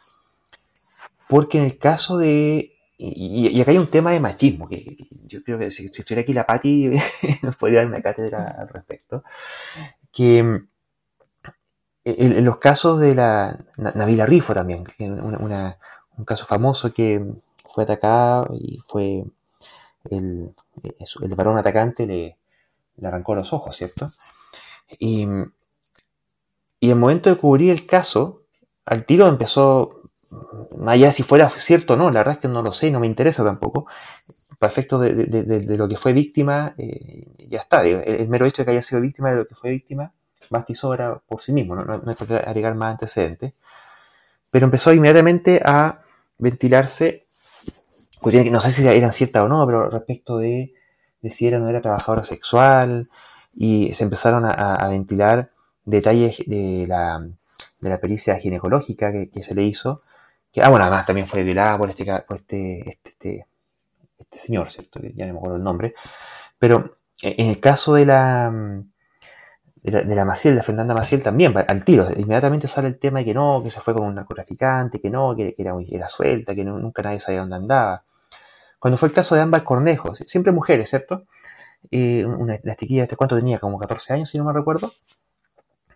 Porque 1.28 1.58
en 1.58 1.64
el 1.64 1.78
caso 1.78 2.18
de. 2.18 2.72
Y, 2.98 3.61
acá 3.61 3.72
hay 3.72 3.78
un 3.78 3.90
tema 3.90 4.12
de 4.12 4.20
machismo, 4.20 4.68
que, 4.68 4.96
yo 5.26 5.42
creo 5.42 5.58
que 5.58 5.72
si, 5.72 5.87
estuviera 5.87 6.22
aquí 6.22 6.32
la 6.32 6.46
Patti 6.46 6.90
nos 7.42 7.56
podría 7.56 7.80
dar 7.80 7.88
una 7.88 8.02
cátedra 8.02 8.54
al 8.58 8.68
respecto. 8.68 9.24
Que 10.12 10.61
en, 12.04 12.44
los 12.44 12.58
casos 12.58 13.00
de 13.00 13.14
la 13.14 13.58
Navila 13.76 14.26
Rifo 14.26 14.54
también, 14.54 14.84
un 14.98 16.24
caso 16.24 16.46
famoso 16.46 16.92
que 16.92 17.24
fue 17.72 17.84
atacado 17.84 18.48
y 18.54 18.80
fue 18.88 19.24
el, 20.10 20.54
el 21.22 21.34
varón 21.34 21.58
atacante 21.58 22.06
le, 22.06 22.36
arrancó 23.02 23.34
los 23.34 23.52
ojos, 23.52 23.76
¿cierto? 23.76 24.06
Y, 24.98 25.26
y 26.80 26.90
el 26.90 26.96
momento 26.96 27.30
de 27.30 27.36
cubrir 27.36 27.70
el 27.70 27.86
caso, 27.86 28.42
al 28.84 29.06
tiro 29.06 29.26
empezó, 29.26 30.02
allá 30.86 31.12
si 31.12 31.22
fuera 31.22 31.50
cierto 31.50 31.94
o 31.94 31.96
no, 31.96 32.10
la 32.10 32.20
verdad 32.20 32.34
es 32.34 32.40
que 32.40 32.48
no 32.48 32.62
lo 32.62 32.72
sé 32.72 32.90
no 32.90 33.00
me 33.00 33.06
interesa 33.06 33.44
tampoco, 33.44 33.86
para 34.58 34.70
efectos 34.70 35.00
de, 35.00 35.76
lo 35.76 35.88
que 35.88 35.96
fue 35.96 36.12
víctima, 36.12 36.74
eh, 36.78 37.26
ya 37.48 37.60
está, 37.60 37.82
el, 37.84 38.28
mero 38.28 38.46
hecho 38.46 38.62
de 38.62 38.66
que 38.66 38.70
haya 38.72 38.82
sido 38.82 39.00
víctima 39.00 39.30
de 39.30 39.36
lo 39.36 39.46
que 39.46 39.54
fue 39.54 39.70
víctima, 39.70 40.12
basta 40.50 40.72
y 40.72 40.74
sobra 40.74 41.20
por 41.26 41.42
sí 41.42 41.52
mismo, 41.52 41.74
no, 41.74 41.85
no, 41.85 41.98
no 41.98 42.11
hay 42.11 42.37
agregar 42.44 42.74
más 42.74 42.92
antecedentes, 42.92 43.55
pero 44.50 44.66
empezó 44.66 44.92
inmediatamente 44.92 45.61
a 45.64 46.00
ventilarse 46.38 47.26
no 48.31 48.61
sé 48.61 48.72
si 48.72 48.87
eran 48.87 49.12
ciertas 49.12 49.42
o 49.44 49.48
no, 49.48 49.66
pero 49.66 49.90
respecto 49.90 50.38
de, 50.38 50.72
si 51.31 51.46
era 51.46 51.59
o 51.59 51.61
no 51.61 51.68
era 51.68 51.81
trabajadora 51.81 52.24
sexual, 52.24 53.09
y 53.55 53.92
se 53.94 54.05
empezaron 54.05 54.44
a, 54.46 54.88
ventilar 54.88 55.50
detalles 55.85 56.38
de 56.46 56.87
la, 56.87 57.20
de 57.81 57.88
la 57.88 57.98
pericia 57.98 58.38
ginecológica 58.38 59.12
que, 59.12 59.42
se 59.42 59.55
le 59.55 59.64
hizo, 59.64 60.00
que, 60.52 60.62
ah, 60.62 60.68
bueno, 60.68 60.85
además 60.85 61.07
también 61.07 61.26
fue 61.26 61.42
violada 61.42 61.76
por 61.78 61.90
este, 61.90 62.05
por 62.26 62.37
este, 62.37 62.88
este, 62.90 63.11
este, 63.11 63.46
este 64.18 64.38
señor, 64.38 64.70
¿cierto? 64.70 65.00
Ya 65.14 65.26
no 65.26 65.33
me 65.33 65.38
acuerdo 65.38 65.57
el 65.57 65.64
nombre, 65.64 65.94
pero 66.59 66.98
en 67.20 67.48
el 67.48 67.61
caso 67.61 67.94
de 67.94 68.07
la, 68.07 68.52
de 69.83 69.90
la, 69.90 70.03
de 70.03 70.25
Maciel, 70.25 70.57
la 70.57 70.62
Fernanda 70.62 70.95
Maciel 70.95 71.23
también, 71.23 71.55
al 71.57 71.85
tiro, 71.85 72.09
inmediatamente 72.16 72.68
sale 72.68 72.88
el 72.88 72.99
tema 72.99 73.18
de 73.21 73.25
que 73.27 73.35
no, 73.35 73.62
que 73.62 73.71
se 73.71 73.81
fue 73.81 73.95
con 73.95 74.07
un 74.07 74.14
narcotraficante, 74.14 75.01
que 75.01 75.11
no, 75.11 75.35
que, 75.35 75.55
era, 75.59 75.75
era 75.90 76.09
suelta, 76.09 76.55
que 76.55 76.64
nunca 76.64 77.03
nadie 77.03 77.21
sabía 77.21 77.40
dónde 77.40 77.57
andaba. 77.57 78.05
Cuando 78.79 78.97
fue 78.97 79.09
el 79.09 79.14
caso 79.14 79.35
de 79.35 79.40
Ámbar 79.40 79.64
Cornejo, 79.64 80.14
siempre 80.14 80.53
mujeres, 80.53 80.90
¿cierto? 80.90 81.25
una, 81.90 82.59
la 82.62 82.77
chiquilla, 82.77 83.09
¿cuánto 83.16 83.37
tenía? 83.37 83.59
Como 83.59 83.79
14 83.79 84.12
años, 84.14 84.31
si 84.31 84.38
no 84.38 84.45
me 84.45 84.53
recuerdo. 84.53 84.92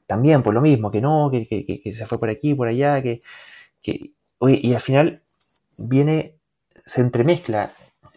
también 0.06 0.42
por 0.42 0.54
lo 0.54 0.60
mismo, 0.60 0.90
que 0.90 1.00
no, 1.00 1.30
que, 1.30 1.94
se 1.96 2.06
fue 2.06 2.18
por 2.18 2.30
aquí, 2.30 2.54
por 2.54 2.68
allá, 2.68 3.02
que, 3.02 3.22
y 3.82 4.74
al 4.74 4.80
final 4.80 5.22
viene, 5.76 6.34
se 6.84 7.00
entremezcla, 7.00 7.72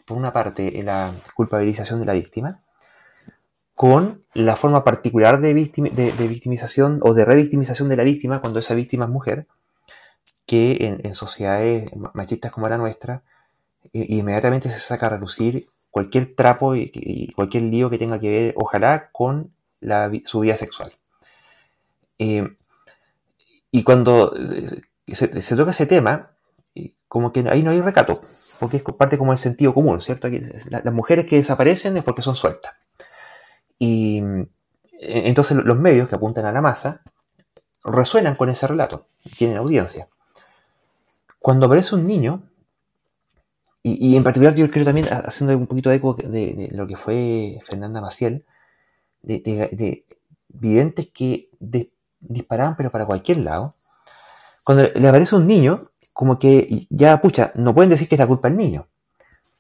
por 0.06 0.18
una 0.18 0.34
parte, 0.34 0.82
la 0.84 1.14
culpabilización 1.36 2.00
de 2.00 2.06
la 2.06 2.14
víctima, 2.14 2.62
con 3.80 4.26
la 4.34 4.58
forma 4.58 4.84
particular 4.84 5.40
de, 5.40 5.54
victimización 5.54 7.00
o 7.02 7.14
de 7.14 7.24
revictimización 7.24 7.88
de 7.88 7.96
la 7.96 8.04
víctima 8.04 8.42
cuando 8.42 8.60
esa 8.60 8.76
víctima 8.76 9.06
es 9.06 9.10
mujer, 9.10 9.48
que 10.46 11.00
en, 11.02 11.16
sociedades 11.16 11.90
machistas 12.14 12.52
como 12.52 12.68
la 12.68 12.78
nuestra, 12.78 13.22
inmediatamente 13.94 14.70
se 14.70 14.82
saca 14.82 15.06
a 15.06 15.12
relucir 15.12 15.68
cualquier 15.92 16.36
trapo 16.36 16.76
y, 16.76 17.32
cualquier 17.38 17.64
lío 17.64 17.90
que 17.90 17.98
tenga 17.98 18.20
que 18.20 18.30
ver, 18.30 18.54
ojalá, 18.58 19.12
con 19.14 19.54
su 20.26 20.42
vida 20.42 20.58
sexual. 20.58 20.92
Eh, 22.18 22.50
y 23.72 23.84
cuando 23.84 24.36
eh, 24.36 24.82
se, 25.16 25.56
toca 25.56 25.72
ese 25.72 25.86
tema, 25.86 26.32
como 27.08 27.32
que 27.32 27.48
ahí 27.50 27.64
no 27.64 27.72
hay 27.72 27.80
recato, 27.80 28.20
porque 28.60 28.76
es 28.76 28.84
parte 28.84 29.18
como 29.18 29.32
el 29.32 29.38
sentido 29.38 29.74
común, 29.74 30.02
¿cierto? 30.02 30.28
las 30.70 30.94
mujeres 30.94 31.28
que 31.28 31.38
desaparecen 31.38 31.96
es 31.96 32.04
porque 32.04 32.24
son 32.24 32.36
sueltas. 32.36 32.74
Y 33.80 34.20
eh, 35.00 35.24
entonces 35.26 35.58
los 35.58 35.78
medios 35.78 36.10
que 36.10 36.16
apuntan 36.16 36.46
a 36.46 36.52
la 36.52 36.62
masa 36.62 37.02
resuenan 37.84 38.36
con 38.36 38.50
ese 38.50 38.68
relato, 38.68 39.08
tienen 39.38 39.58
audiencia. 39.58 40.10
Cuando 41.40 41.66
aparece 41.66 41.96
un 41.96 42.06
niño, 42.06 42.44
y, 43.82 44.18
en 44.18 44.24
particular 44.26 44.54
yo 44.56 44.70
creo 44.70 44.84
también, 44.84 45.08
haciendo 45.10 45.58
un 45.58 45.66
poquito 45.66 45.90
de 45.90 45.96
eco 45.96 46.14
de, 46.14 46.70
lo 46.74 46.86
que 46.86 46.98
fue 46.98 47.60
Fernanda 47.66 48.02
Maciel, 48.02 48.46
de, 49.22 49.40
de 49.40 50.06
videntes 50.50 51.08
que 51.14 51.50
disparaban 52.20 52.76
pero 52.76 52.92
para 52.92 53.06
cualquier 53.06 53.38
lado, 53.38 53.76
cuando 54.66 54.84
le 54.94 55.08
aparece 55.08 55.36
un 55.38 55.48
niño, 55.48 55.80
como 56.14 56.38
que 56.38 56.88
ya, 56.90 57.22
pucha, 57.22 57.52
no 57.56 57.74
pueden 57.74 57.90
decir 57.90 58.10
que 58.10 58.16
es 58.16 58.20
la 58.20 58.28
culpa 58.28 58.50
del 58.50 58.58
niño. 58.58 58.88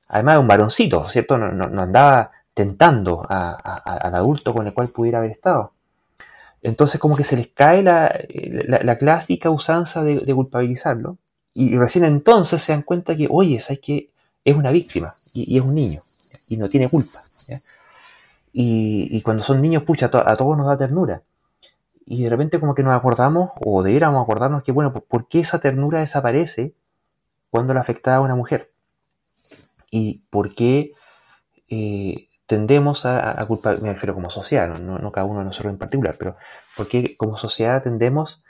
Además 0.09 0.35
es 0.35 0.41
un 0.41 0.47
varoncito, 0.47 1.09
¿cierto? 1.09 1.37
no 1.37 1.81
andaba 1.81 2.31
tentando 2.59 3.25
al 3.29 4.15
adulto 4.15 4.53
con 4.53 4.67
el 4.67 4.73
cual 4.73 4.89
pudiera 4.89 5.19
haber 5.19 5.31
estado. 5.31 5.71
Entonces 6.61 6.99
como 6.99 7.15
que 7.15 7.23
se 7.23 7.37
les 7.37 7.47
cae 7.47 7.81
la, 7.81 8.97
clásica 8.99 9.49
usanza 9.49 10.03
de, 10.03 10.33
culpabilizarlo 10.33 11.17
y 11.53 11.77
recién 11.77 12.03
entonces 12.03 12.61
se 12.61 12.73
dan 12.73 12.81
cuenta 12.81 13.15
que, 13.15 13.29
oye, 13.31 13.61
¿sabes 13.61 13.79
que 13.79 14.09
Es 14.43 14.57
una 14.57 14.71
víctima 14.71 15.15
y, 15.33 15.57
es 15.57 15.63
un 15.63 15.73
niño 15.73 16.01
y 16.49 16.57
no 16.57 16.67
tiene 16.67 16.89
culpa. 16.89 17.21
Y, 18.51 19.21
cuando 19.21 19.41
son 19.41 19.61
niños, 19.61 19.83
pucha, 19.83 20.07
a, 20.07 20.35
todos 20.35 20.57
nos 20.57 20.67
da 20.67 20.75
ternura. 20.75 21.21
Y 22.05 22.23
de 22.23 22.29
repente 22.29 22.59
como 22.59 22.75
que 22.75 22.83
nos 22.83 22.93
acordamos, 22.93 23.51
o 23.63 23.83
debiéramos 23.83 24.21
acordarnos 24.21 24.63
que, 24.63 24.73
bueno, 24.73 24.91
¿por 24.91 25.29
qué 25.29 25.39
esa 25.39 25.59
ternura 25.59 25.99
desaparece 25.99 26.73
cuando 27.51 27.73
la 27.73 27.79
afectaba 27.79 28.17
a 28.17 28.21
una 28.21 28.35
mujer? 28.35 28.69
Y 29.91 30.23
por 30.29 30.55
qué 30.55 30.91
eh, 31.69 32.28
tendemos 32.49 33.05
a, 33.05 33.45
culpar, 33.45 33.79
me 33.79 33.93
refiero 33.93 34.15
como 34.15 34.31
sociedad, 34.31 34.67
no, 34.79 35.11
cada 35.11 35.27
uno 35.27 35.41
de 35.41 35.45
nosotros 35.45 35.71
en 35.71 35.77
particular, 35.77 36.15
pero 36.17 36.35
porque 36.75 37.15
como 37.15 37.37
sociedad 37.37 37.83
tendemos 37.83 38.43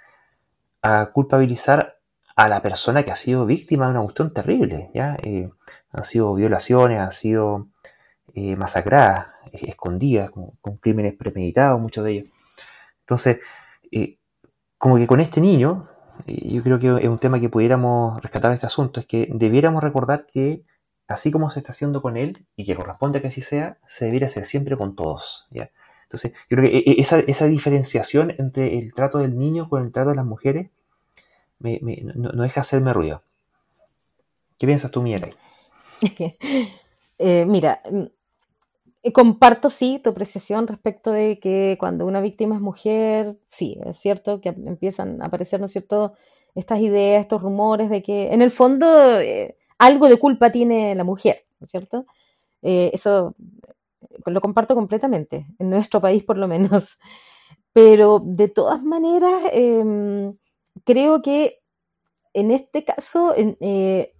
a 0.82 1.08
culpabilizar 1.08 1.98
a 2.38 2.48
la 2.48 2.62
persona 2.62 3.04
que 3.04 3.12
ha 3.12 3.18
sido 3.18 3.46
víctima 3.46 3.88
de 3.88 3.92
una 3.92 4.04
cuestión 4.04 4.34
terrible, 4.34 4.90
¿ya? 4.94 5.18
Eh, 5.22 5.50
han 5.92 6.06
sido 6.06 6.34
violaciones, 6.34 6.98
han 6.98 7.12
sido 7.12 7.68
eh, 8.36 8.56
masacradas, 8.56 9.28
eh, 9.52 9.72
escondidas, 9.72 10.32
con, 10.32 10.78
crímenes 10.78 11.16
premeditados, 11.16 11.82
muchos 11.82 12.06
de 12.06 12.12
ellos. 12.12 12.28
Entonces, 13.02 13.40
como 14.78 14.96
que 14.96 15.08
con 15.08 15.20
este 15.20 15.42
niño, 15.42 15.90
yo 16.26 16.64
creo 16.64 16.80
que 16.80 17.04
es 17.04 17.10
un 17.10 17.20
tema 17.20 17.42
que 17.42 17.50
pudiéramos 17.50 18.22
rescatar 18.22 18.52
de 18.52 18.56
este 18.56 18.68
asunto, 18.68 19.02
es 19.02 19.08
que 19.08 19.28
debiéramos 19.30 19.84
recordar 19.84 20.26
que 20.26 20.64
así 21.10 21.32
como 21.32 21.50
se 21.50 21.60
está 21.60 21.72
haciendo 21.72 22.02
con 22.02 22.18
él, 22.18 22.46
y 22.56 22.66
que 22.66 22.76
corresponde 22.76 23.22
que 23.22 23.28
así 23.28 23.42
sea, 23.42 23.78
se 23.88 24.06
debiera 24.06 24.28
hacer 24.28 24.46
siempre 24.46 24.78
con 24.78 24.96
todos. 24.96 25.48
Entonces, 25.52 26.34
yo 26.50 26.58
creo 26.58 26.70
que 26.70 26.78
e, 26.78 26.84
e, 26.86 27.02
esa, 27.02 27.46
diferenciación 27.48 28.34
entre 28.38 28.78
el 28.78 28.94
trato 28.94 29.18
del 29.18 29.38
niño 29.38 29.70
con 29.70 29.84
el 29.84 29.92
trato 29.92 30.12
de 30.12 30.16
las 30.16 30.26
mujeres 30.26 30.70
no, 31.60 32.44
deja 32.44 32.62
hacerme 32.62 32.94
ruido. 32.94 33.22
¿Qué 34.58 34.68
piensas 34.68 34.92
tú, 34.92 35.02
Miguel? 35.02 35.36
eh, 37.20 37.46
mira, 37.46 37.82
mm, 37.90 38.04
eh, 39.04 39.14
comparto 39.14 39.70
sí 39.70 40.00
tu 40.04 40.12
apreciación 40.12 40.68
respecto 40.68 41.12
de 41.12 41.40
que 41.40 41.78
cuando 41.80 42.06
una 42.06 42.22
víctima 42.22 42.56
es 42.56 42.62
mujer, 42.62 43.36
sí, 43.50 43.80
es 43.86 43.98
cierto 43.98 44.42
que 44.42 44.50
empiezan 44.50 45.22
a 45.22 45.26
aparecer, 45.26 45.60
¿no 45.60 45.66
es 45.66 45.72
cierto?, 45.72 46.14
estas 46.56 46.80
ideas, 46.80 47.22
estos 47.22 47.42
rumores 47.42 47.90
de 47.90 48.02
que 48.02 48.34
en 48.34 48.42
el 48.42 48.52
fondo 48.52 49.20
eh, 49.20 49.56
algo 49.80 50.08
de 50.10 50.20
culpa 50.20 50.52
tiene 50.52 50.94
la 50.96 51.04
mujer, 51.04 51.46
¿no 51.60 51.66
es 51.66 51.72
cierto? 51.72 52.06
Eh, 52.62 52.92
eso 52.94 53.36
lo 54.26 54.42
comparto 54.42 54.76
completamente, 54.76 55.48
en 55.60 55.70
nuestro 55.70 56.02
país 56.02 56.24
por 56.24 56.38
lo 56.38 56.48
menos. 56.48 57.00
Pero 57.74 58.22
de 58.24 58.48
todas 58.50 58.84
maneras, 58.84 59.44
em, 59.52 60.36
creo 60.86 61.22
que 61.22 61.62
en 62.34 62.52
este 62.52 62.84
caso 62.84 63.34
eh, 63.38 64.14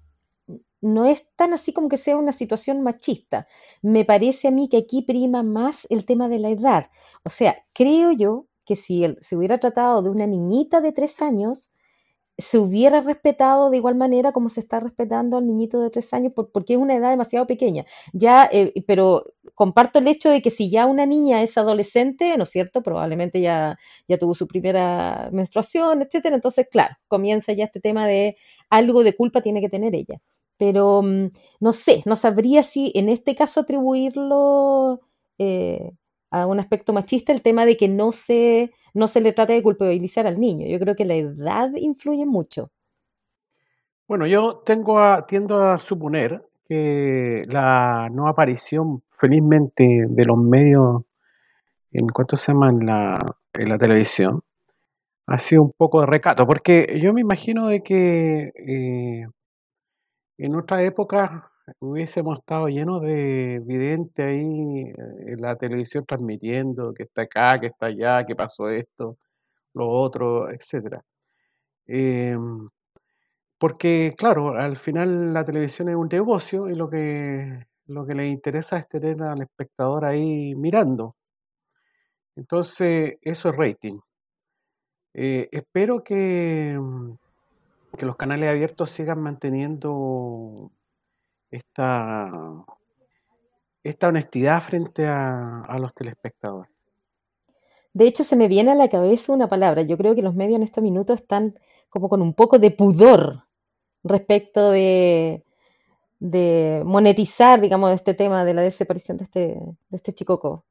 no 0.82 1.06
es 1.06 1.28
tan 1.36 1.54
así 1.54 1.74
como 1.74 1.90
que 1.90 1.98
sea 1.98 2.18
una 2.18 2.32
situación 2.32 2.82
machista. 2.82 3.48
Me 3.82 4.06
parece 4.06 4.48
a 4.48 4.52
mí 4.52 4.70
que 4.70 4.78
aquí 4.78 5.02
prima 5.02 5.44
más 5.44 5.86
el 5.90 6.06
tema 6.06 6.30
de 6.30 6.40
la 6.40 6.50
edad. 6.50 6.90
O 7.24 7.30
sea, 7.30 7.58
creo 7.74 8.12
yo 8.12 8.48
que 8.66 8.76
si 8.76 9.04
se 9.22 9.36
hubiera 9.36 9.60
tratado 9.60 10.02
de 10.02 10.10
una 10.10 10.28
niñita 10.28 10.80
de 10.82 10.94
tres 10.94 11.22
años, 11.22 11.72
se 12.40 12.58
hubiera 12.58 13.02
respetado 13.02 13.70
de 13.70 13.78
igual 13.78 13.96
manera 13.96 14.32
como 14.32 14.50
se 14.50 14.60
está 14.62 14.80
respetando 14.80 15.38
al 15.38 15.48
niñito 15.48 15.80
de 15.82 15.90
tres 15.90 16.14
años, 16.14 16.34
porque 16.36 16.74
es 16.74 16.80
una 16.80 16.96
edad 16.96 17.10
demasiado 17.12 17.48
pequeña. 17.48 17.86
Ya, 18.14 18.50
eh, 18.52 18.74
pero 18.88 19.34
comparto 19.56 20.00
el 20.00 20.08
hecho 20.08 20.30
de 20.30 20.42
que 20.42 20.50
si 20.50 20.70
ya 20.70 20.86
una 20.86 21.06
niña 21.06 21.42
es 21.42 21.58
adolescente, 21.58 22.38
¿no 22.38 22.44
es 22.44 22.50
cierto? 22.50 22.82
Probablemente 22.84 23.42
ya, 23.42 23.78
ya 24.08 24.18
tuvo 24.18 24.34
su 24.36 24.48
primera 24.48 25.30
menstruación, 25.32 26.02
etcétera. 26.02 26.36
Entonces, 26.36 26.68
claro, 26.72 26.96
comienza 27.08 27.54
ya 27.54 27.66
este 27.66 27.80
tema 27.82 28.08
de 28.08 28.38
algo 28.70 29.04
de 29.04 29.16
culpa 29.16 29.42
tiene 29.42 29.62
que 29.62 29.70
tener 29.70 29.96
ella. 29.96 30.20
Pero 30.58 31.02
mm, 31.02 31.32
no 31.60 31.74
sé, 31.74 32.04
no 32.06 32.16
sabría 32.16 32.64
si 32.64 32.92
en 32.96 33.10
este 33.10 33.36
caso 33.36 33.62
atribuirlo 33.62 35.02
eh, 35.38 35.92
a 36.32 36.46
un 36.46 36.60
aspecto 36.60 36.94
machista 36.94 37.32
el 37.32 37.42
tema 37.42 37.66
de 37.66 37.78
que 37.78 37.88
no 37.88 38.12
se 38.12 38.72
no 38.94 39.08
se 39.08 39.22
le 39.22 39.34
trata 39.34 39.54
de 39.54 39.64
culpabilizar 39.64 40.28
al 40.28 40.40
niño. 40.40 40.68
Yo 40.68 40.80
creo 40.80 40.96
que 40.96 41.06
la 41.06 41.16
edad 41.16 41.70
influye 41.76 42.26
mucho. 42.26 42.72
Bueno, 44.08 44.26
yo 44.26 44.58
tengo 44.66 45.00
a, 45.00 45.28
tiendo 45.28 45.64
a 45.64 45.80
suponer 45.80 46.44
que 46.68 47.44
la 47.48 48.10
no 48.12 48.28
aparición, 48.28 49.04
felizmente, 49.12 50.06
de 50.10 50.26
los 50.26 50.38
medios 50.38 51.04
en 51.92 52.08
cuanto 52.08 52.38
se 52.38 52.52
llama 52.52 52.70
en 52.70 52.86
la, 52.86 53.36
en 53.54 53.70
la 53.70 53.78
televisión, 53.78 54.42
ha 55.28 55.38
sido 55.38 55.64
un 55.64 55.72
poco 55.72 56.02
de 56.02 56.08
recato, 56.08 56.46
porque 56.48 57.00
yo 57.02 57.14
me 57.14 57.22
imagino 57.22 57.68
de 57.68 57.84
que 57.84 58.52
eh, 58.56 59.28
en 60.38 60.56
otra 60.56 60.84
época 60.84 61.49
hubiésemos 61.80 62.40
estado 62.40 62.68
llenos 62.70 63.02
de 63.02 63.62
videntes 63.66 64.26
ahí 64.26 64.82
eh, 64.82 64.94
en 65.28 65.42
la 65.42 65.56
televisión 65.56 66.06
transmitiendo 66.06 66.94
que 66.94 67.04
está 67.04 67.24
acá, 67.24 67.60
que 67.60 67.68
está 67.68 67.88
allá, 67.88 68.26
que 68.26 68.36
pasó 68.36 68.70
esto, 68.70 69.18
lo 69.74 69.90
otro, 69.90 70.52
etcétera. 70.52 71.04
Em, 71.88 72.70
porque, 73.60 74.16
claro, 74.18 74.56
al 74.58 74.78
final 74.78 75.34
la 75.34 75.46
televisión 75.46 75.90
es 75.90 75.96
un 75.96 76.08
negocio 76.10 76.70
y 76.70 76.76
lo 76.76 76.90
que, 76.90 77.68
lo 77.88 78.06
que 78.06 78.16
le 78.16 78.28
interesa 78.28 78.78
es 78.80 78.88
tener 78.90 79.22
al 79.24 79.42
espectador 79.42 80.06
ahí 80.06 80.56
mirando. 80.56 81.16
Entonces, 82.36 83.18
eso 83.22 83.50
es 83.50 83.56
rating. 83.58 84.00
Eh, 85.14 85.50
espero 85.52 86.04
que, 86.04 86.80
que 87.98 88.06
los 88.06 88.16
canales 88.16 88.50
abiertos 88.50 88.92
sigan 88.92 89.22
manteniendo 89.22 90.72
esta, 91.52 92.32
esta 93.84 94.08
honestidad 94.08 94.62
frente 94.62 95.06
a, 95.08 95.76
los 95.80 95.94
telespectadores. 95.94 96.72
De 97.94 98.06
hecho, 98.06 98.24
se 98.24 98.36
me 98.36 98.48
viene 98.48 98.72
a 98.72 98.76
la 98.76 98.90
cabeza 98.90 99.34
una 99.34 99.48
palabra. 99.48 99.82
Yo 99.82 99.98
creo 99.98 100.16
que 100.16 100.22
los 100.22 100.36
medios 100.36 100.58
en 100.58 100.64
este 100.64 100.82
minuto 100.82 101.14
están 101.14 101.60
como 101.90 102.08
con 102.08 102.22
un 102.22 102.34
poco 102.34 102.60
de 102.60 102.72
pudor 102.72 103.46
respecto 104.04 104.72
de, 104.72 105.44
de 106.20 106.84
monetizar, 106.86 107.60
digamos, 107.60 107.92
este 107.92 108.14
tema 108.14 108.46
de 108.46 108.54
la 108.54 108.62
desaparición 108.62 109.18
de 109.18 109.24
este, 109.24 109.40
de 109.40 109.98
este 109.98 110.14
chicoco. 110.14 110.66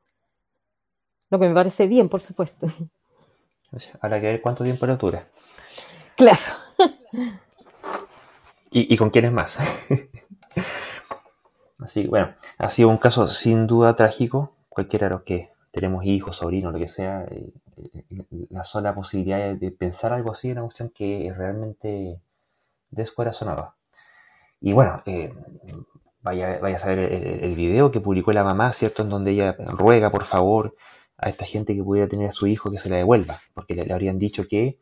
Lo 1.31 1.39
que 1.39 1.49
me 1.49 1.55
parece 1.55 1.87
bien, 1.87 2.09
por 2.09 2.21
supuesto. 2.21 2.69
Habrá 4.01 4.21
que 4.21 4.27
ver 4.27 4.41
cuánto 4.41 4.65
tiempo 4.65 4.87
le 4.87 4.97
dura. 4.97 5.29
Claro. 6.17 6.39
¿Y, 8.71 8.95
y 8.95 8.97
con 8.97 9.11
quién 9.11 9.27
es 9.27 9.33
más? 9.33 9.57
Así 11.79 12.03
que 12.03 12.09
bueno, 12.09 12.35
ha 12.59 12.71
sido 12.71 12.89
un 12.89 12.99
caso 12.99 13.29
sin 13.31 13.67
duda 13.67 13.95
trágico. 13.97 14.57
Cualquiera 14.69 15.07
de 15.07 15.15
los 15.15 15.23
que 15.23 15.51
tenemos 15.71 16.05
hijos, 16.05 16.37
sobrinos, 16.37 16.73
lo 16.73 16.79
que 16.79 16.89
sea, 16.89 17.25
eh, 17.31 17.53
la 18.51 18.65
sola 18.65 18.95
posibilidad 18.95 19.55
de 19.55 19.71
pensar 19.71 20.13
algo 20.13 20.33
así 20.33 20.49
es 20.49 20.53
una 20.53 20.63
cuestión 20.63 20.91
que 20.91 21.29
es 21.29 21.37
realmente 21.37 22.21
descorazonada. 22.91 23.75
Y 24.61 24.73
bueno, 24.73 25.03
eh, 25.07 25.33
vaya, 26.23 26.59
vaya 26.61 26.77
a 26.77 26.81
saber 26.81 26.99
el, 27.13 27.55
video 27.55 27.91
que 27.91 28.01
publicó 28.01 28.33
la 28.33 28.45
mamá, 28.45 28.73
¿cierto? 28.73 29.03
En 29.03 29.11
donde 29.11 29.33
ella 29.33 29.53
ruega, 29.53 30.11
por 30.11 30.25
favor, 30.25 30.75
a 31.17 31.29
esta 31.29 31.45
gente 31.45 31.75
que 31.77 31.83
pudiera 31.83 32.09
tener 32.09 32.29
a 32.29 32.33
su 32.33 32.47
hijo 32.47 32.71
que 32.71 32.79
se 32.79 32.89
la 32.91 32.97
devuelva, 32.97 33.41
porque 33.55 33.75
le, 33.75 33.93
habrían 33.93 34.19
dicho 34.19 34.45
que 34.49 34.79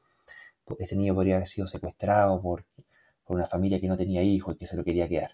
este 0.78 0.96
niño 0.96 1.14
podría 1.14 1.36
haber 1.36 1.48
sido 1.48 1.66
secuestrado 1.66 2.40
por, 2.40 2.64
por 3.24 3.36
una 3.36 3.46
familia 3.46 3.80
que 3.80 3.88
no 3.88 3.96
tenía 3.96 4.22
hijos 4.22 4.54
y 4.54 4.58
que 4.58 4.66
se 4.66 4.76
lo 4.76 4.84
quería 4.84 5.08
quedar. 5.08 5.32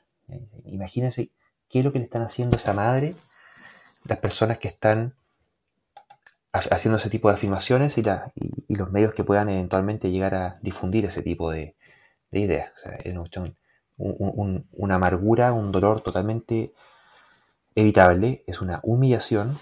Imagínense 0.64 1.30
qué 1.72 1.78
es 1.78 1.84
lo 1.84 1.92
que 1.92 1.98
le 1.98 2.04
están 2.04 2.22
haciendo 2.22 2.58
esa 2.58 2.74
madre, 2.74 3.16
las 4.04 4.18
personas 4.18 4.58
que 4.58 4.68
están 4.68 5.14
haciendo 6.52 6.98
ese 6.98 7.08
tipo 7.08 7.28
de 7.28 7.34
afirmaciones 7.34 7.96
y, 7.96 8.02
los 8.68 8.92
medios 8.92 9.14
que 9.14 9.24
puedan 9.24 9.48
eventualmente 9.48 10.10
llegar 10.10 10.34
a 10.34 10.58
difundir 10.60 11.06
ese 11.06 11.22
tipo 11.22 11.50
de, 11.50 11.74
ideas. 12.30 12.72
es 13.04 13.14
una 13.96 14.94
amargura, 14.94 15.52
un 15.52 15.72
dolor 15.72 16.02
totalmente 16.02 16.72
evitable, 17.74 18.44
es 18.46 18.60
una 18.60 18.80
humillación, 18.82 19.56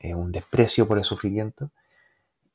es 0.00 0.14
un 0.14 0.32
desprecio 0.32 0.88
por 0.88 0.98
el 0.98 1.04
sufrimiento 1.04 1.70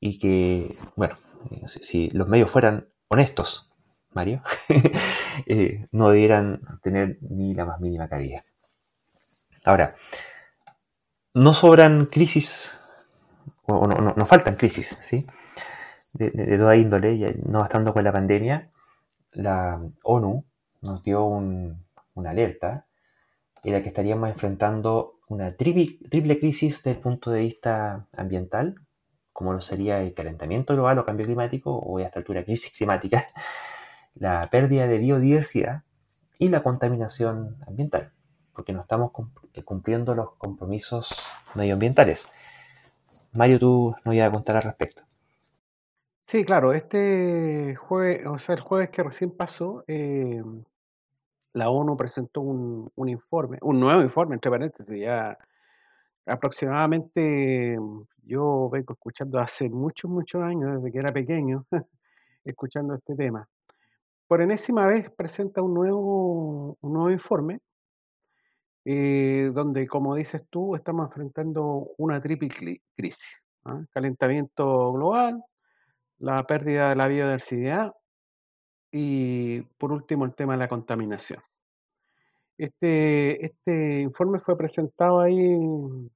y 0.02 0.20
que, 0.20 0.76
bueno, 0.98 1.18
eh, 1.52 1.68
si, 1.68 2.10
los 2.10 2.28
medios 2.28 2.52
fueran 2.52 2.88
honestos, 3.08 3.70
Mario, 4.14 4.42
eh, 5.46 5.88
no 5.92 6.10
debieran 6.10 6.62
tener 6.82 7.18
ni 7.22 7.54
la 7.54 7.66
más 7.66 7.80
mínima 7.80 8.10
cabida. 8.10 8.44
Ahora, 9.64 9.96
no 11.34 11.54
sobran 11.54 12.08
crisis, 12.08 12.72
o 13.64 13.88
no, 13.88 14.26
faltan 14.26 14.56
crisis, 14.56 14.98
¿sí? 15.02 15.26
De, 16.14 16.58
toda 16.58 16.76
índole, 16.76 17.40
no 17.46 17.60
bastando 17.60 17.94
con 17.94 18.04
la 18.04 18.12
pandemia, 18.12 18.70
la 19.32 19.82
ONU 20.04 20.44
nos 20.82 21.04
dio 21.04 21.26
una 21.26 22.30
alerta 22.30 22.86
en 23.64 23.74
la 23.74 23.82
que 23.82 23.90
estaríamos 23.90 24.30
enfrentando 24.30 25.20
una 25.28 25.56
triple, 25.56 26.40
crisis 26.40 26.78
desde 26.78 26.92
el 26.92 26.98
punto 26.98 27.32
de 27.32 27.40
vista 27.40 28.08
ambiental, 28.12 28.76
como 29.32 29.54
lo 29.54 29.62
sería 29.62 30.02
el 30.02 30.14
calentamiento 30.14 30.74
global 30.74 31.00
o 31.00 31.06
cambio 31.06 31.26
climático, 31.26 31.74
o 31.74 31.98
a 32.00 32.04
esta 32.04 32.20
altura 32.20 32.44
crisis 32.44 32.74
climática, 32.74 33.28
la 34.16 34.50
pérdida 34.50 34.88
de 34.88 34.98
biodiversidad 34.98 35.84
y 36.38 36.50
la 36.50 36.64
contaminación 36.64 37.58
ambiental, 37.66 38.12
porque 38.54 38.74
no 38.74 38.82
estamos 38.82 39.12
cumpliendo 39.66 40.16
los 40.16 40.34
compromisos 40.36 41.16
medioambientales. 41.56 42.28
Mario, 43.34 43.60
tú 43.60 43.96
nos 44.04 44.16
ibas 44.16 44.30
a 44.30 44.32
contar 44.32 44.58
al 44.58 44.64
respecto. 44.64 45.04
Sí, 46.26 46.46
claro, 46.46 46.74
este 46.74 47.76
jueves, 47.76 48.26
o 48.26 48.40
sea, 48.40 48.56
el 48.56 48.62
jueves 48.62 48.90
que 48.90 49.04
recién 49.04 49.32
pasó, 49.32 49.84
eh, 49.88 50.42
la 51.54 51.70
ONU 51.70 51.98
presentó 51.98 52.42
un, 52.42 53.10
informe, 53.10 53.58
un 53.62 53.80
nuevo 53.80 54.02
informe, 54.02 54.36
entre 54.36 54.50
paréntesis, 54.50 54.98
ya 54.98 55.38
aproximadamente 56.26 57.78
yo 58.24 58.70
vengo 58.70 58.94
escuchando 58.94 59.40
hace 59.40 59.70
muchos, 59.70 60.10
muchos 60.10 60.42
años, 60.42 60.76
desde 60.76 60.92
que 60.92 61.00
era 61.00 61.12
pequeño, 61.12 61.66
escuchando 62.46 62.96
este 62.96 63.16
tema. 63.16 63.48
Por 64.28 64.42
enésima 64.42 64.88
vez 64.88 65.10
presenta 65.12 65.62
un 65.62 65.74
nuevo, 65.74 66.78
un 66.80 66.94
nuevo 66.94 67.12
informe, 67.12 67.60
eh, 68.86 69.52
donde, 69.54 69.88
como 69.88 70.16
dices 70.16 70.46
tú, 70.50 70.76
estamos 70.76 71.08
enfrentando 71.08 71.92
una 71.98 72.22
triple 72.22 72.82
crisis. 72.96 73.34
¿ah? 73.66 73.84
Calentamiento 73.92 74.94
global, 74.94 75.44
la 76.20 76.46
pérdida 76.46 76.90
de 76.90 76.96
la 76.96 77.08
biodiversidad 77.08 77.94
y 78.92 79.62
por 79.78 79.92
último 79.92 80.26
el 80.26 80.36
tema 80.36 80.54
de 80.54 80.60
la 80.60 80.68
contaminación. 80.68 81.42
Este, 82.58 83.46
este 83.46 84.02
informe 84.02 84.40
fue 84.40 84.58
presentado 84.58 85.20
ahí 85.20 85.40
en 85.40 86.12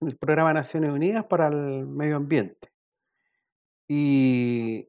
el 0.00 0.16
Programa 0.16 0.52
Naciones 0.52 0.90
Unidas 0.90 1.24
para 1.26 1.48
el 1.48 1.86
Medio 1.86 2.16
Ambiente 2.16 2.72
y, 3.88 4.88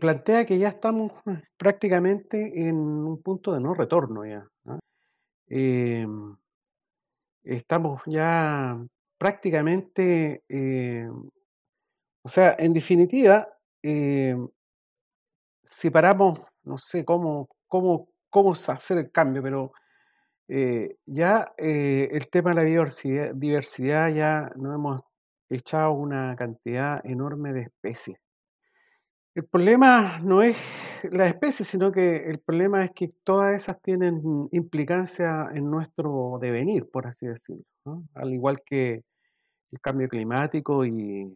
plantea 0.00 0.46
que 0.46 0.58
ya 0.58 0.68
estamos 0.68 1.12
prácticamente 1.56 2.68
en 2.68 2.76
un 2.76 3.22
punto 3.22 3.52
de 3.52 3.60
no 3.60 3.74
retorno 3.74 4.24
ya. 4.26 4.48
Em, 5.48 6.36
estamos 7.44 8.02
ya 8.06 8.78
prácticamente 9.18 10.42
eh, 10.48 11.08
o 12.24 12.28
sea, 12.28 12.54
en 12.58 12.72
definitiva, 12.72 13.48
eh, 13.82 14.36
si 15.64 15.90
paramos, 15.90 16.38
no 16.62 16.78
sé 16.78 17.04
cómo, 17.04 17.48
cómo, 17.66 18.08
cómo 18.30 18.52
hacer 18.52 18.98
el 18.98 19.10
cambio, 19.10 19.42
pero 19.42 19.72
eh, 20.48 20.96
ya 21.06 21.52
eh, 21.58 22.08
el 22.12 22.28
tema 22.28 22.50
de 22.50 22.56
la 22.56 22.62
biodiversidad, 22.62 23.34
diversidad 23.34 24.08
ya 24.10 24.52
nos 24.56 24.74
hemos 24.74 25.02
echado 25.50 25.92
una 25.92 26.36
cantidad 26.36 27.04
enorme 27.04 27.52
de 27.52 27.62
especies. 27.62 28.18
El 29.34 29.44
problema 29.44 30.18
no 30.22 30.42
es 30.42 30.56
la 31.10 31.26
especie, 31.26 31.64
sino 31.64 31.90
que 31.90 32.16
el 32.26 32.38
problema 32.38 32.84
es 32.84 32.90
que 32.92 33.08
todas 33.24 33.54
esas 33.54 33.80
tienen 33.80 34.48
implicancia 34.52 35.48
en 35.54 35.70
nuestro 35.70 36.38
devenir, 36.40 36.88
por 36.90 37.06
así 37.06 37.26
decirlo, 37.26 37.64
al 38.14 38.32
igual 38.32 38.62
que 38.64 39.02
el 39.72 39.80
cambio 39.80 40.08
climático 40.08 40.84
y 40.84 41.32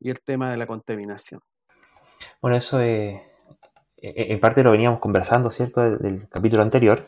el 0.00 0.20
tema 0.20 0.50
de 0.50 0.58
la 0.58 0.66
contaminación. 0.66 1.40
Bueno, 2.40 2.56
eso 2.56 2.80
eh, 2.80 3.20
en 3.96 4.40
parte 4.40 4.62
lo 4.62 4.70
veníamos 4.70 5.00
conversando, 5.00 5.50
¿cierto?, 5.50 5.98
del, 5.98 6.28
capítulo 6.28 6.62
anterior, 6.62 7.04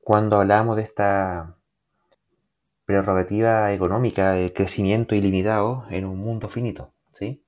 cuando 0.00 0.40
hablábamos 0.40 0.76
de 0.76 0.82
esta 0.82 1.56
prerrogativa 2.84 3.72
económica 3.72 4.32
de 4.32 4.52
crecimiento 4.52 5.14
ilimitado 5.14 5.86
en 5.90 6.04
un 6.04 6.18
mundo 6.18 6.48
finito, 6.48 6.92
¿sí? 7.12 7.44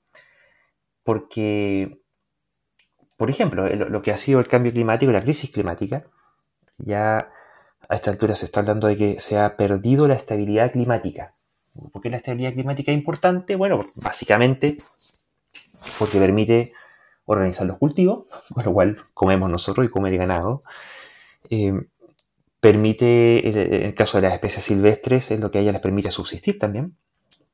Porque, 1.04 2.00
por 3.16 3.30
ejemplo, 3.30 3.68
lo 3.68 4.02
que 4.02 4.12
ha 4.12 4.18
sido 4.18 4.40
el 4.40 4.48
cambio 4.48 4.72
climático, 4.72 5.12
la 5.12 5.22
crisis 5.22 5.50
climática, 5.50 6.04
ya 6.78 7.30
a 7.88 7.94
esta 7.94 8.10
altura 8.10 8.36
se 8.36 8.46
está 8.46 8.60
hablando 8.60 8.86
de 8.86 8.96
que 8.96 9.20
se 9.20 9.38
ha 9.38 9.56
perdido 9.56 10.08
la 10.08 10.14
estabilidad 10.14 10.72
climática. 10.72 11.34
¿Por 11.92 12.02
qué 12.02 12.10
la 12.10 12.16
estabilidad 12.16 12.54
climática 12.54 12.92
es 12.92 12.98
importante? 12.98 13.56
Bueno, 13.56 13.86
básicamente 13.96 14.78
porque 15.98 16.18
permite 16.18 16.72
organizar 17.26 17.66
los 17.66 17.78
cultivos, 17.78 18.26
con 18.54 18.64
lo 18.64 18.72
cual 18.72 18.98
comemos 19.12 19.50
nosotros 19.50 19.86
y 19.86 19.90
come 19.90 20.10
el 20.10 20.18
ganado. 20.18 20.62
Eh, 21.50 21.74
permite, 22.60 23.46
en 23.48 23.82
el 23.82 23.94
caso 23.94 24.18
de 24.18 24.22
las 24.22 24.34
especies 24.34 24.64
silvestres, 24.64 25.30
es 25.30 25.40
lo 25.40 25.50
que 25.50 25.58
a 25.58 25.60
ellas 25.60 25.74
les 25.74 25.82
permite 25.82 26.10
subsistir 26.10 26.58
también, 26.58 26.96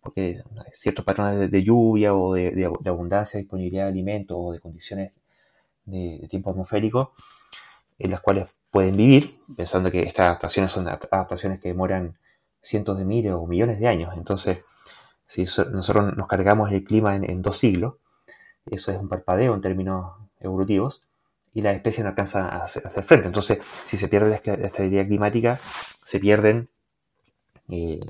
porque 0.01 0.43
ciertos 0.75 1.05
patrones 1.05 1.51
de, 1.51 1.63
lluvia 1.63 2.15
o 2.15 2.35
de, 2.35 2.71
abundancia, 2.87 3.39
disponibilidad 3.39 3.85
de 3.85 3.91
alimentos 3.91 4.37
o 4.39 4.53
de 4.53 4.61
condiciones 4.61 5.13
de, 5.85 6.27
tiempo 6.31 6.51
atmosférico 6.51 7.13
en 7.99 8.11
las 8.11 8.21
cuales 8.21 8.49
pueden 8.71 8.97
vivir, 8.97 9.31
pensando 9.57 9.91
que 9.91 10.01
estas 10.03 10.27
adaptaciones 10.27 10.71
son 10.71 10.89
adaptaciones 10.89 11.61
que 11.61 11.69
demoran 11.69 12.17
cientos 12.63 12.97
de 12.99 13.05
miles 13.05 13.33
o 13.33 13.47
millones 13.47 13.79
de 13.79 13.89
años. 13.89 14.15
Entonces, 14.17 14.59
si 15.27 15.45
nosotros 15.45 16.17
nos 16.17 16.27
cargamos 16.27 16.73
el 16.73 16.83
clima 16.85 17.17
en, 17.17 17.43
dos 17.43 17.59
siglos, 17.59 17.95
eso 18.67 18.91
es 18.91 18.99
un 18.99 19.09
parpadeo 19.09 19.55
en 19.55 19.61
términos 19.61 20.13
evolutivos, 20.41 21.07
y 21.53 21.63
la 21.63 21.73
especie 21.73 22.03
no 22.03 22.11
alcanza 22.11 22.49
a 22.49 22.65
hacer, 22.65 22.89
frente. 23.05 23.27
Entonces, 23.27 23.59
si 23.87 23.99
se 23.99 24.09
pierde 24.09 24.31
la, 24.31 24.37
estabilidad 24.37 25.07
climática, 25.07 25.61
se 26.07 26.21
pierden 26.21 26.69
eh, 27.69 28.01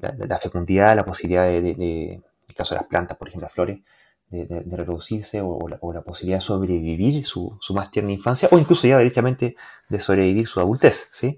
la, 0.00 0.38
fecundidad, 0.38 0.96
la 0.96 1.04
posibilidad 1.04 1.44
de, 1.44 1.70
en 1.70 2.24
el 2.48 2.54
caso 2.54 2.74
de 2.74 2.80
las 2.80 2.88
plantas, 2.88 3.16
por 3.16 3.28
ejemplo, 3.28 3.46
las 3.46 3.54
flores, 3.54 3.80
de, 4.28 4.64
reproducirse 4.76 5.40
o, 5.42 5.68
la, 5.68 5.78
posibilidad 6.02 6.38
de 6.38 6.44
sobrevivir 6.44 7.24
su, 7.24 7.58
su, 7.60 7.74
más 7.74 7.90
tierna 7.90 8.12
infancia 8.12 8.48
o 8.52 8.58
incluso 8.58 8.86
ya 8.86 8.98
directamente 8.98 9.56
de 9.88 10.00
sobrevivir 10.00 10.46
su 10.46 10.60
adultez, 10.60 11.08
¿sí? 11.12 11.36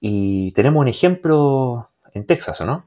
Y 0.00 0.52
tenemos 0.52 0.80
un 0.80 0.88
ejemplo 0.88 1.90
en 2.12 2.26
Texas, 2.26 2.60
¿o 2.60 2.66
no? 2.66 2.84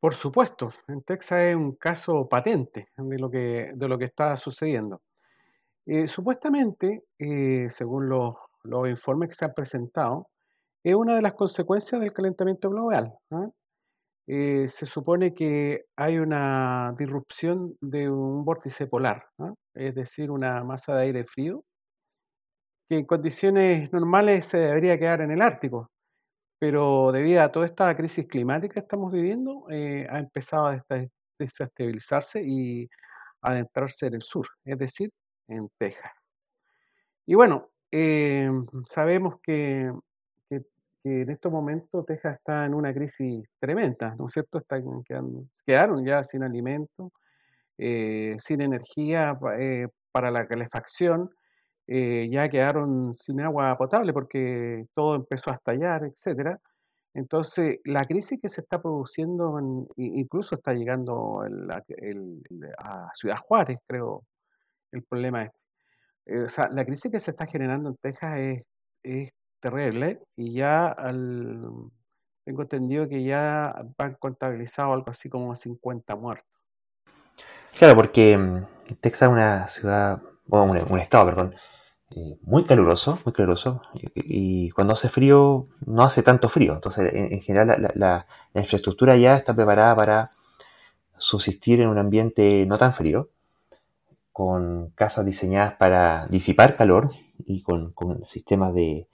Por 0.00 0.14
supuesto, 0.14 0.72
en 0.88 1.02
Texas 1.02 1.40
es 1.40 1.56
un 1.56 1.72
caso 1.72 2.26
patente 2.26 2.88
de 2.96 3.18
lo 3.18 3.30
que, 3.30 3.72
de 3.74 3.88
lo 3.88 3.98
que 3.98 4.06
está 4.06 4.34
sucediendo. 4.38 5.02
Eh, 5.84 6.06
supuestamente, 6.06 7.04
eh, 7.18 7.68
según 7.70 8.08
los, 8.08 8.34
informes 8.88 9.30
que 9.30 9.34
se 9.34 9.44
han 9.44 9.54
presentado, 9.54 10.28
es 10.84 10.94
una 10.94 11.16
de 11.16 11.22
las 11.22 11.34
consecuencias 11.34 12.00
del 12.00 12.12
calentamiento 12.12 12.70
global. 12.70 13.12
¿ah? 13.30 13.48
Eh, 14.26 14.68
se 14.68 14.86
supone 14.86 15.34
que 15.34 15.86
hay 15.96 16.18
una 16.18 16.94
disrupción 16.98 17.76
de 17.80 18.10
un 18.10 18.44
vórtice 18.44 18.86
polar, 18.86 19.26
¿ah? 19.38 19.54
es 19.74 19.94
decir, 19.94 20.30
una 20.30 20.62
masa 20.64 20.96
de 20.96 21.02
aire 21.04 21.24
frío 21.24 21.64
que 22.90 22.96
en 22.96 23.06
condiciones 23.06 23.92
normales 23.92 24.46
se 24.46 24.58
debería 24.58 24.98
quedar 24.98 25.20
en 25.22 25.30
el 25.30 25.42
Ártico. 25.42 25.90
pero 26.60 27.12
debido 27.12 27.42
a 27.42 27.52
toda 27.52 27.66
esta 27.66 27.96
crisis 27.96 28.26
climática 28.28 28.74
que 28.74 28.80
estamos 28.80 29.12
viviendo, 29.12 29.66
eh, 29.70 30.06
ha 30.10 30.18
empezado 30.20 30.66
a 30.68 30.84
desestabilizarse 31.38 32.42
y 32.44 32.88
adentrarse 33.42 34.06
en 34.08 34.14
el 34.16 34.22
sur, 34.22 34.46
es 34.64 34.78
decir, 34.78 35.10
en 35.48 35.68
Texas. 35.78 36.12
Y 37.26 37.34
bueno, 37.34 37.70
eh, 37.92 38.50
sabemos 38.86 39.36
que, 39.42 39.90
que- 41.02 41.22
en 41.22 41.30
estos 41.30 41.52
momentos 41.52 42.06
Texas 42.06 42.36
está 42.36 42.66
en 42.66 42.74
una 42.74 42.92
crisis 42.94 43.44
tremenda, 43.60 44.14
¿no 44.18 44.26
es 44.26 44.32
cierto? 44.32 44.58
Están 44.58 44.84
quedaron 45.66 46.04
ya 46.04 46.24
sin 46.24 46.42
alimentos, 46.42 47.10
eh, 47.78 48.36
sin 48.40 48.60
energía 48.62 49.38
eh, 49.58 49.88
para 50.12 50.30
la 50.30 50.46
calefacción, 50.46 51.30
eh, 51.88 52.28
ya 52.30 52.48
quedaron 52.48 53.12
sin 53.14 53.40
agua 53.40 53.76
potable 53.78 54.12
porque 54.12 54.86
todo 54.94 55.16
empezó 55.16 55.50
a 55.50 55.54
estallar, 55.54 56.04
etcétera. 56.04 56.58
Entonces, 57.14 57.80
la 57.84 58.04
crisis 58.06 58.38
que 58.42 58.48
se 58.48 58.60
está 58.62 58.80
produciendo, 58.82 59.58
en- 59.58 59.88
incluso 59.96 60.54
está 60.56 60.74
llegando 60.74 61.42
a 62.78 63.10
Ciudad 63.14 63.38
Juárez, 63.38 63.78
creo, 63.86 64.24
el 64.92 65.02
problema 65.04 65.44
es. 65.44 65.50
eh, 66.26 66.40
o 66.44 66.48
sea, 66.48 66.68
la 66.72 66.84
crisis 66.84 67.10
que 67.12 67.20
se 67.20 67.32
está 67.32 67.46
generando 67.46 67.90
en 67.90 67.96
Texas 67.96 68.32
es 69.02 69.30
terrible 69.60 70.20
y 70.36 70.54
ya 70.54 70.86
al, 70.88 71.90
tengo 72.44 72.62
entendido 72.62 73.08
que 73.08 73.22
ya 73.24 73.74
van 73.98 74.14
contabilizado 74.14 74.92
algo 74.92 75.10
así 75.10 75.28
como 75.28 75.54
50 75.54 76.16
muertos. 76.16 76.46
Claro, 77.78 77.96
porque 77.96 78.36
mm, 78.36 78.64
Texas 79.00 79.28
es 79.28 79.32
una 79.32 79.68
ciudad, 79.68 80.20
o 80.48 80.62
un, 80.62 80.76
estado, 80.98 81.26
perdón, 81.26 81.54
eh, 82.10 82.38
muy 82.42 82.64
caluroso, 82.64 83.18
muy 83.24 83.32
caluroso, 83.32 83.82
y, 84.14 84.70
cuando 84.70 84.94
hace 84.94 85.08
frío 85.08 85.68
no 85.86 86.02
hace 86.04 86.22
tanto 86.22 86.48
frío. 86.48 86.74
Entonces, 86.74 87.12
en, 87.14 87.32
en 87.32 87.40
general, 87.42 87.68
la, 87.68 87.76
la- 87.78 88.26
la- 88.54 88.62
infraestructura 88.62 89.16
ya 89.16 89.36
está 89.36 89.54
preparada 89.54 89.94
para 89.96 90.30
subsistir 91.18 91.80
en 91.80 91.88
un 91.88 91.98
ambiente 91.98 92.66
no 92.66 92.78
tan 92.78 92.92
frío, 92.94 93.28
con 94.32 94.90
casas 94.90 95.26
diseñadas 95.26 95.74
para 95.74 96.26
disipar 96.28 96.76
calor 96.76 97.10
y 97.44 97.62
con 97.62 97.92
sistemas 98.24 98.74
de 98.74 99.06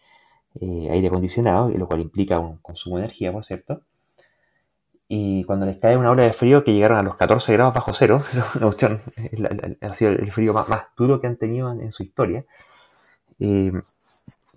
eh, 0.61 0.89
aire 0.91 1.07
acondicionado, 1.09 1.69
lo 1.71 1.87
cual 1.87 2.01
implica 2.01 2.39
un 2.39 2.59
consumo 2.59 2.97
de 2.99 3.05
energía, 3.05 3.33
por 3.33 3.45
cierto. 3.45 3.83
Y 5.09 5.45
cuando 5.45 5.67
les 5.67 5.79
cae 5.79 5.97
una 5.97 6.11
ola 6.11 6.25
de 6.25 6.33
frío 6.33 6.65
que 6.65 6.73
llegaron 6.73 6.99
a 6.99 7.03
los 7.03 7.17
14 7.17 7.53
grados 7.53 7.75
bajo 7.75 7.95
cero, 7.95 8.23
la- 9.33 9.89
ha 9.89 9.95
sido 9.95 10.11
el 10.13 10.33
frío 10.33 10.53
más, 10.53 10.69
más 10.69 10.87
duro 10.97 11.21
que 11.21 11.27
han 11.29 11.37
tenido 11.37 11.71
en, 11.73 11.81
en 11.81 11.93
su 11.93 12.03
historia, 12.03 12.45
eh, 13.39 13.73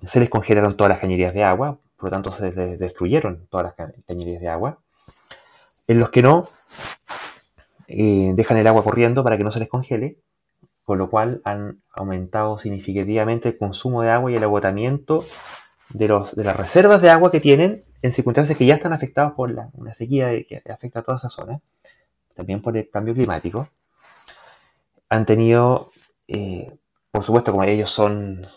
se 0.08 0.20
les 0.20 0.30
congelaron 0.30 0.76
todas 0.78 0.90
las 0.90 1.00
cañerías 1.00 1.34
de 1.34 1.44
agua, 1.44 1.78
por 1.98 2.06
lo 2.06 2.10
tanto 2.12 2.32
se 2.32 2.52
les 2.52 2.80
destruyeron 2.80 3.48
todas 3.50 3.66
las 3.68 3.76
ca- 3.76 3.94
cañerías 4.08 4.42
de 4.42 4.50
agua. 4.50 4.80
En 5.88 6.00
los 6.00 6.10
que 6.10 6.22
no, 6.22 6.48
eh, 7.88 8.34
dejan 8.36 8.58
el 8.58 8.68
agua 8.68 8.84
corriendo 8.84 9.24
para 9.24 9.38
que 9.38 9.44
no 9.44 9.52
se 9.52 9.60
les 9.60 9.70
congele, 9.70 10.18
con 10.84 10.98
lo 10.98 11.10
cual 11.10 11.42
han 11.44 11.82
aumentado 11.94 12.58
significativamente 12.60 13.50
el 13.50 13.58
consumo 13.58 14.02
de 14.02 14.12
agua 14.12 14.32
y 14.32 14.36
el 14.36 14.44
agotamiento 14.44 15.26
de, 15.94 16.08
los, 16.08 16.36
de 16.36 16.44
las 16.44 16.56
reservas 16.58 17.02
de 17.02 17.10
agua 17.10 17.32
que 17.32 17.40
tienen 17.40 17.84
en 18.02 18.12
circunstancias 18.14 18.58
que 18.58 18.66
ya 18.66 18.76
están 18.76 18.94
afectadas 18.94 19.34
por 19.34 19.52
la, 19.52 19.70
una 19.74 19.94
sequía 19.94 20.30
que 20.48 20.62
afecta 20.72 21.00
a 21.00 21.04
toda 21.04 21.18
esa 21.18 21.30
zona, 21.30 21.62
también 22.36 22.62
por 22.62 22.78
el 22.78 22.90
cambio 22.90 23.14
climático. 23.16 23.70
Han 25.10 25.26
tenido, 25.26 25.92
eh, 26.28 26.72
por 27.12 27.24
supuesto, 27.24 27.52
como 27.52 27.64
ellos 27.66 27.92
son, 27.92 28.48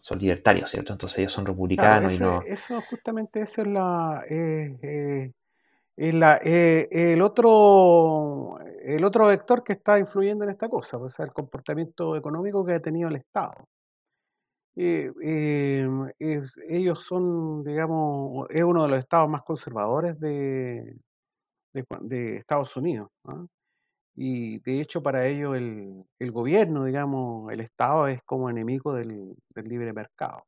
son 0.00 0.18
libertarios, 0.18 0.70
¿cierto? 0.70 0.92
Entonces 0.92 1.20
ellos 1.20 1.32
son 1.32 1.46
Claro, 1.74 2.10
republicanos 2.10 2.12
y 2.12 2.18
no... 2.18 2.48
eso 2.48 2.80
justamente 2.82 3.40
eso 3.42 3.62
es 3.62 3.68
la, 3.68 4.24
eh, 4.28 5.32
eh, 5.96 6.12
la- 6.12 6.36
el 6.42 7.22
otro 7.22 8.58
el 8.82 9.04
otro 9.04 9.26
vector 9.26 9.62
que 9.64 9.74
está 9.74 9.98
influyendo 9.98 10.44
en 10.44 10.50
esta 10.50 10.68
cosa, 10.68 10.98
pues, 10.98 11.18
el 11.20 11.32
comportamiento 11.32 12.16
económico 12.16 12.64
que 12.64 12.74
ha 12.74 12.80
tenido 12.82 13.08
el 13.10 13.16
Estado. 13.16 13.54
Eh, 14.80 15.10
es- 16.20 16.56
ellos 16.68 17.02
son, 17.04 17.64
digamos, 17.64 18.48
es 18.50 18.62
uno 18.62 18.84
de 18.84 18.90
los 18.90 18.98
estados 19.00 19.28
más 19.28 19.42
conservadores 19.42 20.18
de, 20.20 20.96
de, 21.72 22.36
Estados 22.36 22.76
Unidos. 22.76 23.08
¿ah? 23.24 23.44
Y 24.14 24.60
de 24.60 24.80
hecho 24.80 25.02
para 25.02 25.26
ellos 25.26 25.56
el, 25.56 26.04
el 26.20 26.30
gobierno, 26.30 26.84
digamos, 26.84 27.52
el 27.52 27.60
Estado 27.60 28.06
es 28.06 28.22
como 28.22 28.50
enemigo 28.50 28.92
del, 28.92 29.34
libre 29.64 29.92
mercado, 29.92 30.44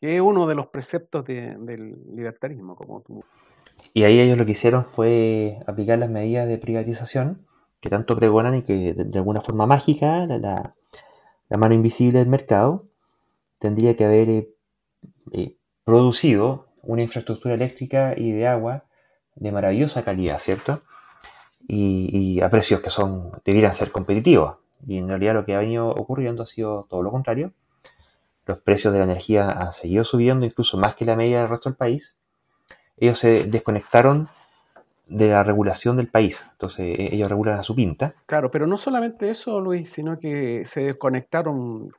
que 0.00 0.16
es 0.16 0.20
uno 0.22 0.46
de 0.46 0.54
los 0.54 0.68
preceptos 0.68 1.26
de- 1.26 1.56
del 1.58 1.94
libertarismo, 2.14 2.74
como 2.74 3.02
tú. 3.02 3.22
Y 3.92 4.04
ahí 4.04 4.18
ellos 4.18 4.38
lo 4.38 4.46
que 4.46 4.52
hicieron 4.52 4.86
fue 4.86 5.58
aplicar 5.66 5.98
las 5.98 6.08
medidas 6.08 6.48
de 6.48 6.56
privatización 6.56 7.38
que 7.80 7.90
tanto 7.90 8.16
pregonan 8.16 8.54
y 8.54 8.62
que 8.62 8.94
de, 8.94 9.18
alguna 9.18 9.42
forma 9.42 9.66
mágica 9.66 10.26
la 10.26 11.56
mano 11.58 11.74
invisible 11.74 12.20
del 12.20 12.28
mercado 12.28 12.87
tendría 13.58 13.96
que 13.96 14.04
haber 14.04 14.28
eh, 14.30 14.48
eh, 15.32 15.56
producido 15.84 16.66
una 16.82 17.02
infraestructura 17.02 17.54
eléctrica 17.54 18.14
y 18.16 18.32
de 18.32 18.46
agua 18.46 18.84
de 19.34 19.52
maravillosa 19.52 20.04
calidad, 20.04 20.40
¿cierto? 20.40 20.82
Y, 21.66 22.10
y 22.12 22.40
a 22.40 22.50
precios 22.50 22.80
que 22.80 22.90
son 22.90 23.32
debieran 23.44 23.74
ser 23.74 23.90
competitivos. 23.90 24.56
Y 24.86 24.98
en 24.98 25.08
realidad 25.08 25.34
lo 25.34 25.44
que 25.44 25.54
ha 25.54 25.58
venido 25.58 25.88
ocurriendo 25.90 26.44
ha 26.44 26.46
sido 26.46 26.86
todo 26.88 27.02
lo 27.02 27.10
contrario. 27.10 27.52
Los 28.46 28.58
precios 28.60 28.92
de 28.92 29.00
la 29.00 29.04
energía 29.04 29.48
han 29.48 29.72
seguido 29.72 30.04
subiendo, 30.04 30.46
incluso 30.46 30.78
más 30.78 30.94
que 30.94 31.04
la 31.04 31.16
media 31.16 31.40
del 31.40 31.50
resto 31.50 31.68
del 31.68 31.76
país. 31.76 32.16
Ellos 32.96 33.18
se 33.18 33.44
desconectaron 33.44 34.28
de 35.06 35.28
la 35.28 35.42
regulación 35.42 35.96
del 35.96 36.08
país. 36.08 36.44
Entonces 36.52 36.98
e- 36.98 37.14
ellos 37.14 37.28
regulan 37.28 37.58
a 37.58 37.62
su 37.62 37.74
pinta. 37.74 38.14
Claro, 38.26 38.50
pero 38.50 38.66
no 38.66 38.78
solamente 38.78 39.30
eso, 39.30 39.60
Luis, 39.60 39.92
sino 39.92 40.18
que 40.18 40.64
se 40.64 40.84
desconectaron 40.84 41.92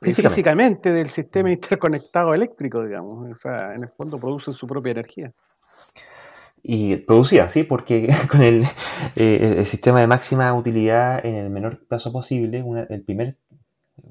Físicamente. 0.00 0.34
físicamente 0.34 0.92
del 0.92 1.08
sistema 1.08 1.50
interconectado 1.50 2.34
eléctrico, 2.34 2.84
digamos. 2.84 3.30
O 3.30 3.34
sea, 3.34 3.74
en 3.74 3.82
el 3.84 3.88
fondo 3.88 4.18
producen 4.20 4.52
su 4.54 4.66
propia 4.66 4.92
energía. 4.92 5.32
Y 6.62 6.96
producían, 6.96 7.50
¿sí? 7.50 7.64
Porque 7.64 8.08
con 8.30 8.42
el, 8.42 8.64
eh, 9.16 9.54
el 9.58 9.66
sistema 9.66 10.00
de 10.00 10.06
máxima 10.06 10.52
utilidad 10.54 11.24
en 11.24 11.34
el 11.36 11.50
menor 11.50 11.86
plazo 11.86 12.10
posible, 12.12 12.62
una- 12.62 12.86
el 12.88 13.02
primer 13.02 13.36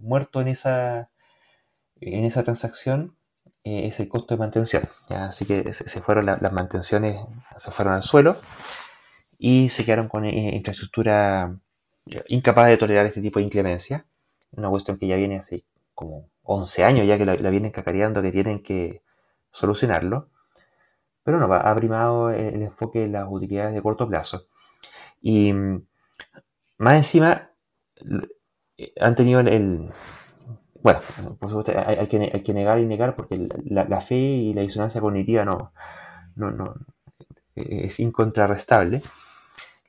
muerto 0.02 0.40
en 0.42 0.48
esa, 0.50 1.10
en 2.00 2.26
esa 2.26 2.44
transacción 2.44 3.16
eh, 3.64 3.88
es 3.88 4.00
el 4.00 4.08
costo 4.08 4.36
de 4.36 4.40
mantención. 4.40 4.84
¿ya? 5.10 5.28
Así 5.28 5.46
que 5.46 5.74
se, 5.74 5.90
se 5.90 6.02
fueron 6.02 6.26
la- 6.28 6.38
las 6.40 6.54
mantenciones, 6.54 7.20
se 7.60 7.72
fueron 7.72 7.94
al 7.96 8.04
suelo 8.04 8.38
y 9.38 9.70
se 9.70 9.84
quedaron 9.86 10.08
con 10.08 10.26
eh, 10.26 10.56
infraestructura 10.56 11.56
incapaz 12.28 12.68
de 12.68 12.78
tolerar 12.78 13.06
este 13.08 13.22
tipo 13.22 13.40
de 13.40 13.46
inclemencia. 13.46 14.06
Una 14.52 14.70
cuestión 14.70 14.98
que 15.00 15.08
ya 15.08 15.16
viene 15.16 15.38
hace 15.38 15.64
como 15.94 16.30
11 16.44 16.84
años 16.84 17.08
ya 17.08 17.18
que 17.18 17.26
la, 17.26 17.36
la 17.36 17.50
vienen 17.50 17.72
cacareando 17.72 18.22
que 18.22 18.32
tienen 18.32 18.64
que 18.64 19.04
solucionarlo. 19.52 20.30
Pero 21.24 21.40
no, 21.40 21.54
ha 21.54 21.76
primado 21.76 22.32
el 22.32 22.64
enfoque 22.64 23.06
en 23.06 23.14
las 23.14 23.28
utilidades 23.30 23.74
de 23.74 23.82
corto 23.82 24.08
plazo. 24.10 24.48
Y 25.22 25.54
mm, 25.54 25.86
más 26.80 26.94
encima 26.96 27.52
eh, 28.78 28.94
han 29.00 29.16
tenido 29.16 29.40
el, 29.40 29.92
bueno, 30.82 31.00
por 31.40 31.50
supuesto 31.50 31.74
hay, 31.76 31.96
hay 31.98 32.08
que, 32.08 32.32
hay 32.34 32.44
que 32.44 32.54
negar 32.54 32.80
y 32.80 32.86
negar 32.86 33.16
porque 33.16 33.48
la, 33.66 33.86
la 33.86 34.02
fe 34.02 34.16
y 34.16 34.54
la 34.54 34.62
disonancia 34.62 35.02
cognitiva 35.02 35.46
no, 35.46 35.74
no, 36.36 36.52
no 36.52 36.76
eh, 37.56 37.86
es 37.86 38.00
incontrarrestable. 38.00 39.02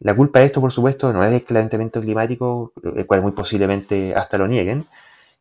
La 0.00 0.14
culpa 0.14 0.40
de 0.40 0.46
esto, 0.46 0.60
por 0.60 0.72
supuesto, 0.72 1.12
no 1.12 1.24
es 1.24 1.30
del 1.30 1.44
calentamiento 1.44 2.00
climático, 2.00 2.72
el 2.96 3.06
cual 3.06 3.22
muy 3.22 3.32
posiblemente 3.32 4.14
hasta 4.14 4.38
lo 4.38 4.46
nieguen, 4.46 4.84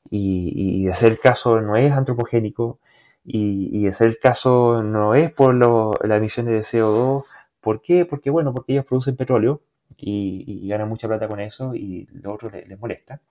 y, 0.10 0.84
y 0.84 0.86
de 0.86 0.96
ser 0.96 1.20
caso 1.20 1.62
no 1.62 1.76
es 1.78 1.92
antropogénico, 1.94 2.80
y, 3.26 3.70
y 3.72 3.86
de 3.86 3.94
ser 3.94 4.20
caso 4.20 4.84
no 4.84 5.16
es 5.16 5.32
por 5.34 5.54
lo- 5.56 5.94
las 6.04 6.18
emisiones 6.20 6.54
de 6.54 6.64
CO2. 6.64 7.26
¿Por 7.62 7.82
qué? 7.82 8.06
Porque, 8.06 8.30
bueno, 8.30 8.54
porque 8.54 8.74
ellos 8.74 8.86
producen 8.86 9.16
petróleo 9.16 9.62
y, 9.98 10.44
y 10.66 10.68
ganan 10.70 10.90
mucha 10.90 11.08
plata 11.08 11.28
con 11.28 11.40
eso 11.40 11.74
y 11.76 12.08
lo 12.14 12.34
otro 12.34 12.50
les, 12.50 12.68
les 12.68 12.80
molesta. 12.80 13.22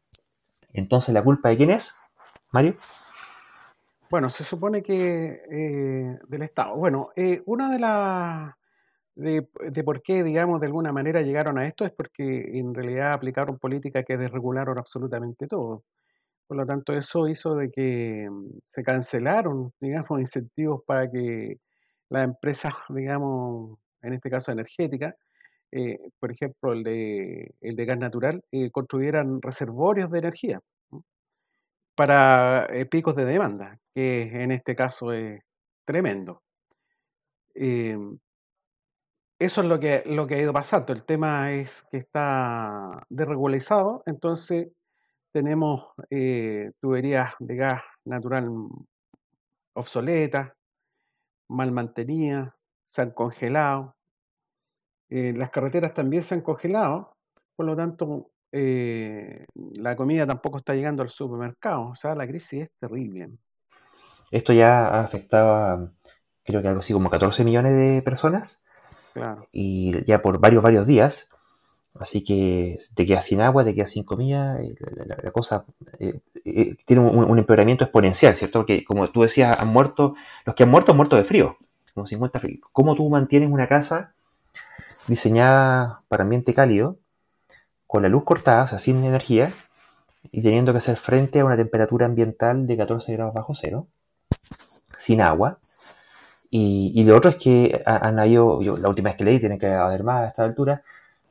Entonces, 0.75 1.15
¿la 1.15 1.25
culpa 1.25 1.51
de 1.51 1.57
quién 1.59 1.71
es, 1.71 1.93
Mario? 2.53 2.77
Bueno, 4.11 4.29
se 4.31 4.45
supone 4.45 4.83
que 4.83 5.43
eh, 5.51 6.19
del 6.29 6.43
Estado. 6.43 6.77
Bueno, 6.77 7.11
eh, 7.17 7.43
una 7.47 7.71
de 7.73 7.79
las 7.79 8.55
de, 9.17 9.49
de 9.73 9.85
por 9.85 10.03
qué, 10.03 10.23
digamos, 10.25 10.61
de 10.61 10.67
alguna 10.69 10.93
manera 10.93 11.23
llegaron 11.23 11.59
a 11.59 11.67
esto 11.67 11.85
es 11.87 11.93
porque 11.93 12.59
en 12.59 12.75
realidad 12.75 13.13
aplicaron 13.15 13.59
políticas 13.59 14.05
que 14.07 14.17
desregularon 14.19 14.79
absolutamente 14.79 15.47
todo. 15.49 15.85
Por 16.53 16.59
lo 16.59 16.67
tanto, 16.67 16.93
eso 16.93 17.29
hizo 17.29 17.55
de 17.55 17.71
que 17.71 18.29
mm, 18.31 18.59
se 18.69 18.83
cancelaron, 18.83 19.73
digamos, 19.81 20.21
incentivos 20.21 20.83
para 20.87 21.11
que 21.11 21.57
las 22.11 22.25
empresas, 22.27 22.75
digamos, 22.91 23.79
en 24.03 24.13
este 24.13 24.29
caso 24.29 24.53
energéticas, 24.53 25.15
eh, 25.71 25.99
por 26.21 26.31
ejemplo, 26.31 26.75
el 26.75 26.83
de, 26.83 27.55
el 27.63 27.75
de 27.75 27.85
gas 27.87 27.99
natural, 27.99 28.45
eh, 28.53 28.71
construyeran 28.71 29.41
reservorios 29.41 30.11
de 30.11 30.19
energía 30.19 30.61
para 31.95 32.67
eh, 32.67 32.85
picos 32.85 33.17
de 33.17 33.25
demanda, 33.25 33.79
que 33.95 34.25
en 34.43 34.51
este 34.53 34.77
caso 34.77 35.15
es 35.15 35.41
tremendo. 35.87 36.43
Eso 39.39 39.61
es 39.63 39.67
lo 39.67 39.81
que, 39.81 40.03
lo 40.05 40.27
que 40.27 40.35
ha 40.35 40.43
ido 40.43 40.53
pasando. 40.53 40.93
El 40.93 41.05
tema 41.05 41.53
es 41.53 41.87
que 41.91 41.97
está 41.97 43.07
desregularizado, 43.09 44.03
entonces 44.05 44.69
tenemos 45.33 45.89
eh, 46.11 46.73
tuberías 46.81 47.33
de 47.39 47.57
gas 47.57 47.83
natural 48.05 48.51
obsoletas, 49.75 50.53
mal 51.49 51.73
mantenidas, 51.73 52.53
se 52.89 53.03
han 53.03 53.11
congelado. 53.11 53.97
Eh, 55.09 55.33
las 55.37 55.51
carreteras 55.51 55.95
también 55.95 56.25
se 56.25 56.35
han 56.35 56.43
congelado, 56.43 57.17
por 57.57 57.67
lo 57.67 57.77
tanto, 57.77 58.31
eh, 58.53 59.47
la 59.55 59.97
comida 59.97 60.27
tampoco 60.27 60.59
está 60.59 60.75
llegando 60.75 61.03
al 61.03 61.11
supermercado. 61.11 61.89
O 61.89 61.95
sea, 61.95 62.15
la 62.15 62.27
crisis 62.27 62.65
es 62.65 62.71
terrible. 62.79 63.31
Esto 64.31 64.53
ya 64.53 64.87
ha 64.87 65.01
afectado 65.01 65.55
a, 65.55 65.93
creo 66.45 66.63
que 66.63 66.69
algo 66.69 66.81
así 66.81 66.93
como 66.93 67.11
14 67.11 67.45
millones 67.45 67.75
de 67.75 68.03
personas 68.03 68.63
y 69.53 70.05
ya 70.07 70.23
por 70.23 70.39
varios, 70.39 70.63
varios 70.63 70.87
días. 70.87 71.29
Así 71.99 72.25
que 72.25 72.79
te 72.95 73.05
quedas 73.05 73.27
sin 73.27 73.41
agua, 73.41 73.65
te 73.65 73.75
quedas 73.75 73.91
sin 73.91 74.05
comida, 74.05 74.59
la, 75.23 75.31
cosa 75.31 75.65
eh, 75.99 76.21
eh, 76.45 76.77
tiene 76.87 77.03
un, 77.03 77.39
empeoramiento 77.39 77.85
exponencial, 77.85 78.35
¿cierto? 78.35 78.61
Porque 78.61 78.83
como 78.83 79.11
tú 79.11 79.23
decías, 79.23 79.59
han 79.61 79.69
muerto, 79.69 80.15
los 80.47 80.55
que 80.57 80.63
han 80.63 80.71
muerto 80.71 80.93
han 80.93 80.97
muerto 80.97 81.17
de 81.17 81.25
frío, 81.25 81.59
como 81.95 82.07
50 82.07 82.41
¿Cómo 82.73 82.95
tú 82.95 83.09
mantienes 83.11 83.51
una 83.51 83.69
casa 83.69 84.15
diseñada 85.07 86.03
para 86.09 86.23
ambiente 86.23 86.55
cálido, 86.55 86.97
con 87.87 88.03
la 88.03 88.09
luz 88.09 88.25
cortada, 88.25 88.65
o 88.65 88.69
sea, 88.69 88.79
sin 88.79 89.05
energía, 89.05 89.53
y 90.31 90.43
teniendo 90.43 90.73
que 90.73 90.79
hacer 90.79 90.97
frente 90.97 91.41
a 91.41 91.45
una 91.45 91.57
temperatura 91.57 92.07
ambiental 92.07 92.67
de 92.67 92.77
14 92.77 93.13
grados 93.13 93.35
bajo 93.35 93.55
cero, 93.55 93.87
sin 94.99 95.21
agua, 95.21 95.59
y, 96.55 97.03
lo 97.05 97.17
otro 97.17 97.31
es 97.31 97.37
que 97.37 97.83
han 97.87 98.19
habido, 98.19 98.61
yo, 98.61 98.77
la 98.77 98.91
última 98.91 99.09
vez 99.09 99.17
que 99.17 99.25
leí, 99.25 99.41
tiene 99.41 99.59
que 99.59 99.69
haber 99.69 100.05
más 100.05 100.23
a 100.23 100.29
esta 100.29 100.45
altura, 100.45 100.83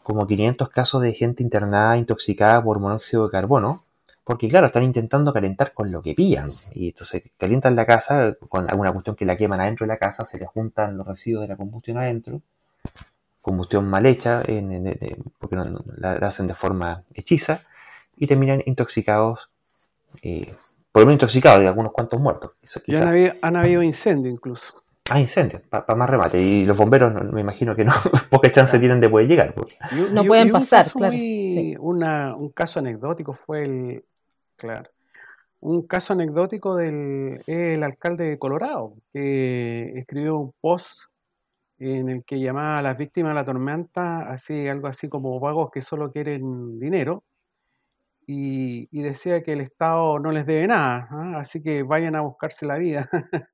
como 0.03 0.27
500 0.27 0.69
casos 0.69 1.01
de 1.01 1.13
gente 1.13 1.43
internada 1.43 1.97
intoxicada 1.97 2.63
por 2.63 2.79
monóxido 2.79 3.25
de 3.25 3.31
carbono, 3.31 3.83
porque 4.23 4.47
claro, 4.47 4.67
están 4.67 4.83
intentando 4.83 5.33
calentar 5.33 5.73
con 5.73 5.91
lo 5.91 6.01
que 6.01 6.13
pillan. 6.13 6.51
Y 6.73 6.89
entonces 6.89 7.23
calientan 7.37 7.75
la 7.75 7.85
casa 7.85 8.35
con 8.49 8.69
alguna 8.69 8.91
cuestión 8.91 9.15
que 9.15 9.25
la 9.25 9.35
queman 9.35 9.59
adentro 9.59 9.85
de 9.85 9.89
la 9.89 9.97
casa, 9.97 10.25
se 10.25 10.37
le 10.37 10.45
juntan 10.45 10.97
los 10.97 11.07
residuos 11.07 11.41
de 11.43 11.47
la 11.49 11.57
combustión 11.57 11.97
adentro, 11.97 12.41
combustión 13.41 13.89
mal 13.89 14.05
hecha, 14.05 14.43
porque 15.39 15.55
la, 15.97 16.13
hacen 16.13 16.47
de 16.47 16.53
forma 16.53 17.03
hechiza, 17.13 17.61
y 18.15 18.27
terminan 18.27 18.61
intoxicados, 18.65 19.49
eh, 20.21 20.53
por 20.91 21.01
lo 21.01 21.07
menos 21.07 21.21
intoxicados, 21.21 21.63
y 21.63 21.65
algunos 21.65 21.91
cuantos 21.91 22.19
muertos. 22.19 22.51
Y 22.85 22.95
han 22.95 23.07
habido, 23.07 23.33
han 23.41 23.55
habido 23.55 23.81
incendios 23.81 24.33
incluso. 24.33 24.80
Ah, 25.09 25.19
incendios, 25.19 25.61
para 25.63 25.95
más 25.95 26.09
remate. 26.09 26.41
Y 26.41 26.65
los 26.65 26.77
bomberos, 26.77 27.13
me 27.33 27.41
imagino 27.41 27.75
que 27.75 27.83
no, 27.83 27.93
poca 28.29 28.51
chance 28.51 28.79
tienen 28.79 28.99
de 28.99 29.09
poder 29.09 29.27
llegar. 29.27 29.53
Pues. 29.53 29.75
no 30.11 30.23
pueden 30.23 30.51
pasar, 30.51 30.85
claro. 30.91 31.15
un 32.37 32.49
caso 32.49 32.79
anecdótico 32.79 33.33
fue 33.33 33.63
el, 33.63 34.05
claro, 34.55 34.89
un 35.59 35.85
caso 35.85 36.13
anecdótico 36.13 36.75
del 36.75 37.43
el 37.45 37.83
alcalde 37.83 38.29
de 38.29 38.39
Colorado, 38.39 38.95
que 39.13 39.93
escribió 39.95 40.37
un 40.37 40.53
post 40.59 41.03
en 41.77 42.09
el 42.09 42.23
que 42.23 42.39
llamaba 42.39 42.77
a 42.77 42.81
las 42.81 42.97
víctimas 42.97 43.31
de 43.31 43.35
la 43.35 43.45
tormenta, 43.45 44.31
así 44.31 44.67
algo 44.67 44.87
así 44.87 45.09
como 45.09 45.39
vagos 45.39 45.71
que 45.71 45.81
solo 45.81 46.11
quieren 46.11 46.79
dinero, 46.79 47.23
y, 48.27 49.01
decía 49.01 49.43
que 49.43 49.53
el 49.53 49.61
Estado 49.61 50.19
no 50.19 50.31
les 50.31 50.45
debe 50.45 50.67
nada, 50.67 51.07
¿ah? 51.11 51.39
así 51.39 51.61
que 51.61 51.83
vayan 51.83 52.15
a 52.15 52.21
buscarse 52.21 52.65
la 52.65 52.77
vida. 52.77 53.09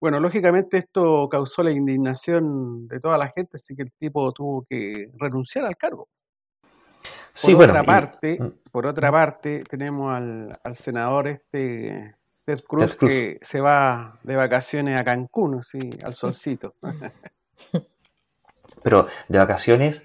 Bueno, 0.00 0.18
lógicamente 0.18 0.78
esto 0.78 1.28
causó 1.30 1.62
la 1.62 1.70
indignación 1.70 2.88
de 2.88 2.98
toda 2.98 3.18
la 3.18 3.32
gente, 3.34 3.58
así 3.58 3.76
que 3.76 3.82
el 3.82 3.92
tipo 3.92 4.32
tuvo 4.32 4.66
que 4.68 5.10
renunciar 5.18 5.64
al 5.64 5.76
cargo. 5.76 6.08
Por 7.40 7.62
otra 7.62 7.84
parte, 7.84 8.38
mm, 8.40 8.70
por 8.70 8.86
otra 8.86 9.10
mm. 9.10 9.12
parte, 9.12 9.64
tenemos 9.64 10.12
al, 10.12 10.76
senador 10.76 11.28
este 11.28 12.16
Ted 12.44 12.60
Cruz, 12.66 12.96
que 12.96 13.38
se 13.42 13.60
va 13.60 14.18
de 14.22 14.36
vacaciones 14.36 15.00
a 15.00 15.04
Cancún, 15.04 15.60
así, 15.60 15.78
al 16.04 16.14
solcito. 16.14 16.74
Pero 18.82 19.06
de 19.28 19.38
vacaciones 19.38 20.02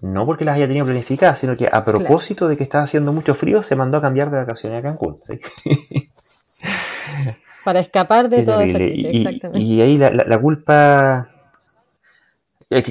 no 0.00 0.26
porque 0.26 0.44
las 0.44 0.56
haya 0.56 0.66
tenido 0.66 0.86
planificadas, 0.86 1.38
sino 1.38 1.56
que 1.56 1.68
a 1.70 1.84
propósito 1.84 2.48
de 2.48 2.56
que 2.56 2.64
estaba 2.64 2.84
haciendo 2.84 3.12
mucho 3.12 3.34
frío, 3.34 3.62
se 3.62 3.76
mandó 3.76 3.98
a 3.98 4.00
cambiar 4.00 4.30
de 4.30 4.38
vacaciones 4.38 4.78
a 4.78 4.82
Cancún. 4.82 5.20
Para 7.64 7.80
escapar 7.80 8.28
de 8.28 8.42
todo 8.42 8.62
y, 8.62 8.70
exactamente. 8.70 9.58
Y 9.58 9.80
ahí 9.80 9.98
la, 9.98 10.38
culpa. 10.38 11.28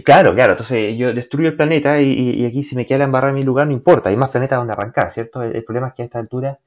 claro, 0.04 0.34
claro, 0.34 0.52
entonces 0.54 0.98
yo 0.98 1.14
destruyo 1.14 1.50
el 1.50 1.56
planeta 1.56 2.00
y, 2.00 2.46
aquí 2.46 2.64
si 2.64 2.76
me 2.76 2.86
queda 2.86 3.00
la 3.00 3.04
embarrada 3.06 3.32
en 3.32 3.36
mi 3.36 3.44
lugar 3.44 3.68
no 3.68 3.74
importa, 3.74 4.10
hay 4.10 4.16
más 4.16 4.30
planetas 4.30 4.60
donde 4.60 4.74
arrancar, 4.74 5.12
¿cierto? 5.12 5.44
El, 5.44 5.64
problema 5.64 5.90
es 5.90 5.94
que 5.94 6.02
a 6.04 6.06
esta 6.06 6.20
altura 6.20 6.60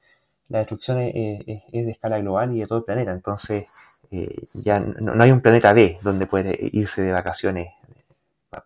la 0.49 0.59
destrucción 0.59 0.99
es, 0.99 1.45
de 1.45 1.91
escala 1.91 2.19
global 2.19 2.55
y 2.55 2.59
de 2.59 2.65
todo 2.65 2.79
el 2.79 2.85
planeta, 2.85 3.11
entonces 3.11 3.65
eh, 4.11 4.35
ya 4.53 4.79
no, 4.79 5.21
hay 5.21 5.31
un 5.31 5.41
planeta 5.41 5.73
B 5.73 5.97
donde 6.01 6.27
puede 6.27 6.57
irse 6.73 7.01
de 7.01 7.11
vacaciones 7.11 7.69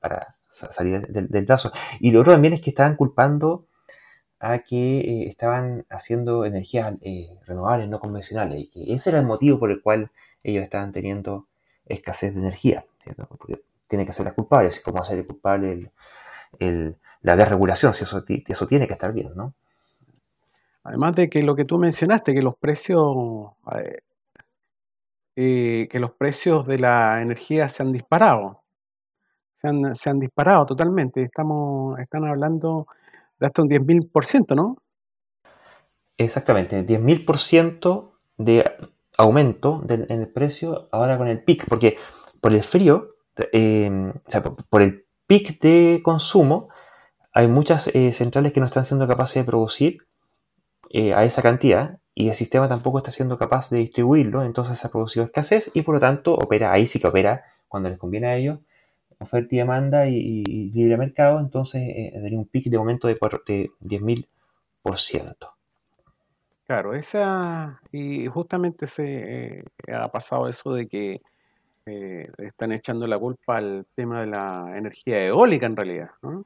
para 0.01 0.35
salir 0.71 1.07
del, 1.07 1.29
del 1.29 1.45
plazo. 1.45 1.71
Y 1.99 2.11
lo 2.11 2.21
otro 2.21 2.33
también 2.33 2.53
es 2.53 2.61
que 2.61 2.71
estaban 2.71 2.95
culpando 2.95 3.65
a 4.39 4.59
que 4.59 4.99
eh, 4.99 5.27
estaban 5.27 5.85
haciendo 5.89 6.45
energías 6.45 6.95
eh, 7.01 7.35
renovables 7.45 7.89
no 7.89 7.99
convencionales 7.99 8.59
y 8.59 8.67
que 8.67 8.93
ese 8.93 9.09
era 9.09 9.19
el 9.19 9.25
motivo 9.25 9.59
por 9.59 9.71
el 9.71 9.81
cual 9.81 10.11
ellos 10.43 10.63
estaban 10.63 10.91
teniendo 10.91 11.47
escasez 11.85 12.33
de 12.33 12.39
energía, 12.39 12.85
¿cierto? 12.99 13.25
Porque 13.27 13.61
tiene 13.87 14.05
que 14.05 14.13
ser 14.13 14.25
la 14.25 14.33
culpable, 14.33 14.71
si 14.71 14.81
cómo 14.81 15.01
hacer 15.01 15.25
culpable 15.25 15.91
la 17.21 17.35
desregulación, 17.35 17.93
si 17.93 18.03
eso, 18.03 18.23
eso 18.27 18.67
tiene 18.67 18.87
que 18.87 18.93
estar 18.93 19.11
bien, 19.13 19.31
¿no? 19.35 19.53
Además 20.83 21.15
de 21.15 21.29
que 21.29 21.43
lo 21.43 21.55
que 21.55 21.65
tú 21.65 21.77
mencionaste, 21.77 22.33
que 22.33 22.41
los 22.41 22.55
precios 22.55 23.51
eh, 25.41 25.87
que 25.89 25.99
los 26.01 26.11
precios 26.11 26.67
de 26.67 26.79
la 26.79 27.21
energía 27.21 27.69
se 27.69 27.81
han 27.81 27.93
disparado. 27.93 28.61
Se 29.61 29.69
han, 29.69 29.95
se 29.95 30.09
han 30.09 30.19
disparado 30.19 30.65
totalmente. 30.65 31.23
Estamos, 31.23 31.97
están 31.99 32.25
hablando 32.25 32.87
hasta 33.39 33.61
un 33.61 33.69
10.000%, 33.69 34.55
¿no? 34.55 34.77
Exactamente, 36.17 36.85
10.000% 36.85 38.11
de 38.37 38.65
aumento 39.17 39.83
en 39.87 40.09
el 40.09 40.27
precio 40.27 40.87
ahora 40.91 41.17
con 41.17 41.27
el 41.27 41.43
PIC, 41.43 41.65
porque 41.67 41.97
por 42.41 42.53
el 42.53 42.63
frío, 42.63 43.15
em, 43.51 44.09
o 44.09 44.31
sea, 44.31 44.41
por 44.43 44.81
el 44.81 45.05
PIC 45.27 45.61
de 45.61 46.01
consumo, 46.03 46.69
hay 47.33 47.47
muchas 47.47 47.87
eh, 47.93 48.13
centrales 48.13 48.53
que 48.53 48.59
no 48.59 48.65
están 48.65 48.85
siendo 48.85 49.07
capaces 49.07 49.35
de 49.35 49.43
producir 49.43 49.99
eh, 50.89 51.13
a 51.13 51.23
esa 51.23 51.41
cantidad 51.41 51.99
y 52.15 52.29
el 52.29 52.35
sistema 52.35 52.67
tampoco 52.67 52.97
está 52.97 53.11
siendo 53.11 53.37
capaz 53.37 53.69
de 53.69 53.77
distribuirlo, 53.77 54.43
entonces 54.43 54.83
ha 54.83 54.89
producido 54.89 55.25
escasez 55.25 55.71
y 55.73 55.83
por 55.83 55.95
lo 55.95 56.01
tanto 56.01 56.33
opera, 56.33 56.71
ahí 56.71 56.87
sí 56.87 56.99
que 56.99 57.07
opera 57.07 57.45
cuando 57.67 57.89
les 57.89 57.97
conviene 57.97 58.27
a 58.27 58.35
ellos, 58.35 58.59
oferta 59.19 59.55
y 59.55 59.57
demanda 59.57 60.07
y, 60.07 60.43
libre 60.69 60.97
mercado, 60.97 61.39
entonces 61.39 61.81
eh, 61.85 62.29
un 62.31 62.45
pico 62.45 62.69
de 62.69 62.77
aumento 62.77 63.07
de, 63.07 63.15
de 63.15 63.69
10.000%. 63.81 65.49
Claro, 66.65 66.93
esa, 66.93 67.81
y 67.91 68.27
justamente 68.27 68.85
se 68.85 69.57
eh, 69.57 69.63
ha 69.91 70.07
pasado 70.09 70.47
eso 70.47 70.71
de 70.73 70.87
que 70.87 71.21
eh, 71.85 72.29
están 72.37 72.71
echando 72.71 73.07
la 73.07 73.17
culpa 73.17 73.57
al 73.57 73.87
tema 73.95 74.21
de 74.21 74.27
la 74.27 74.75
energía 74.77 75.25
eólica 75.25 75.65
en 75.65 75.75
realidad, 75.75 76.11
¿no? 76.21 76.45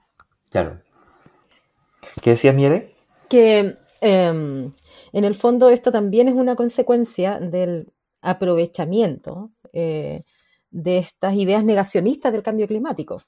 Claro. 0.49 0.79
¿Qué 2.21 2.31
decías, 2.31 2.55
Miele? 2.55 2.91
Que 3.29 3.77
em, 3.99 4.71
en 5.11 5.23
el 5.25 5.35
fondo 5.35 5.69
esto 5.69 5.91
también 5.91 6.29
es 6.29 6.35
una 6.35 6.55
consecuencia 6.55 7.39
del 7.39 7.91
aprovechamiento 8.21 9.51
eh, 9.73 10.23
de 10.73 10.97
estas 10.97 11.35
ideas 11.35 11.63
negacionistas 11.63 12.33
del 12.33 12.43
cambio 12.43 12.67
climático. 12.67 13.21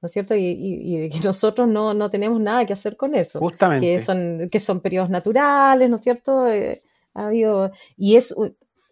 ¿No 0.00 0.06
es 0.06 0.12
cierto? 0.12 0.36
Y, 0.36 0.96
de 0.96 1.08
que 1.08 1.20
nosotros 1.24 1.66
no, 1.66 2.10
tenemos 2.10 2.40
nada 2.40 2.64
que 2.66 2.74
hacer 2.74 2.96
con 2.96 3.14
eso. 3.14 3.40
Justamente. 3.40 3.86
Que 3.86 4.00
son, 4.00 4.48
que 4.50 4.60
son 4.60 4.80
periodos 4.80 5.10
naturales, 5.10 5.90
¿no 5.90 5.96
es 5.96 6.04
cierto? 6.04 6.46
Eh, 6.46 6.82
ha 7.14 7.26
habido, 7.26 7.72
y 7.96 8.16
es, 8.16 8.34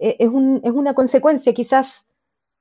e, 0.01 0.17
es, 0.19 0.29
un, 0.29 0.61
es 0.65 0.73
una 0.73 0.95
consecuencia 0.95 1.55
quizás 1.55 2.07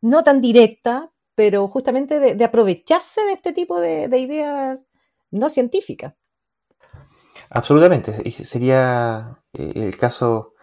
no 0.01 0.23
tan 0.23 0.41
directa, 0.41 1.09
pero 1.33 1.67
justamente 1.67 2.19
de, 2.35 2.45
aprovecharse 2.45 3.21
de 3.23 3.33
este 3.33 3.51
tipo 3.53 3.79
de, 3.79 4.05
ideas 4.19 4.85
no 5.31 5.49
científicas. 5.49 6.13
Absolutamente. 7.49 8.21
Y 8.25 8.31
sería 8.31 9.39
eh, 9.53 9.71
el 9.75 9.97
caso 9.97 10.53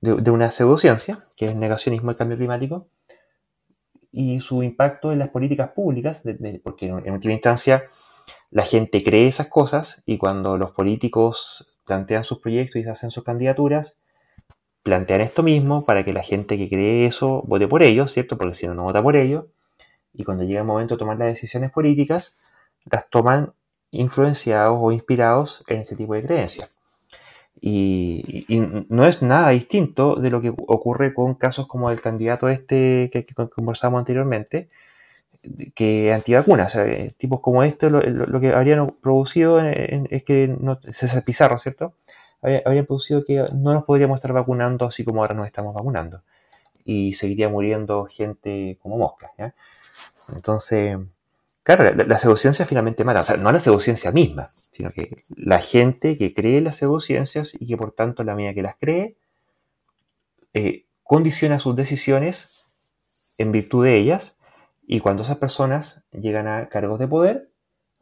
de, 0.00 0.14
de, 0.16 0.30
una 0.30 0.50
pseudociencia, 0.50 1.26
que 1.36 1.46
es 1.46 1.56
negacionismo 1.56 2.08
del 2.08 2.16
cambio 2.16 2.36
climático, 2.36 2.88
y 4.12 4.40
su 4.40 4.62
impacto 4.62 5.10
en 5.10 5.18
las 5.18 5.30
políticas 5.30 5.70
públicas, 5.70 6.22
porque 6.62 6.86
en 6.86 7.12
última 7.12 7.32
instancia 7.32 7.82
la 8.50 8.64
gente 8.64 9.02
cree 9.02 9.26
esas 9.26 9.48
cosas 9.48 10.02
y 10.06 10.18
cuando 10.18 10.58
los 10.58 10.72
políticos 10.72 11.78
plantean 11.86 12.24
sus 12.24 12.38
proyectos 12.38 12.82
y 12.82 12.88
hacen 12.88 13.10
sus 13.10 13.24
candidaturas, 13.24 13.98
plantean 14.82 15.22
esto 15.22 15.42
mismo 15.42 15.86
para 15.86 16.04
que 16.04 16.12
la 16.12 16.22
gente 16.22 16.58
que 16.58 16.68
cree 16.68 17.06
eso 17.06 17.42
vote 17.46 17.66
por 17.68 17.82
ellos, 17.82 18.12
¿cierto? 18.12 18.36
Porque 18.36 18.54
si 18.54 18.66
no, 18.66 18.74
no 18.74 18.84
vota 18.84 19.02
por 19.02 19.16
ellos. 19.16 19.46
y 20.12 20.24
cuando 20.24 20.44
llega 20.44 20.60
el 20.60 20.66
momento 20.66 20.94
de 20.94 20.98
tomar 20.98 21.18
las 21.18 21.28
decisiones 21.28 21.70
políticas, 21.70 22.34
las 22.84 23.08
toman 23.08 23.54
influenciados 23.90 24.78
o 24.80 24.92
inspirados 24.92 25.64
en 25.68 25.78
este 25.80 25.96
tipo 25.96 26.14
de 26.14 26.22
creencias. 26.22 26.70
Y, 27.60 28.46
no 28.88 29.06
es 29.06 29.22
nada 29.22 29.50
distinto 29.50 30.16
de 30.16 30.30
lo 30.30 30.40
que 30.40 30.50
ocurre 30.50 31.14
con 31.14 31.34
casos 31.34 31.68
como 31.68 31.90
el 31.90 32.00
candidato 32.00 32.48
este 32.48 33.10
que, 33.12 33.26
conversamos 33.50 34.00
anteriormente, 34.00 34.68
que 35.74 36.12
antivacunas. 36.12 36.76
tipos 37.16 37.40
como 37.40 37.62
este 37.62 37.90
lo, 37.90 38.40
que 38.40 38.52
habrían 38.52 38.88
producido 39.00 39.60
es 39.60 40.24
que 40.24 40.48
no, 40.48 40.80
César 40.92 41.24
Pizarro, 41.24 41.58
¿cierto? 41.58 41.94
Habrían 42.42 42.86
producido 42.86 43.24
que 43.24 43.46
no 43.54 43.72
nos 43.72 43.84
podríamos 43.84 44.16
estar 44.16 44.32
vacunando 44.32 44.86
así 44.86 45.04
como 45.04 45.22
ahora 45.22 45.34
nos 45.34 45.46
estamos 45.46 45.74
vacunando. 45.74 46.22
Y 46.84 47.14
seguiría 47.14 47.48
muriendo 47.48 48.06
gente 48.06 48.78
como 48.82 48.98
moscas. 48.98 49.30
Entonces, 50.34 50.98
Claro, 51.64 51.94
la, 51.94 52.18
pseudociencia 52.18 52.66
finalmente 52.66 53.04
mata, 53.04 53.20
o 53.20 53.24
sea, 53.24 53.36
no 53.36 53.52
la 53.52 53.60
pseudociencia 53.60 54.10
misma, 54.10 54.50
sino 54.72 54.90
que 54.90 55.22
la 55.28 55.60
gente 55.60 56.18
que 56.18 56.34
cree 56.34 56.60
las 56.60 56.78
pseudociencias 56.78 57.54
y 57.58 57.68
que 57.68 57.76
por 57.76 57.92
tanto 57.92 58.24
la 58.24 58.34
medida 58.34 58.54
que 58.54 58.62
las 58.62 58.76
cree, 58.80 59.16
eh, 60.54 60.86
condiciona 61.04 61.60
sus 61.60 61.76
decisiones 61.76 62.64
en 63.38 63.52
virtud 63.52 63.84
de 63.84 63.96
ellas, 63.96 64.36
y 64.86 65.00
cuando 65.00 65.22
esas 65.22 65.38
personas 65.38 66.02
llegan 66.10 66.48
a 66.48 66.68
cargos 66.68 66.98
de 66.98 67.06
poder, 67.06 67.50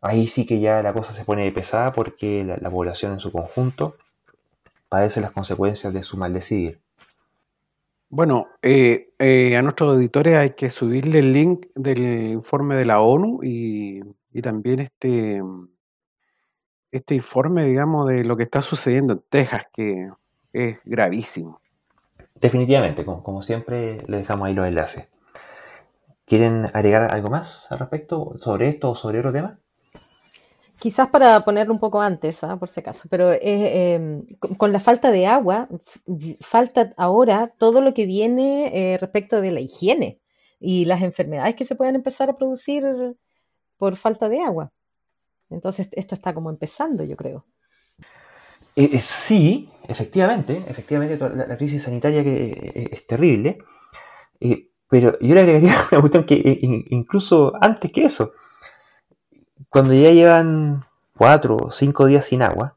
ahí 0.00 0.26
sí 0.26 0.46
que 0.46 0.60
ya 0.60 0.82
la 0.82 0.94
cosa 0.94 1.12
se 1.12 1.24
pone 1.24 1.50
pesada 1.52 1.92
porque 1.92 2.44
la 2.44 2.70
población 2.70 3.12
en 3.12 3.20
su 3.20 3.30
conjunto 3.30 3.96
padece 4.88 5.20
las 5.20 5.32
consecuencias 5.32 5.92
de 5.92 6.02
su 6.02 6.16
mal 6.16 6.32
decidir. 6.32 6.80
Bueno, 8.12 8.48
eh, 8.60 9.10
eh, 9.20 9.56
a 9.56 9.62
nuestros 9.62 9.94
auditores 9.94 10.34
hay 10.34 10.50
que 10.50 10.68
subirle 10.68 11.20
el 11.20 11.32
link 11.32 11.66
del 11.76 12.32
informe 12.32 12.74
de 12.74 12.84
la 12.84 13.00
ONU 13.00 13.38
y, 13.44 14.00
también 14.42 14.80
este, 14.80 15.40
este 16.90 17.14
informe, 17.14 17.64
digamos, 17.64 18.08
de 18.08 18.24
lo 18.24 18.36
que 18.36 18.42
está 18.42 18.62
sucediendo 18.62 19.12
en 19.12 19.22
Texas, 19.28 19.66
que 19.72 20.10
es 20.52 20.78
gravísimo. 20.84 21.60
Definitivamente, 22.34 23.04
como, 23.04 23.22
como 23.22 23.42
siempre, 23.42 24.02
le 24.08 24.16
dejamos 24.16 24.48
ahí 24.48 24.54
los 24.54 24.66
enlaces. 24.66 25.06
¿Quieren 26.24 26.66
agregar 26.74 27.14
algo 27.14 27.30
más 27.30 27.70
al 27.70 27.78
respecto 27.78 28.34
sobre 28.38 28.70
esto 28.70 28.90
o 28.90 28.96
sobre 28.96 29.20
otro 29.20 29.32
tema? 29.32 29.60
Quizás 30.80 31.10
para 31.10 31.44
ponerlo 31.44 31.74
un 31.74 31.78
poco 31.78 32.00
antes, 32.00 32.42
¿ah? 32.42 32.56
por 32.56 32.70
si 32.70 32.80
acaso, 32.80 33.06
pero 33.10 33.32
em, 33.32 34.24
con 34.56 34.72
la 34.72 34.80
falta 34.80 35.10
de 35.10 35.26
agua, 35.26 35.68
falta 36.40 36.94
ahora 36.96 37.52
todo 37.58 37.82
lo 37.82 37.92
que 37.92 38.06
viene 38.06 38.70
eh, 38.72 38.96
respecto 38.96 39.42
de 39.42 39.50
la 39.50 39.60
higiene 39.60 40.20
y 40.58 40.86
las 40.86 41.02
enfermedades 41.02 41.54
que 41.54 41.66
se 41.66 41.74
pueden 41.74 41.96
empezar 41.96 42.30
a 42.30 42.38
producir 42.38 42.82
por 43.76 43.96
falta 43.96 44.30
de 44.30 44.40
agua. 44.40 44.72
Entonces, 45.50 45.90
esto 45.92 46.14
está 46.14 46.32
como 46.32 46.48
empezando, 46.48 47.04
yo 47.04 47.14
creo. 47.14 47.44
Eh, 48.74 48.88
eh, 48.94 49.00
sí, 49.00 49.68
efectivamente, 49.86 50.64
efectivamente, 50.66 51.18
la, 51.18 51.58
crisis 51.58 51.82
sanitaria 51.82 52.24
que 52.24 52.88
es 52.90 53.06
terrible, 53.06 53.58
pero 54.88 55.18
yo 55.20 55.34
le 55.34 55.40
agregaría 55.40 55.76
una 55.92 56.00
cuestión 56.00 56.24
que 56.24 56.58
incluso 56.62 57.52
antes 57.60 57.92
que 57.92 58.04
eso, 58.04 58.32
cuando 59.70 59.94
ya 59.94 60.10
llevan 60.10 60.84
cuatro 61.16 61.56
o 61.56 61.70
cinco 61.70 62.06
días 62.06 62.26
sin 62.26 62.42
agua, 62.42 62.74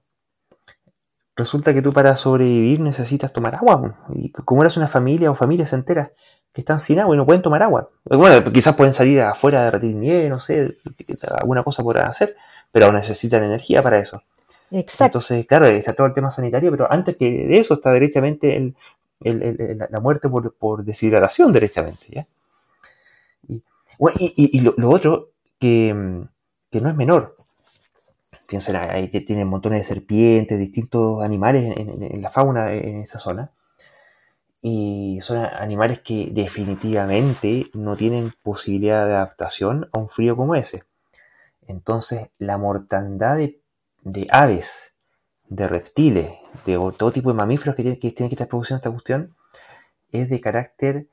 resulta 1.36 1.74
que 1.74 1.82
tú 1.82 1.92
para 1.92 2.16
sobrevivir 2.16 2.80
necesitas 2.80 3.34
tomar 3.34 3.56
agua. 3.56 3.96
Y 4.14 4.32
como 4.32 4.62
eres 4.62 4.78
una 4.78 4.88
familia 4.88 5.32
o 5.32 5.36
familias 5.36 5.74
enteras 5.74 6.12
que 6.54 6.62
están 6.62 6.80
sin 6.80 7.00
agua 7.00 7.16
y 7.16 7.18
no 7.18 7.26
pueden 7.26 7.42
tomar 7.42 7.64
agua. 7.64 7.90
Bueno, 8.06 8.52
quizás 8.54 8.76
pueden 8.76 8.94
salir 8.94 9.22
afuera 9.22 9.60
de 9.60 9.66
derretir 9.66 9.96
nieve, 9.96 10.30
no 10.30 10.40
sé, 10.40 10.78
alguna 11.42 11.64
cosa 11.64 11.82
podrán 11.82 12.10
hacer, 12.10 12.36
pero 12.72 12.92
necesitan 12.92 13.44
energía 13.44 13.82
para 13.82 13.98
eso. 14.00 14.22
Exacto. 14.70 15.20
Entonces, 15.20 15.48
claro, 15.48 15.66
está 15.66 15.94
todo 15.94 16.08
el 16.08 16.14
tema 16.14 16.30
sanitario, 16.30 16.70
pero 16.72 16.92
antes 16.92 17.18
que 17.18 17.26
de 17.26 17.60
eso 17.60 17.74
está 17.76 17.92
derechamente 17.92 18.74
la 19.20 20.00
muerte 20.00 20.30
por, 20.30 20.84
deshidratación, 20.84 21.52
derechamente. 21.52 22.06
¿ya? 22.10 22.28
Y, 24.20 24.62
lo, 24.62 24.90
otro 24.90 25.30
que, 25.60 26.26
que 26.74 26.82
no 26.82 26.90
es 26.90 26.96
menor. 26.96 27.36
Piensen, 28.48 28.76
ahí 28.76 29.08
tienen 29.08 29.48
montones 29.48 29.80
de 29.80 29.84
serpientes, 29.84 30.58
distintos 30.58 31.24
animales 31.24 31.78
en, 31.78 32.22
la 32.22 32.32
fauna 32.32 32.74
en 32.74 33.02
esa 33.02 33.20
zona. 33.20 33.52
Y 34.60 35.20
son 35.22 35.38
animales 35.38 36.00
que 36.00 36.30
definitivamente 36.32 37.68
no 37.74 37.96
tienen 37.96 38.34
posibilidad 38.42 39.06
de 39.06 39.14
adaptación 39.14 39.88
a 39.94 40.00
un 40.00 40.10
frío 40.10 40.36
como 40.36 40.56
ese. 40.56 40.84
Entonces, 41.68 42.30
la 42.40 42.58
mortandad 42.58 43.38
de, 43.38 44.28
aves, 44.32 44.96
de 45.48 45.68
reptiles, 45.68 46.34
de 46.66 46.74
todo 46.98 47.12
tipo 47.12 47.30
de 47.30 47.36
mamíferos 47.36 47.76
que 47.76 47.84
tienen 47.84 48.00
que, 48.00 48.12
tienen 48.12 48.30
que 48.30 48.36
estar 48.36 48.48
produciendo 48.48 48.78
esta 48.78 48.92
cuestión, 48.92 49.36
es 50.12 50.28
de 50.30 50.42
carácter 50.42 51.08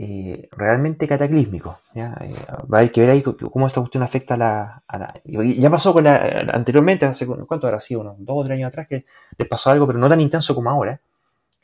eh, 0.00 0.48
realmente 0.52 1.08
cataclísmico. 1.08 1.80
¿ya? 1.92 2.16
Eh, 2.20 2.34
va 2.72 2.78
a 2.78 2.80
haber 2.80 2.92
que 2.92 3.00
ver 3.00 3.10
ahí 3.10 3.22
cómo 3.22 3.66
esta 3.66 3.80
cuestión 3.80 4.04
afecta 4.04 4.34
a 4.34 4.98
la, 4.98 5.20
Ya 5.24 5.70
pasó 5.70 5.92
con 5.92 6.04
la, 6.04 6.46
anteriormente, 6.52 7.04
hace 7.04 7.26
cuánto 7.26 7.66
habrá 7.66 7.80
sido, 7.80 8.02
unos 8.02 8.14
dos 8.18 8.36
o 8.38 8.44
tres 8.44 8.56
años 8.56 8.68
atrás, 8.68 8.86
que 8.86 9.04
les 9.36 9.48
pasó 9.48 9.70
algo, 9.70 9.88
pero 9.88 9.98
no 9.98 10.08
tan 10.08 10.20
intenso 10.20 10.54
como 10.54 10.70
ahora, 10.70 11.00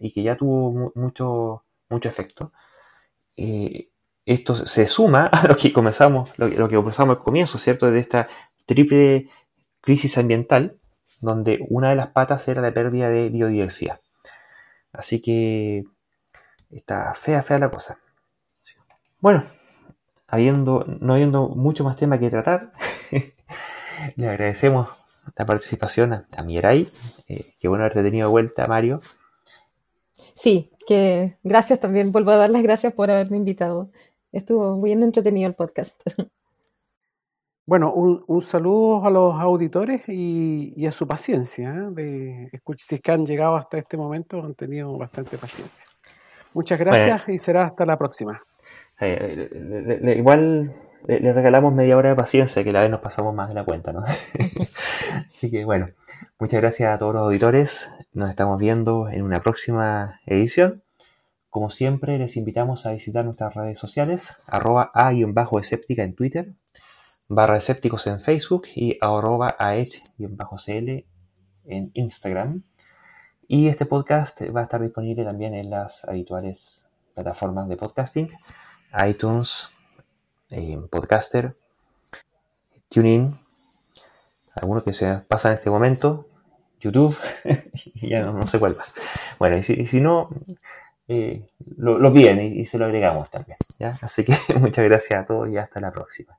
y 0.00 0.12
que 0.12 0.24
ya 0.24 0.36
tuvo 0.36 0.92
mucho, 0.96 1.62
mucho 1.88 2.08
efecto. 2.08 2.52
Eh, 3.36 3.88
esto 4.26 4.66
se 4.66 4.88
suma 4.88 5.26
a 5.32 5.46
lo 5.46 5.56
que 5.56 5.72
comenzamos, 5.72 6.30
lo, 6.36 6.68
que 6.68 6.76
comenzamos 6.76 7.16
al 7.16 7.22
comienzo, 7.22 7.58
¿cierto? 7.58 7.88
De 7.90 8.00
esta 8.00 8.26
triple 8.66 9.30
crisis 9.80 10.18
ambiental, 10.18 10.76
donde 11.20 11.64
una 11.68 11.90
de 11.90 11.96
las 11.96 12.08
patas 12.08 12.48
era 12.48 12.60
la 12.60 12.74
pérdida 12.74 13.08
de 13.10 13.28
biodiversidad. 13.28 14.00
Así 14.92 15.20
que 15.22 15.84
está 16.70 17.14
fea, 17.14 17.42
fea 17.44 17.58
la 17.58 17.70
cosa. 17.70 17.98
Bueno, 19.24 19.46
habiendo, 20.28 20.84
no 21.00 21.14
habiendo 21.14 21.48
mucho 21.48 21.82
más 21.82 21.96
tema 21.96 22.18
que 22.18 22.28
tratar, 22.28 22.72
le 24.16 24.28
agradecemos 24.28 24.90
la 25.34 25.46
participación 25.46 26.12
a, 26.12 26.42
Mirai. 26.42 26.86
Eh, 27.26 27.54
qué 27.58 27.68
bueno 27.68 27.84
haberte 27.84 28.02
tenido 28.02 28.28
de 28.28 28.32
vuelta, 28.32 28.66
Mario. 28.66 29.00
Sí, 30.34 30.70
que 30.86 31.38
gracias 31.42 31.80
también. 31.80 32.12
Vuelvo 32.12 32.32
a 32.32 32.36
dar 32.36 32.50
las 32.50 32.62
gracias 32.62 32.92
por 32.92 33.10
haberme 33.10 33.38
invitado. 33.38 33.88
Estuvo 34.30 34.78
bien 34.82 35.02
entretenido 35.02 35.48
el 35.48 35.54
podcast. 35.54 35.98
Bueno, 37.66 37.94
un, 37.94 38.42
saludo 38.42 39.06
a 39.06 39.10
los 39.10 39.40
auditores 39.40 40.02
y, 40.06 40.84
a 40.86 40.92
su 40.92 41.08
paciencia. 41.08 41.70
¿eh? 41.70 41.90
De, 41.92 42.62
si 42.76 42.96
es 42.96 43.00
que 43.00 43.10
han 43.10 43.24
llegado 43.24 43.56
hasta 43.56 43.78
este 43.78 43.96
momento, 43.96 44.44
han 44.44 44.54
tenido 44.54 44.98
bastante 44.98 45.38
paciencia. 45.38 45.88
Muchas 46.52 46.78
gracias 46.78 47.26
y 47.26 47.38
será 47.38 47.64
hasta 47.64 47.86
la 47.86 47.96
próxima. 47.96 48.38
Igual 49.00 50.74
le, 51.06 51.32
regalamos 51.32 51.74
media 51.74 51.96
hora 51.96 52.10
de 52.10 52.16
paciencia, 52.16 52.64
que 52.64 52.72
la 52.72 52.80
vez 52.80 52.90
nos 52.90 53.00
pasamos 53.00 53.34
más 53.34 53.48
de 53.48 53.54
la 53.54 53.64
cuenta, 53.64 53.92
¿no? 53.92 54.04
Así 55.36 55.50
que 55.50 55.64
bueno, 55.64 55.88
muchas 56.38 56.60
gracias 56.60 56.94
a 56.94 56.98
todos 56.98 57.14
los 57.14 57.22
auditores. 57.22 57.88
Nos 58.12 58.30
estamos 58.30 58.58
viendo 58.58 59.08
en 59.10 59.22
una 59.22 59.42
próxima 59.42 60.20
edición. 60.26 60.82
Como 61.50 61.70
siempre, 61.70 62.18
les 62.18 62.36
invitamos 62.36 62.86
a 62.86 62.92
visitar 62.92 63.24
nuestras 63.24 63.54
redes 63.54 63.78
sociales, 63.78 64.28
arroba 64.46 64.90
a-escéptica 64.94 66.02
en 66.02 66.14
Twitter, 66.14 66.52
barra 67.28 67.58
escépticos 67.58 68.06
en 68.06 68.20
Facebook 68.20 68.64
y 68.74 68.98
arroba 69.00 69.54
aech-cl 69.58 71.04
en 71.66 71.90
Instagram. 71.94 72.62
Y 73.46 73.68
este 73.68 73.84
podcast 73.84 74.40
va 74.54 74.60
a 74.60 74.64
estar 74.64 74.80
disponible 74.80 75.22
también 75.24 75.54
en 75.54 75.70
las 75.70 76.04
habituales 76.06 76.86
plataformas 77.14 77.68
de 77.68 77.76
podcasting 77.76 78.30
iTunes, 79.06 79.68
eh, 80.50 80.78
Podcaster, 80.90 81.54
TuneIn, 82.88 83.38
algunos 84.54 84.84
que 84.84 84.92
se 84.92 85.12
pasan 85.28 85.52
en 85.52 85.58
este 85.58 85.70
momento, 85.70 86.28
YouTube, 86.80 87.16
ya 87.94 88.22
no, 88.22 88.46
sé 88.46 88.58
cuál 88.58 88.76
más. 88.76 88.94
Bueno, 89.38 89.58
y 89.58 89.86
si, 89.86 90.00
no, 90.00 90.28
eh, 91.08 91.48
lo, 91.76 91.98
lo, 91.98 92.12
piden 92.12 92.40
y, 92.40 92.66
se 92.66 92.78
lo 92.78 92.84
agregamos 92.84 93.30
también. 93.30 93.58
¿ya? 93.78 93.98
Así 94.02 94.24
que 94.24 94.36
muchas 94.58 94.84
gracias 94.84 95.22
a 95.22 95.26
todos 95.26 95.48
y 95.48 95.56
hasta 95.56 95.80
la 95.80 95.90
próxima. 95.90 96.38